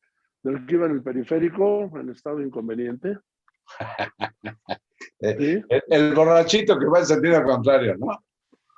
del 0.44 0.64
que 0.66 0.74
iba 0.74 0.86
en 0.86 0.92
el 0.92 1.02
periférico, 1.02 1.90
en 1.98 2.10
estado 2.10 2.40
inconveniente? 2.40 3.18
Eh, 5.20 5.36
¿Sí? 5.38 5.62
El, 5.68 5.82
el 5.88 6.14
borrachito 6.14 6.78
que 6.78 6.86
va 6.86 7.00
en 7.00 7.06
sentido 7.06 7.42
contrario, 7.44 7.96
¿no? 7.98 8.24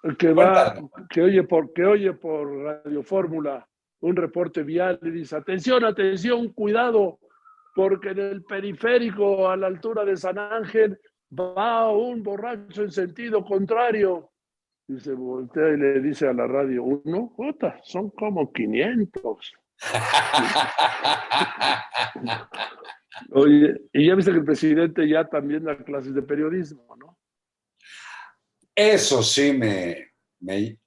El 0.02 0.16
que 0.16 0.32
va, 0.32 0.74
que 1.08 1.22
oye 1.22 1.42
por, 1.44 1.72
que 1.72 1.84
oye 1.84 2.12
por 2.12 2.48
Radio 2.62 3.02
Fórmula 3.02 3.66
un 4.00 4.14
reporte 4.14 4.62
vial 4.62 4.98
y 5.02 5.10
dice, 5.10 5.36
atención, 5.36 5.84
atención, 5.84 6.52
cuidado, 6.52 7.18
porque 7.74 8.10
en 8.10 8.18
el 8.18 8.44
periférico 8.44 9.48
a 9.48 9.56
la 9.56 9.66
altura 9.66 10.04
de 10.04 10.16
San 10.16 10.38
Ángel 10.38 10.98
va 11.36 11.90
un 11.90 12.22
borracho 12.22 12.82
en 12.82 12.90
sentido 12.90 13.44
contrario. 13.44 14.30
Y 14.88 15.00
se 15.00 15.14
voltea 15.14 15.70
y 15.70 15.76
le 15.76 16.00
dice 16.00 16.28
a 16.28 16.32
la 16.32 16.46
radio, 16.46 16.84
uno, 16.84 17.32
puta, 17.36 17.80
son 17.82 18.10
como 18.10 18.52
500. 18.52 19.52
Oye, 23.32 23.80
y 23.92 24.06
ya 24.08 24.14
viste 24.14 24.30
que 24.32 24.38
el 24.38 24.44
presidente 24.44 25.08
ya 25.08 25.24
también 25.28 25.64
da 25.64 25.76
clases 25.76 26.14
de 26.14 26.22
periodismo, 26.22 26.94
¿no? 26.96 27.18
Eso 28.74 29.22
sí 29.22 29.52
me, 29.52 30.12
me- 30.40 30.78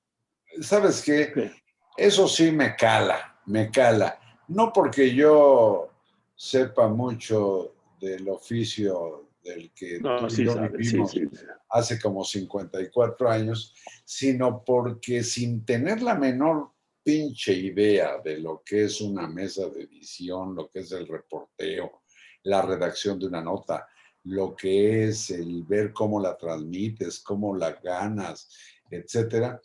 ¿sabes 0.61 1.01
qué? 1.01 1.31
¿Qué? 1.33 1.51
Eso 1.97 2.27
sí 2.27 2.51
me 2.51 2.75
cala, 2.75 3.39
me 3.47 3.71
cala. 3.71 4.19
No 4.47 4.71
porque 4.71 5.13
yo 5.13 5.89
sepa 6.35 6.87
mucho 6.87 7.75
del 7.99 8.29
oficio 8.29 9.29
del 9.43 9.71
que 9.73 9.99
No, 9.99 10.17
tú 10.19 10.27
y 10.27 10.29
sí, 10.29 10.43
yo 10.45 10.53
sabe, 10.53 10.77
vivimos 10.77 11.11
sí, 11.11 11.27
sí. 11.31 11.45
hace 11.69 11.99
como 11.99 12.23
54 12.23 13.29
años, 13.29 13.73
sino 14.05 14.63
porque 14.63 15.23
sin 15.23 15.65
tener 15.65 16.01
la 16.01 16.15
menor 16.15 16.71
pinche 17.09 17.53
idea 17.53 18.19
de 18.23 18.37
lo 18.37 18.61
que 18.63 18.83
es 18.83 19.01
una 19.01 19.27
mesa 19.27 19.67
de 19.67 19.81
edición, 19.81 20.53
lo 20.53 20.69
que 20.69 20.81
es 20.81 20.91
el 20.91 21.07
reporteo, 21.07 22.03
la 22.43 22.61
redacción 22.61 23.17
de 23.17 23.25
una 23.25 23.41
nota, 23.41 23.87
lo 24.25 24.55
que 24.55 25.05
es 25.05 25.31
el 25.31 25.63
ver 25.63 25.91
cómo 25.91 26.21
la 26.21 26.37
transmites, 26.37 27.19
cómo 27.21 27.55
la 27.55 27.71
ganas, 27.71 28.47
etcétera, 28.91 29.59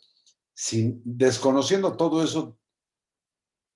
sin 0.55 0.99
desconociendo 1.05 1.95
todo 1.95 2.23
eso, 2.23 2.57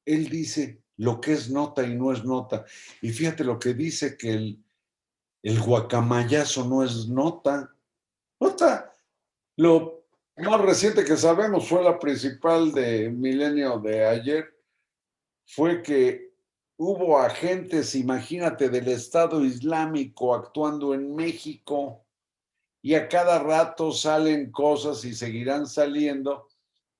él 0.03 0.29
dice 0.29 0.81
lo 0.97 1.21
que 1.21 1.33
es 1.33 1.51
nota 1.51 1.85
y 1.85 1.93
no 1.93 2.11
es 2.11 2.25
nota. 2.25 2.65
Y 3.03 3.11
fíjate 3.11 3.43
lo 3.43 3.59
que 3.59 3.75
dice 3.75 4.17
que 4.17 4.31
el, 4.31 4.63
el 5.43 5.61
guacamayazo 5.61 6.67
no 6.67 6.83
es 6.83 7.07
nota. 7.07 7.71
Nota. 8.39 8.95
Lo 9.57 9.98
más 10.43 10.61
reciente 10.61 11.03
que 11.03 11.17
sabemos 11.17 11.67
fue 11.67 11.83
la 11.83 11.99
principal 11.99 12.71
de 12.71 13.09
Milenio 13.09 13.79
de 13.79 14.05
ayer, 14.05 14.53
fue 15.45 15.81
que 15.81 16.33
hubo 16.77 17.17
agentes, 17.19 17.95
imagínate, 17.95 18.69
del 18.69 18.87
Estado 18.87 19.43
Islámico 19.43 20.33
actuando 20.33 20.93
en 20.93 21.15
México 21.15 22.05
y 22.81 22.95
a 22.95 23.07
cada 23.09 23.39
rato 23.39 23.91
salen 23.91 24.51
cosas 24.51 25.03
y 25.03 25.13
seguirán 25.13 25.67
saliendo 25.67 26.47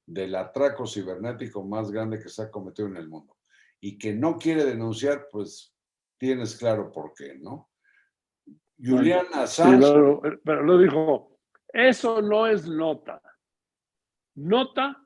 del 0.05 0.35
atraco 0.35 0.85
cibernético 0.85 1.63
más 1.63 1.91
grande 1.91 2.19
que 2.19 2.29
se 2.29 2.41
ha 2.41 2.51
cometido 2.51 2.87
en 2.87 2.97
el 2.97 3.07
mundo. 3.07 3.37
Y 3.79 3.97
que 3.97 4.13
no 4.13 4.37
quiere 4.37 4.65
denunciar, 4.65 5.27
pues 5.31 5.73
tienes 6.17 6.55
claro 6.57 6.91
por 6.91 7.13
qué, 7.13 7.35
¿no? 7.35 7.69
Julian 8.81 9.27
Assange. 9.33 10.39
pero, 10.43 10.63
lo 10.63 10.77
dijo, 10.77 11.39
eso 11.71 12.21
no 12.21 12.47
es 12.47 12.67
nota. 12.67 13.21
Nota, 14.39 15.05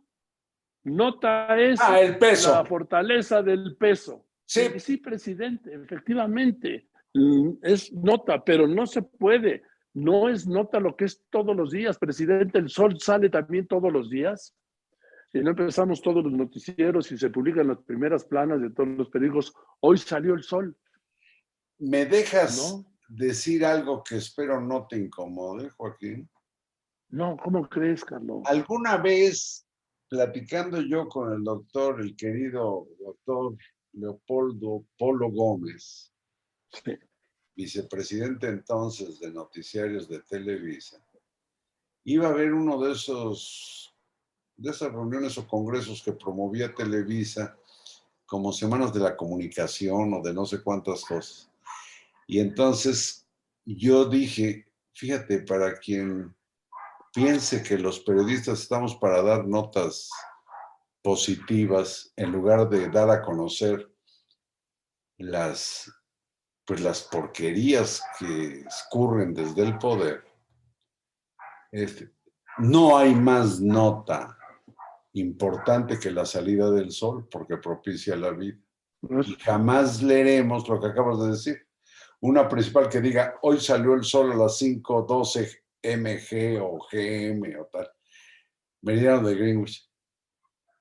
nota 0.83 1.59
es 1.59 1.79
ah, 1.81 1.99
el 1.99 2.19
peso. 2.19 2.51
la 2.51 2.65
fortaleza 2.65 3.41
del 3.41 3.75
peso. 3.77 4.27
Sí. 4.45 4.79
sí, 4.79 4.97
presidente, 4.97 5.73
efectivamente, 5.73 6.87
mm, 7.15 7.53
es 7.63 7.91
nota, 7.91 8.43
pero 8.43 8.67
no 8.67 8.85
se 8.85 9.01
puede. 9.01 9.63
No 9.95 10.29
es 10.29 10.45
nota 10.45 10.79
lo 10.79 10.95
que 10.95 11.05
es 11.05 11.23
todos 11.31 11.55
los 11.55 11.71
días, 11.71 11.97
presidente. 11.97 12.59
El 12.59 12.69
sol 12.69 12.99
sale 12.99 13.29
también 13.29 13.67
todos 13.67 13.91
los 13.91 14.09
días. 14.09 14.55
Y 15.33 15.39
no 15.39 15.51
empezamos 15.51 16.01
todos 16.01 16.23
los 16.23 16.33
noticieros 16.33 17.11
y 17.11 17.17
se 17.17 17.31
publican 17.31 17.67
las 17.67 17.79
primeras 17.79 18.25
planas 18.25 18.61
de 18.61 18.69
todos 18.69 18.89
los 18.89 19.09
periódicos. 19.09 19.55
Hoy 19.79 19.97
salió 19.97 20.35
el 20.35 20.43
sol. 20.43 20.77
¿Me 21.79 22.05
dejas 22.05 22.85
decir 23.07 23.65
algo 23.65 24.03
que 24.03 24.17
espero 24.17 24.61
no 24.61 24.85
te 24.85 24.97
incomode, 24.97 25.69
Joaquín? 25.71 26.29
No, 27.13 27.37
¿cómo 27.37 27.69
crees, 27.69 28.03
Carlos? 28.03 28.41
Alguna 28.45 28.97
vez, 28.97 29.67
platicando 30.09 30.81
yo 30.81 31.07
con 31.07 31.31
el 31.31 31.43
doctor, 31.43 32.01
el 32.01 32.15
querido 32.15 32.87
doctor 32.99 33.55
Leopoldo 33.91 34.83
Polo 34.97 35.29
Gómez, 35.29 36.11
vicepresidente 37.55 38.47
entonces 38.47 39.19
de 39.19 39.31
Noticiarios 39.31 40.09
de 40.09 40.21
Televisa, 40.21 41.05
iba 42.03 42.29
a 42.29 42.31
haber 42.31 42.51
uno 42.51 42.81
de 42.81 42.93
esos, 42.93 43.95
de 44.57 44.71
esas 44.71 44.91
reuniones 44.91 45.37
o 45.37 45.47
congresos 45.47 46.01
que 46.01 46.13
promovía 46.13 46.73
Televisa 46.73 47.55
como 48.25 48.51
Semanas 48.51 48.91
de 48.91 49.01
la 49.01 49.15
Comunicación 49.15 50.15
o 50.15 50.23
de 50.23 50.33
no 50.33 50.47
sé 50.47 50.63
cuántas 50.63 51.05
cosas. 51.05 51.47
Y 52.25 52.39
entonces 52.39 53.27
yo 53.65 54.05
dije, 54.05 54.65
fíjate, 54.93 55.41
para 55.41 55.77
quien 55.77 56.33
piense 57.13 57.61
que 57.61 57.77
los 57.77 57.99
periodistas 57.99 58.61
estamos 58.61 58.95
para 58.95 59.21
dar 59.21 59.45
notas 59.45 60.09
positivas 61.01 62.11
en 62.15 62.31
lugar 62.31 62.67
de 62.69 62.89
dar 62.89 63.09
a 63.09 63.21
conocer 63.21 63.91
las, 65.17 65.91
pues 66.65 66.81
las 66.81 67.03
porquerías 67.03 68.01
que 68.17 68.61
escurren 68.61 69.33
desde 69.33 69.61
el 69.61 69.77
poder. 69.77 70.23
Este, 71.71 72.11
no 72.57 72.97
hay 72.97 73.13
más 73.13 73.59
nota 73.59 74.37
importante 75.13 75.99
que 75.99 76.09
la 76.09 76.25
salida 76.25 76.71
del 76.71 76.91
sol 76.91 77.27
porque 77.29 77.57
propicia 77.57 78.15
la 78.15 78.31
vida. 78.31 78.57
Y 79.25 79.35
jamás 79.35 80.01
leeremos 80.01 80.67
lo 80.67 80.79
que 80.79 80.87
acabas 80.87 81.19
de 81.19 81.27
decir. 81.31 81.67
Una 82.21 82.47
principal 82.47 82.87
que 82.87 83.01
diga, 83.01 83.35
hoy 83.41 83.59
salió 83.59 83.93
el 83.93 84.03
sol 84.03 84.31
a 84.31 84.35
las 84.35 84.61
5.12 84.61 85.62
MG 85.83 86.59
o 86.61 86.79
GM 86.91 87.59
o 87.59 87.65
tal, 87.65 87.89
meridiano 88.81 89.27
de 89.27 89.35
Greenwich. 89.35 89.89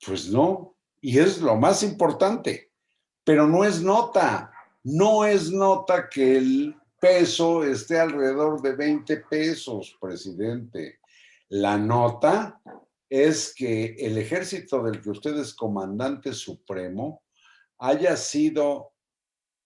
Pues 0.05 0.31
no, 0.31 0.77
y 1.01 1.19
es 1.19 1.41
lo 1.41 1.57
más 1.57 1.83
importante, 1.83 2.73
pero 3.25 3.47
no 3.47 3.65
es 3.65 3.83
nota, 3.83 4.53
no 4.85 5.25
es 5.25 5.51
nota 5.51 6.09
que 6.09 6.37
el 6.37 6.77
peso 7.01 7.65
esté 7.65 7.99
alrededor 7.99 8.63
de 8.63 8.77
20 8.77 9.17
pesos, 9.29 9.97
presidente. 10.01 11.01
La 11.49 11.77
nota 11.77 12.61
es 13.09 13.53
que 13.55 13.97
el 13.99 14.17
ejército 14.19 14.83
del 14.83 15.03
que 15.03 15.11
usted 15.11 15.37
es 15.37 15.53
comandante 15.53 16.33
supremo 16.33 17.25
haya 17.79 18.17
sido 18.17 18.95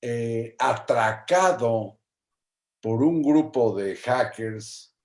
eh, 0.00 0.56
atracado 0.58 2.00
por 2.80 3.02
un 3.02 3.22
grupo 3.22 3.76
de 3.76 3.96
hackers 3.96 4.95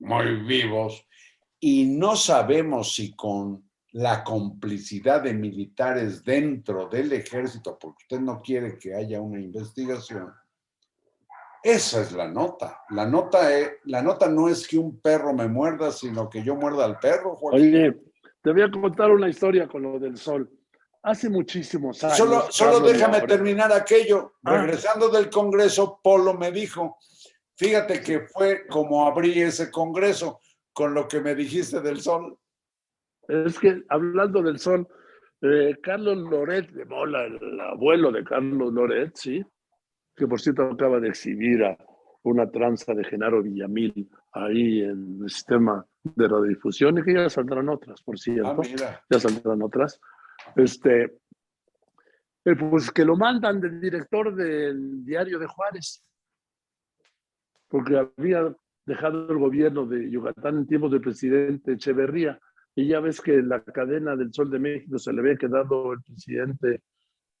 muy 0.00 0.42
vivos 0.42 1.06
y 1.60 1.84
no 1.86 2.16
sabemos 2.16 2.94
si 2.94 3.14
con 3.14 3.70
la 3.92 4.22
complicidad 4.22 5.22
de 5.22 5.34
militares 5.34 6.24
dentro 6.24 6.88
del 6.88 7.12
ejército, 7.12 7.78
porque 7.78 8.04
usted 8.04 8.20
no 8.20 8.40
quiere 8.40 8.78
que 8.78 8.94
haya 8.94 9.20
una 9.20 9.40
investigación. 9.40 10.32
Esa 11.62 12.00
es 12.00 12.12
la 12.12 12.28
nota. 12.28 12.80
La 12.90 13.04
nota, 13.04 13.54
es, 13.54 13.72
la 13.84 14.00
nota 14.00 14.28
no 14.28 14.48
es 14.48 14.66
que 14.66 14.78
un 14.78 15.00
perro 15.00 15.34
me 15.34 15.48
muerda, 15.48 15.90
sino 15.90 16.30
que 16.30 16.42
yo 16.42 16.54
muerda 16.54 16.84
al 16.84 16.98
perro. 16.98 17.36
Oye, 17.42 18.00
te 18.42 18.52
voy 18.52 18.62
a 18.62 18.70
contar 18.70 19.10
una 19.10 19.28
historia 19.28 19.68
con 19.68 19.82
lo 19.82 19.98
del 19.98 20.16
sol. 20.16 20.50
Hace 21.02 21.28
muchísimos 21.28 22.02
años. 22.04 22.16
Solo, 22.16 22.46
solo 22.50 22.80
déjame 22.80 23.22
terminar 23.22 23.72
aquello. 23.72 24.34
Ah. 24.44 24.58
Regresando 24.58 25.08
del 25.08 25.28
Congreso, 25.28 26.00
Polo 26.02 26.34
me 26.34 26.52
dijo, 26.52 26.98
Fíjate 27.60 28.00
que 28.00 28.20
fue 28.20 28.66
como 28.66 29.06
abrí 29.06 29.38
ese 29.38 29.70
congreso 29.70 30.40
con 30.72 30.94
lo 30.94 31.06
que 31.06 31.20
me 31.20 31.34
dijiste 31.34 31.82
del 31.82 32.00
sol. 32.00 32.38
Es 33.28 33.58
que 33.58 33.82
hablando 33.90 34.42
del 34.42 34.58
sol, 34.58 34.88
eh, 35.42 35.76
Carlos 35.82 36.16
Loret 36.16 36.70
de 36.70 36.86
Mola, 36.86 37.26
el 37.26 37.60
abuelo 37.60 38.12
de 38.12 38.24
Carlos 38.24 38.72
Loret, 38.72 39.14
sí, 39.14 39.44
que 40.16 40.26
por 40.26 40.40
cierto 40.40 40.62
acaba 40.62 41.00
de 41.00 41.08
exhibir 41.08 41.62
a 41.62 41.76
una 42.22 42.50
tranza 42.50 42.94
de 42.94 43.04
Genaro 43.04 43.42
Villamil 43.42 44.08
ahí 44.32 44.80
en 44.80 45.18
el 45.22 45.28
sistema 45.28 45.84
de 46.02 46.28
radiodifusión 46.28 46.96
y 46.96 47.02
que 47.02 47.12
ya 47.12 47.28
saldrán 47.28 47.68
otras, 47.68 48.00
por 48.00 48.18
cierto. 48.18 48.62
Ah, 48.82 49.02
ya 49.10 49.20
saldrán 49.20 49.60
otras. 49.60 50.00
Este, 50.56 51.18
eh, 52.46 52.56
pues 52.58 52.90
que 52.90 53.04
lo 53.04 53.16
mandan 53.16 53.60
del 53.60 53.78
director 53.82 54.34
del 54.34 55.04
diario 55.04 55.38
de 55.38 55.46
Juárez 55.46 56.02
porque 57.70 57.96
había 57.96 58.54
dejado 58.84 59.30
el 59.30 59.38
gobierno 59.38 59.86
de 59.86 60.10
Yucatán 60.10 60.58
en 60.58 60.66
tiempos 60.66 60.90
del 60.90 61.00
presidente 61.00 61.72
Echeverría. 61.72 62.38
Y 62.74 62.88
ya 62.88 63.00
ves 63.00 63.20
que 63.20 63.40
la 63.42 63.62
cadena 63.62 64.16
del 64.16 64.32
Sol 64.32 64.50
de 64.50 64.58
México 64.58 64.98
se 64.98 65.12
le 65.12 65.20
había 65.20 65.36
quedado 65.36 65.92
el 65.92 66.02
presidente 66.02 66.82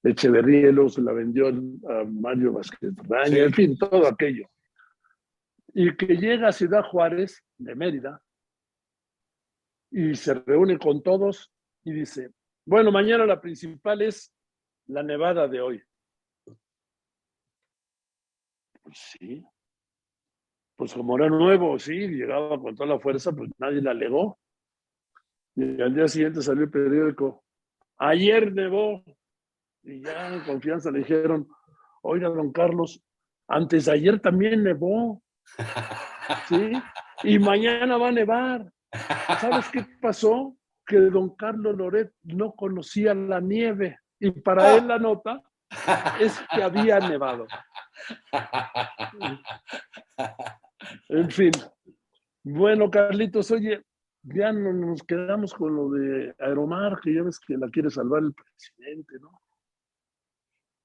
Echeverría 0.02 0.68
y 0.68 0.72
luego 0.72 0.88
se 0.88 1.02
la 1.02 1.12
vendió 1.12 1.48
a 1.48 2.04
Mario 2.04 2.52
Vázquez 2.52 2.92
en 3.26 3.52
fin, 3.52 3.76
todo 3.76 4.06
aquello. 4.06 4.48
Y 5.74 5.94
que 5.96 6.16
llega 6.16 6.48
a 6.48 6.52
Ciudad 6.52 6.82
Juárez, 6.84 7.44
de 7.58 7.74
Mérida, 7.74 8.22
y 9.90 10.14
se 10.14 10.34
reúne 10.34 10.78
con 10.78 11.02
todos 11.02 11.52
y 11.84 11.92
dice, 11.92 12.32
bueno, 12.64 12.92
mañana 12.92 13.26
la 13.26 13.40
principal 13.40 14.02
es 14.02 14.32
la 14.86 15.02
nevada 15.02 15.48
de 15.48 15.60
hoy. 15.60 15.82
Pues 18.82 18.96
sí, 18.96 19.44
pues 20.80 20.94
como 20.94 21.18
era 21.18 21.28
nuevo, 21.28 21.78
sí, 21.78 21.92
llegaba 21.92 22.58
con 22.58 22.74
toda 22.74 22.94
la 22.94 22.98
fuerza, 22.98 23.32
pues 23.32 23.50
nadie 23.58 23.82
la 23.82 23.90
alegó. 23.90 24.38
Y 25.54 25.78
al 25.78 25.94
día 25.94 26.08
siguiente 26.08 26.40
salió 26.40 26.64
el 26.64 26.70
periódico, 26.70 27.44
ayer 27.98 28.50
nevó, 28.50 29.04
y 29.82 30.00
ya 30.00 30.32
en 30.32 30.40
confianza 30.40 30.90
le 30.90 31.00
dijeron, 31.00 31.46
oiga, 32.00 32.30
don 32.30 32.50
Carlos, 32.50 33.04
antes 33.46 33.84
de 33.84 33.92
ayer 33.92 34.20
también 34.20 34.64
nevó, 34.64 35.22
¿sí? 36.48 36.72
Y 37.24 37.38
mañana 37.38 37.98
va 37.98 38.08
a 38.08 38.12
nevar. 38.12 38.72
¿Sabes 39.38 39.68
qué 39.68 39.84
pasó? 40.00 40.56
Que 40.86 40.96
don 40.96 41.36
Carlos 41.36 41.76
Loret 41.76 42.10
no 42.22 42.52
conocía 42.52 43.12
la 43.12 43.42
nieve, 43.42 43.98
y 44.18 44.30
para 44.30 44.78
él 44.78 44.88
la 44.88 44.98
nota 44.98 45.42
es 46.18 46.40
que 46.54 46.62
había 46.62 47.00
nevado. 47.00 47.46
En 51.08 51.30
fin. 51.30 51.52
Bueno, 52.42 52.90
Carlitos, 52.90 53.50
oye, 53.50 53.84
ya 54.22 54.52
no 54.52 54.72
nos 54.72 55.02
quedamos 55.02 55.54
con 55.54 55.74
lo 55.74 55.90
de 55.90 56.34
Aeromar, 56.38 57.00
que 57.00 57.14
ya 57.14 57.22
ves 57.22 57.38
que 57.38 57.56
la 57.56 57.68
quiere 57.68 57.90
salvar 57.90 58.22
el 58.22 58.34
presidente, 58.34 59.18
¿no? 59.20 59.40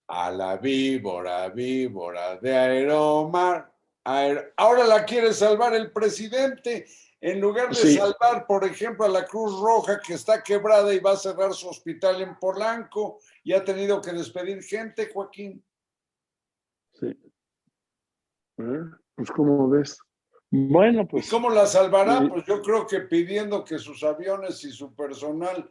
A 0.08 0.30
la 0.32 0.58
víbora, 0.58 1.50
víbora 1.50 2.38
de 2.38 2.56
Aeromar. 2.56 3.74
Ahora 4.04 4.86
la 4.86 5.04
quiere 5.04 5.34
salvar 5.34 5.74
el 5.74 5.92
presidente. 5.92 6.86
En 7.20 7.42
lugar 7.42 7.70
de 7.70 7.76
salvar, 7.76 8.46
por 8.46 8.64
ejemplo, 8.66 9.06
a 9.06 9.10
la 9.10 9.26
Cruz 9.26 9.60
Roja 9.60 10.00
que 10.00 10.14
está 10.14 10.44
quebrada 10.44 10.94
y 10.94 11.00
va 11.00 11.14
a 11.14 11.18
cerrar 11.18 11.54
su 11.54 11.68
hospital 11.68 12.22
en 12.22 12.38
Polanco 12.38 13.20
y 13.44 13.54
ha 13.54 13.64
tenido 13.64 14.00
que 14.00 14.12
despedir 14.12 14.62
gente, 14.62 15.10
Joaquín. 15.12 15.66
Sí. 16.94 17.18
¿Eh? 18.58 18.84
Pues, 19.16 19.32
¿cómo 19.32 19.70
ves? 19.70 19.98
Bueno, 20.52 21.08
pues. 21.08 21.30
¿Cómo 21.30 21.50
la 21.50 21.66
salvará? 21.66 22.28
Pues 22.28 22.46
yo 22.46 22.62
creo 22.62 22.86
que 22.86 23.02
pidiendo 23.02 23.64
que 23.64 23.78
sus 23.78 24.04
aviones 24.04 24.64
y 24.64 24.72
su 24.72 24.94
personal 24.96 25.70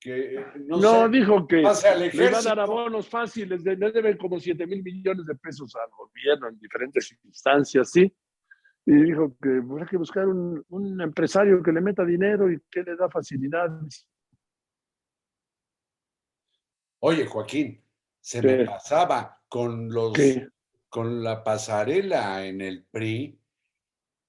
que 0.00 0.34
eh, 0.34 0.46
no, 0.66 0.78
No, 0.78 1.04
sé, 1.04 1.08
dijo 1.18 1.46
que 1.46 1.56
le 1.56 2.30
va 2.30 2.38
a 2.38 2.42
dar 2.42 2.60
abonos 2.60 3.08
fáciles, 3.08 3.64
le 3.64 3.76
deben 3.76 4.16
como 4.16 4.38
7 4.38 4.66
mil 4.66 4.82
millones 4.82 5.26
de 5.26 5.34
pesos 5.34 5.74
al 5.74 5.90
gobierno 5.90 6.48
en 6.48 6.58
diferentes 6.58 7.16
instancias, 7.24 7.90
¿sí? 7.90 8.12
Y 8.86 8.92
dijo 8.92 9.36
que 9.42 9.58
habrá 9.58 9.86
que 9.86 9.96
buscar 9.96 10.26
un, 10.28 10.64
un 10.68 11.00
empresario 11.00 11.62
que 11.62 11.72
le 11.72 11.80
meta 11.80 12.04
dinero 12.04 12.50
y 12.50 12.60
que 12.70 12.82
le 12.82 12.96
da 12.96 13.10
facilidades. 13.10 14.08
Oye, 17.00 17.26
Joaquín, 17.26 17.84
se 18.20 18.40
¿Qué? 18.40 18.56
me 18.58 18.64
pasaba 18.64 19.40
con 19.48 19.88
los 19.88 20.12
Que, 20.12 20.48
con 20.88 21.22
la 21.22 21.42
pasarela 21.44 22.46
en 22.46 22.60
el 22.60 22.84
PRI. 22.84 23.38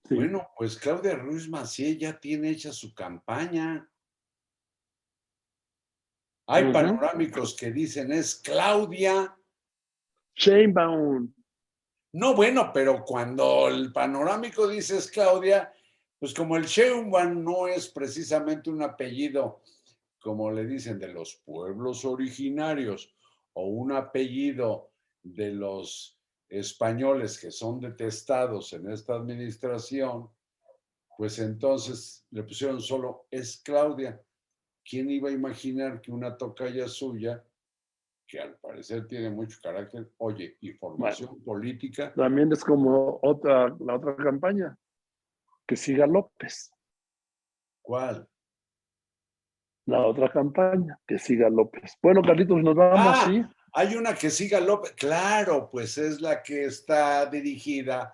sí. 0.08 0.16
Bueno, 0.16 0.50
pues 0.58 0.78
Claudia 0.78 1.16
Ruiz 1.16 1.48
Macié 1.48 1.98
ya 1.98 2.20
tiene 2.20 2.50
hecha 2.50 2.72
su 2.72 2.94
campaña. 2.94 3.90
Hay 6.48 6.74
panorámicos 6.74 7.56
que 7.56 7.72
dicen 7.72 8.12
es 8.12 8.36
Claudia. 8.36 9.36
Sheinbaum, 10.36 11.32
No, 12.14 12.34
bueno, 12.34 12.72
pero 12.74 13.04
cuando 13.04 13.68
el 13.68 13.92
panorámico 13.92 14.68
dice 14.68 14.98
es 14.98 15.12
Claudia, 15.12 15.72
pues 16.18 16.34
como 16.34 16.58
el 16.58 16.66
Sheinbaum 16.66 17.44
no 17.44 17.68
es 17.68 17.90
precisamente 17.90 18.70
un 18.70 18.82
apellido, 18.82 19.62
como 20.20 20.52
le 20.52 20.66
dicen, 20.66 20.98
de 20.98 21.10
los 21.10 21.36
pueblos 21.46 22.04
originarios 22.04 23.14
o 23.54 23.68
un 23.68 23.92
apellido 23.92 24.92
de 25.22 25.52
los 25.52 26.19
españoles 26.50 27.40
que 27.40 27.52
son 27.52 27.80
detestados 27.80 28.74
en 28.74 28.90
esta 28.92 29.14
administración, 29.16 30.30
pues 31.18 31.40
entonces 31.40 32.26
le 32.32 32.44
pusieron 32.44 32.82
solo 32.82 33.28
es 33.30 33.62
Claudia. 33.64 34.22
¿Quién 34.84 35.10
iba 35.12 35.30
a 35.30 35.34
imaginar 35.34 36.02
que 36.02 36.12
una 36.12 36.36
tocaya 36.36 36.88
suya, 36.88 37.44
que 38.26 38.40
al 38.40 38.56
parecer 38.56 39.08
tiene 39.08 39.30
mucho 39.30 39.60
carácter, 39.62 40.12
oye, 40.18 40.58
y 40.62 40.74
formación 40.74 41.42
política, 41.44 42.14
también 42.14 42.52
es 42.52 42.64
como 42.64 43.20
otra, 43.22 43.76
la 43.80 43.96
otra 43.96 44.16
campaña, 44.16 44.78
que 45.68 45.76
siga 45.76 46.08
López. 46.08 46.72
¿cuál? 47.82 48.28
La 49.86 50.06
otra 50.06 50.32
campaña, 50.32 51.00
que 51.08 51.18
siga 51.18 51.50
López. 51.50 51.98
Bueno, 52.04 52.22
Carlitos, 52.22 52.62
nos 52.62 52.76
vamos, 52.76 53.00
Ah, 53.00 53.26
¿sí? 53.28 53.44
Hay 53.74 53.96
una 53.96 54.16
que 54.16 54.30
siga 54.30 54.60
López, 54.60 54.94
claro, 54.94 55.70
pues 55.72 55.98
es 55.98 56.22
la 56.22 56.42
que 56.42 56.66
está 56.66 57.26
dirigida 57.26 58.14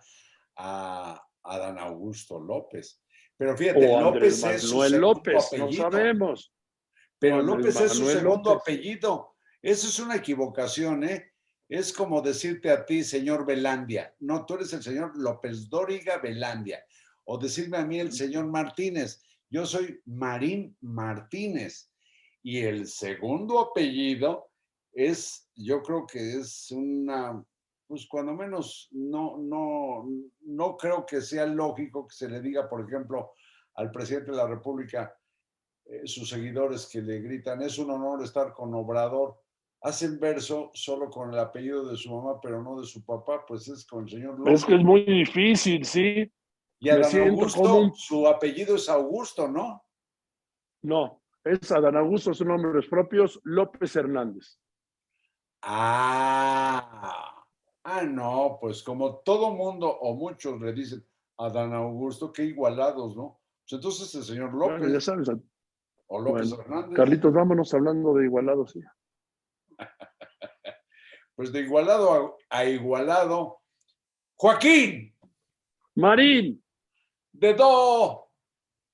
a 0.55 1.21
Adán 1.43 1.79
Augusto 1.79 2.39
López. 2.39 3.01
Pero 3.37 3.55
fíjate, 3.57 3.87
O 3.87 4.01
López 4.01 4.43
Andrés 4.43 4.63
es 4.63 4.69
su 4.69 4.77
Manuel 4.77 5.01
López, 5.01 5.33
no 5.57 5.65
apellido. 5.65 5.91
sabemos. 5.91 6.53
Pero 7.19 7.41
López 7.41 7.79
es 7.79 7.91
su 7.93 8.05
segundo 8.07 8.53
López. 8.55 8.75
apellido. 8.75 9.35
Eso 9.61 9.87
es 9.87 9.99
una 9.99 10.15
equivocación, 10.15 11.03
¿eh? 11.03 11.31
Es 11.67 11.91
como 11.91 12.21
decirte 12.21 12.69
a 12.69 12.85
ti, 12.85 13.03
señor 13.03 13.45
Velandia. 13.45 14.13
No, 14.19 14.45
tú 14.45 14.55
eres 14.55 14.71
el 14.73 14.83
señor 14.83 15.17
López 15.17 15.69
Dóriga 15.69 16.17
Velandia. 16.19 16.85
O 17.23 17.37
decirme 17.37 17.77
a 17.77 17.85
mí 17.85 17.99
el 17.99 18.11
señor 18.11 18.45
Martínez. 18.47 19.23
Yo 19.49 19.65
soy 19.65 19.99
Marín 20.05 20.77
Martínez. 20.81 21.91
Y 22.43 22.59
el 22.59 22.87
segundo 22.87 23.59
apellido 23.59 24.51
es, 24.93 25.44
yo 25.55 25.81
creo 25.81 26.05
que 26.05 26.37
es 26.37 26.71
una, 26.71 27.43
pues 27.87 28.07
cuando 28.07 28.33
menos, 28.33 28.89
no, 28.91 29.37
no, 29.37 30.05
no 30.41 30.77
creo 30.77 31.05
que 31.05 31.21
sea 31.21 31.45
lógico 31.45 32.07
que 32.07 32.15
se 32.15 32.29
le 32.29 32.41
diga, 32.41 32.67
por 32.69 32.85
ejemplo, 32.85 33.33
al 33.75 33.91
presidente 33.91 34.31
de 34.31 34.37
la 34.37 34.47
República, 34.47 35.15
eh, 35.85 36.01
sus 36.05 36.29
seguidores 36.29 36.87
que 36.87 37.01
le 37.01 37.19
gritan, 37.19 37.61
es 37.61 37.77
un 37.77 37.91
honor 37.91 38.23
estar 38.23 38.53
con 38.53 38.73
Obrador, 38.73 39.39
hacen 39.81 40.19
verso 40.19 40.71
solo 40.73 41.09
con 41.09 41.31
el 41.31 41.39
apellido 41.39 41.85
de 41.87 41.95
su 41.95 42.13
mamá, 42.13 42.39
pero 42.41 42.61
no 42.61 42.79
de 42.79 42.87
su 42.87 43.05
papá, 43.05 43.45
pues 43.47 43.67
es 43.67 43.85
con 43.85 44.03
el 44.03 44.09
señor 44.09 44.39
López. 44.39 44.53
Es 44.55 44.65
que 44.65 44.75
es 44.75 44.83
muy 44.83 45.03
difícil, 45.03 45.85
¿sí? 45.85 46.31
y 46.79 47.03
siento 47.03 47.41
Augusto, 47.41 47.61
como 47.61 47.95
su 47.95 48.27
apellido 48.27 48.75
es 48.75 48.89
Augusto, 48.89 49.47
¿no? 49.47 49.83
No, 50.81 51.23
es 51.43 51.71
Adán 51.71 51.97
Augusto, 51.97 52.33
son 52.33 52.49
nombres 52.49 52.87
propios, 52.87 53.39
López 53.43 53.95
Hernández. 53.95 54.59
Ah, 55.67 57.43
ah, 57.83 58.03
no, 58.03 58.59
pues 58.61 58.83
como 58.83 59.17
todo 59.17 59.49
mundo 59.49 59.89
o 59.89 60.13
muchos 60.13 60.61
le 60.61 60.73
dicen 60.73 61.03
Adán 61.37 61.73
Augusto, 61.73 62.31
qué 62.31 62.43
igualados, 62.43 63.17
¿no? 63.17 63.41
Pues 63.63 63.73
entonces 63.73 64.13
el 64.13 64.23
señor 64.23 64.53
López 64.53 64.77
Bueno, 64.77 64.93
ya 64.93 65.01
sabes, 65.01 65.27
o 66.07 66.21
López 66.21 66.49
bueno, 66.49 66.63
Hernández, 66.63 66.95
Carlitos, 66.95 67.33
vámonos 67.33 67.73
hablando 67.73 68.13
de 68.13 68.25
igualados, 68.25 68.73
sí. 68.73 68.81
pues 71.35 71.51
de 71.51 71.61
igualado 71.61 72.37
a, 72.51 72.59
a 72.59 72.65
igualado. 72.65 73.57
Joaquín, 74.35 75.15
Marín, 75.95 76.63
de 77.31 77.53
do. 77.55 78.29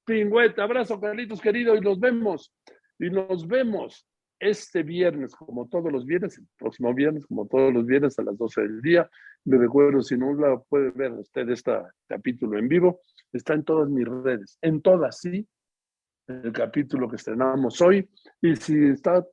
Pingüeta, 0.06 0.64
abrazo, 0.64 1.02
Carlitos 1.02 1.42
querido, 1.42 1.76
y 1.76 1.82
nos 1.82 2.00
vemos. 2.00 2.54
Y 2.98 3.10
nos 3.10 3.46
vemos 3.46 4.08
este 4.42 4.84
viernes, 4.84 5.36
como 5.36 5.68
todos 5.68 5.92
los 5.92 6.06
viernes, 6.06 6.38
el 6.38 6.48
próximo 6.58 6.94
viernes, 6.94 7.26
como 7.28 7.48
todos 7.48 7.72
los 7.74 7.86
viernes 7.86 8.18
a 8.20 8.24
las 8.24 8.38
12 8.38 8.62
del 8.62 8.82
día. 8.82 9.10
Me 9.46 9.58
recuerdo, 9.58 10.02
si 10.02 10.18
no 10.18 10.34
la 10.34 10.58
puede 10.58 10.90
ver 10.92 11.14
usted 11.14 11.48
este 11.50 11.72
capítulo 12.08 12.58
en 12.58 12.68
vivo, 12.68 13.02
está 13.32 13.54
en 13.54 13.64
todas 13.64 13.90
mis 13.90 14.08
redes, 14.08 14.58
en 14.62 14.82
todas, 14.82 15.20
sí, 15.20 15.48
el 16.28 16.52
capítulo 16.52 17.08
que 17.10 17.18
estrenamos 17.18 17.82
hoy. 17.82 18.10
Y 18.42 18.56
si 18.56 18.88
está 18.88 19.26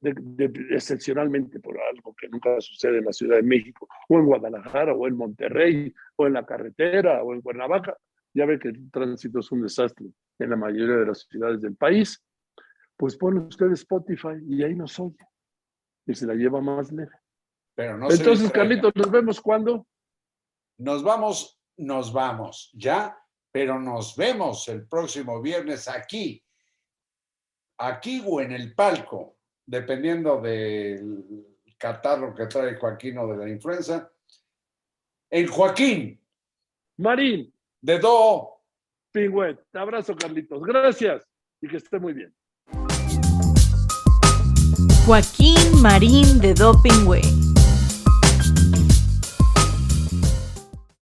excepcionalmente 0.70 1.58
por 1.60 1.78
algo 1.80 2.14
que 2.14 2.28
nunca 2.28 2.60
sucede 2.60 2.98
en 2.98 3.06
la 3.06 3.12
Ciudad 3.12 3.36
de 3.36 3.42
México, 3.42 3.88
o 4.08 4.18
en 4.18 4.26
Guadalajara, 4.26 4.94
o 4.94 5.06
en 5.06 5.16
Monterrey, 5.16 5.92
o 6.16 6.26
en 6.26 6.34
la 6.34 6.44
carretera, 6.44 7.22
o 7.22 7.32
en 7.32 7.40
Cuernavaca, 7.40 7.96
ya 8.34 8.46
ve 8.46 8.58
que 8.58 8.68
el 8.68 8.90
tránsito 8.90 9.40
es 9.40 9.50
un 9.50 9.62
desastre 9.62 10.06
en 10.38 10.50
la 10.50 10.56
mayoría 10.56 10.96
de 10.96 11.06
las 11.06 11.26
ciudades 11.28 11.60
del 11.60 11.76
país, 11.76 12.22
pues 12.98 13.16
pone 13.16 13.40
usted 13.40 13.70
Spotify 13.72 14.42
y 14.46 14.62
ahí 14.62 14.74
nos 14.74 14.98
oye. 14.98 15.16
Y 16.04 16.14
se 16.14 16.26
la 16.26 16.34
lleva 16.34 16.60
más 16.60 16.90
leve. 16.90 17.16
Pero 17.74 17.96
no 17.96 18.10
Entonces. 18.10 18.50
Carlitos, 18.50 18.92
nos 18.96 19.10
vemos 19.10 19.40
cuando. 19.40 19.86
Nos 20.78 21.02
vamos, 21.02 21.60
nos 21.76 22.12
vamos, 22.12 22.70
ya, 22.74 23.16
pero 23.52 23.78
nos 23.80 24.16
vemos 24.16 24.68
el 24.68 24.86
próximo 24.86 25.40
viernes 25.40 25.88
aquí, 25.88 26.44
aquí 27.78 28.22
o 28.24 28.40
en 28.40 28.52
el 28.52 28.74
palco, 28.74 29.38
dependiendo 29.66 30.40
del 30.40 31.56
catarro 31.76 32.34
que 32.34 32.46
trae 32.46 32.76
Joaquín 32.76 33.18
o 33.18 33.26
de 33.28 33.36
la 33.36 33.48
influenza. 33.48 34.10
En 35.30 35.46
Joaquín, 35.48 36.20
Marín, 36.96 37.52
de 37.80 37.98
Do. 37.98 38.60
Pingüet, 39.12 39.58
abrazo, 39.72 40.14
Carlitos. 40.16 40.62
Gracias 40.62 41.28
y 41.60 41.68
que 41.68 41.76
esté 41.76 41.98
muy 41.98 42.12
bien. 42.12 42.34
Joaquín 45.08 45.80
Marín 45.80 46.38
de 46.38 46.52
Dopingway. 46.52 47.47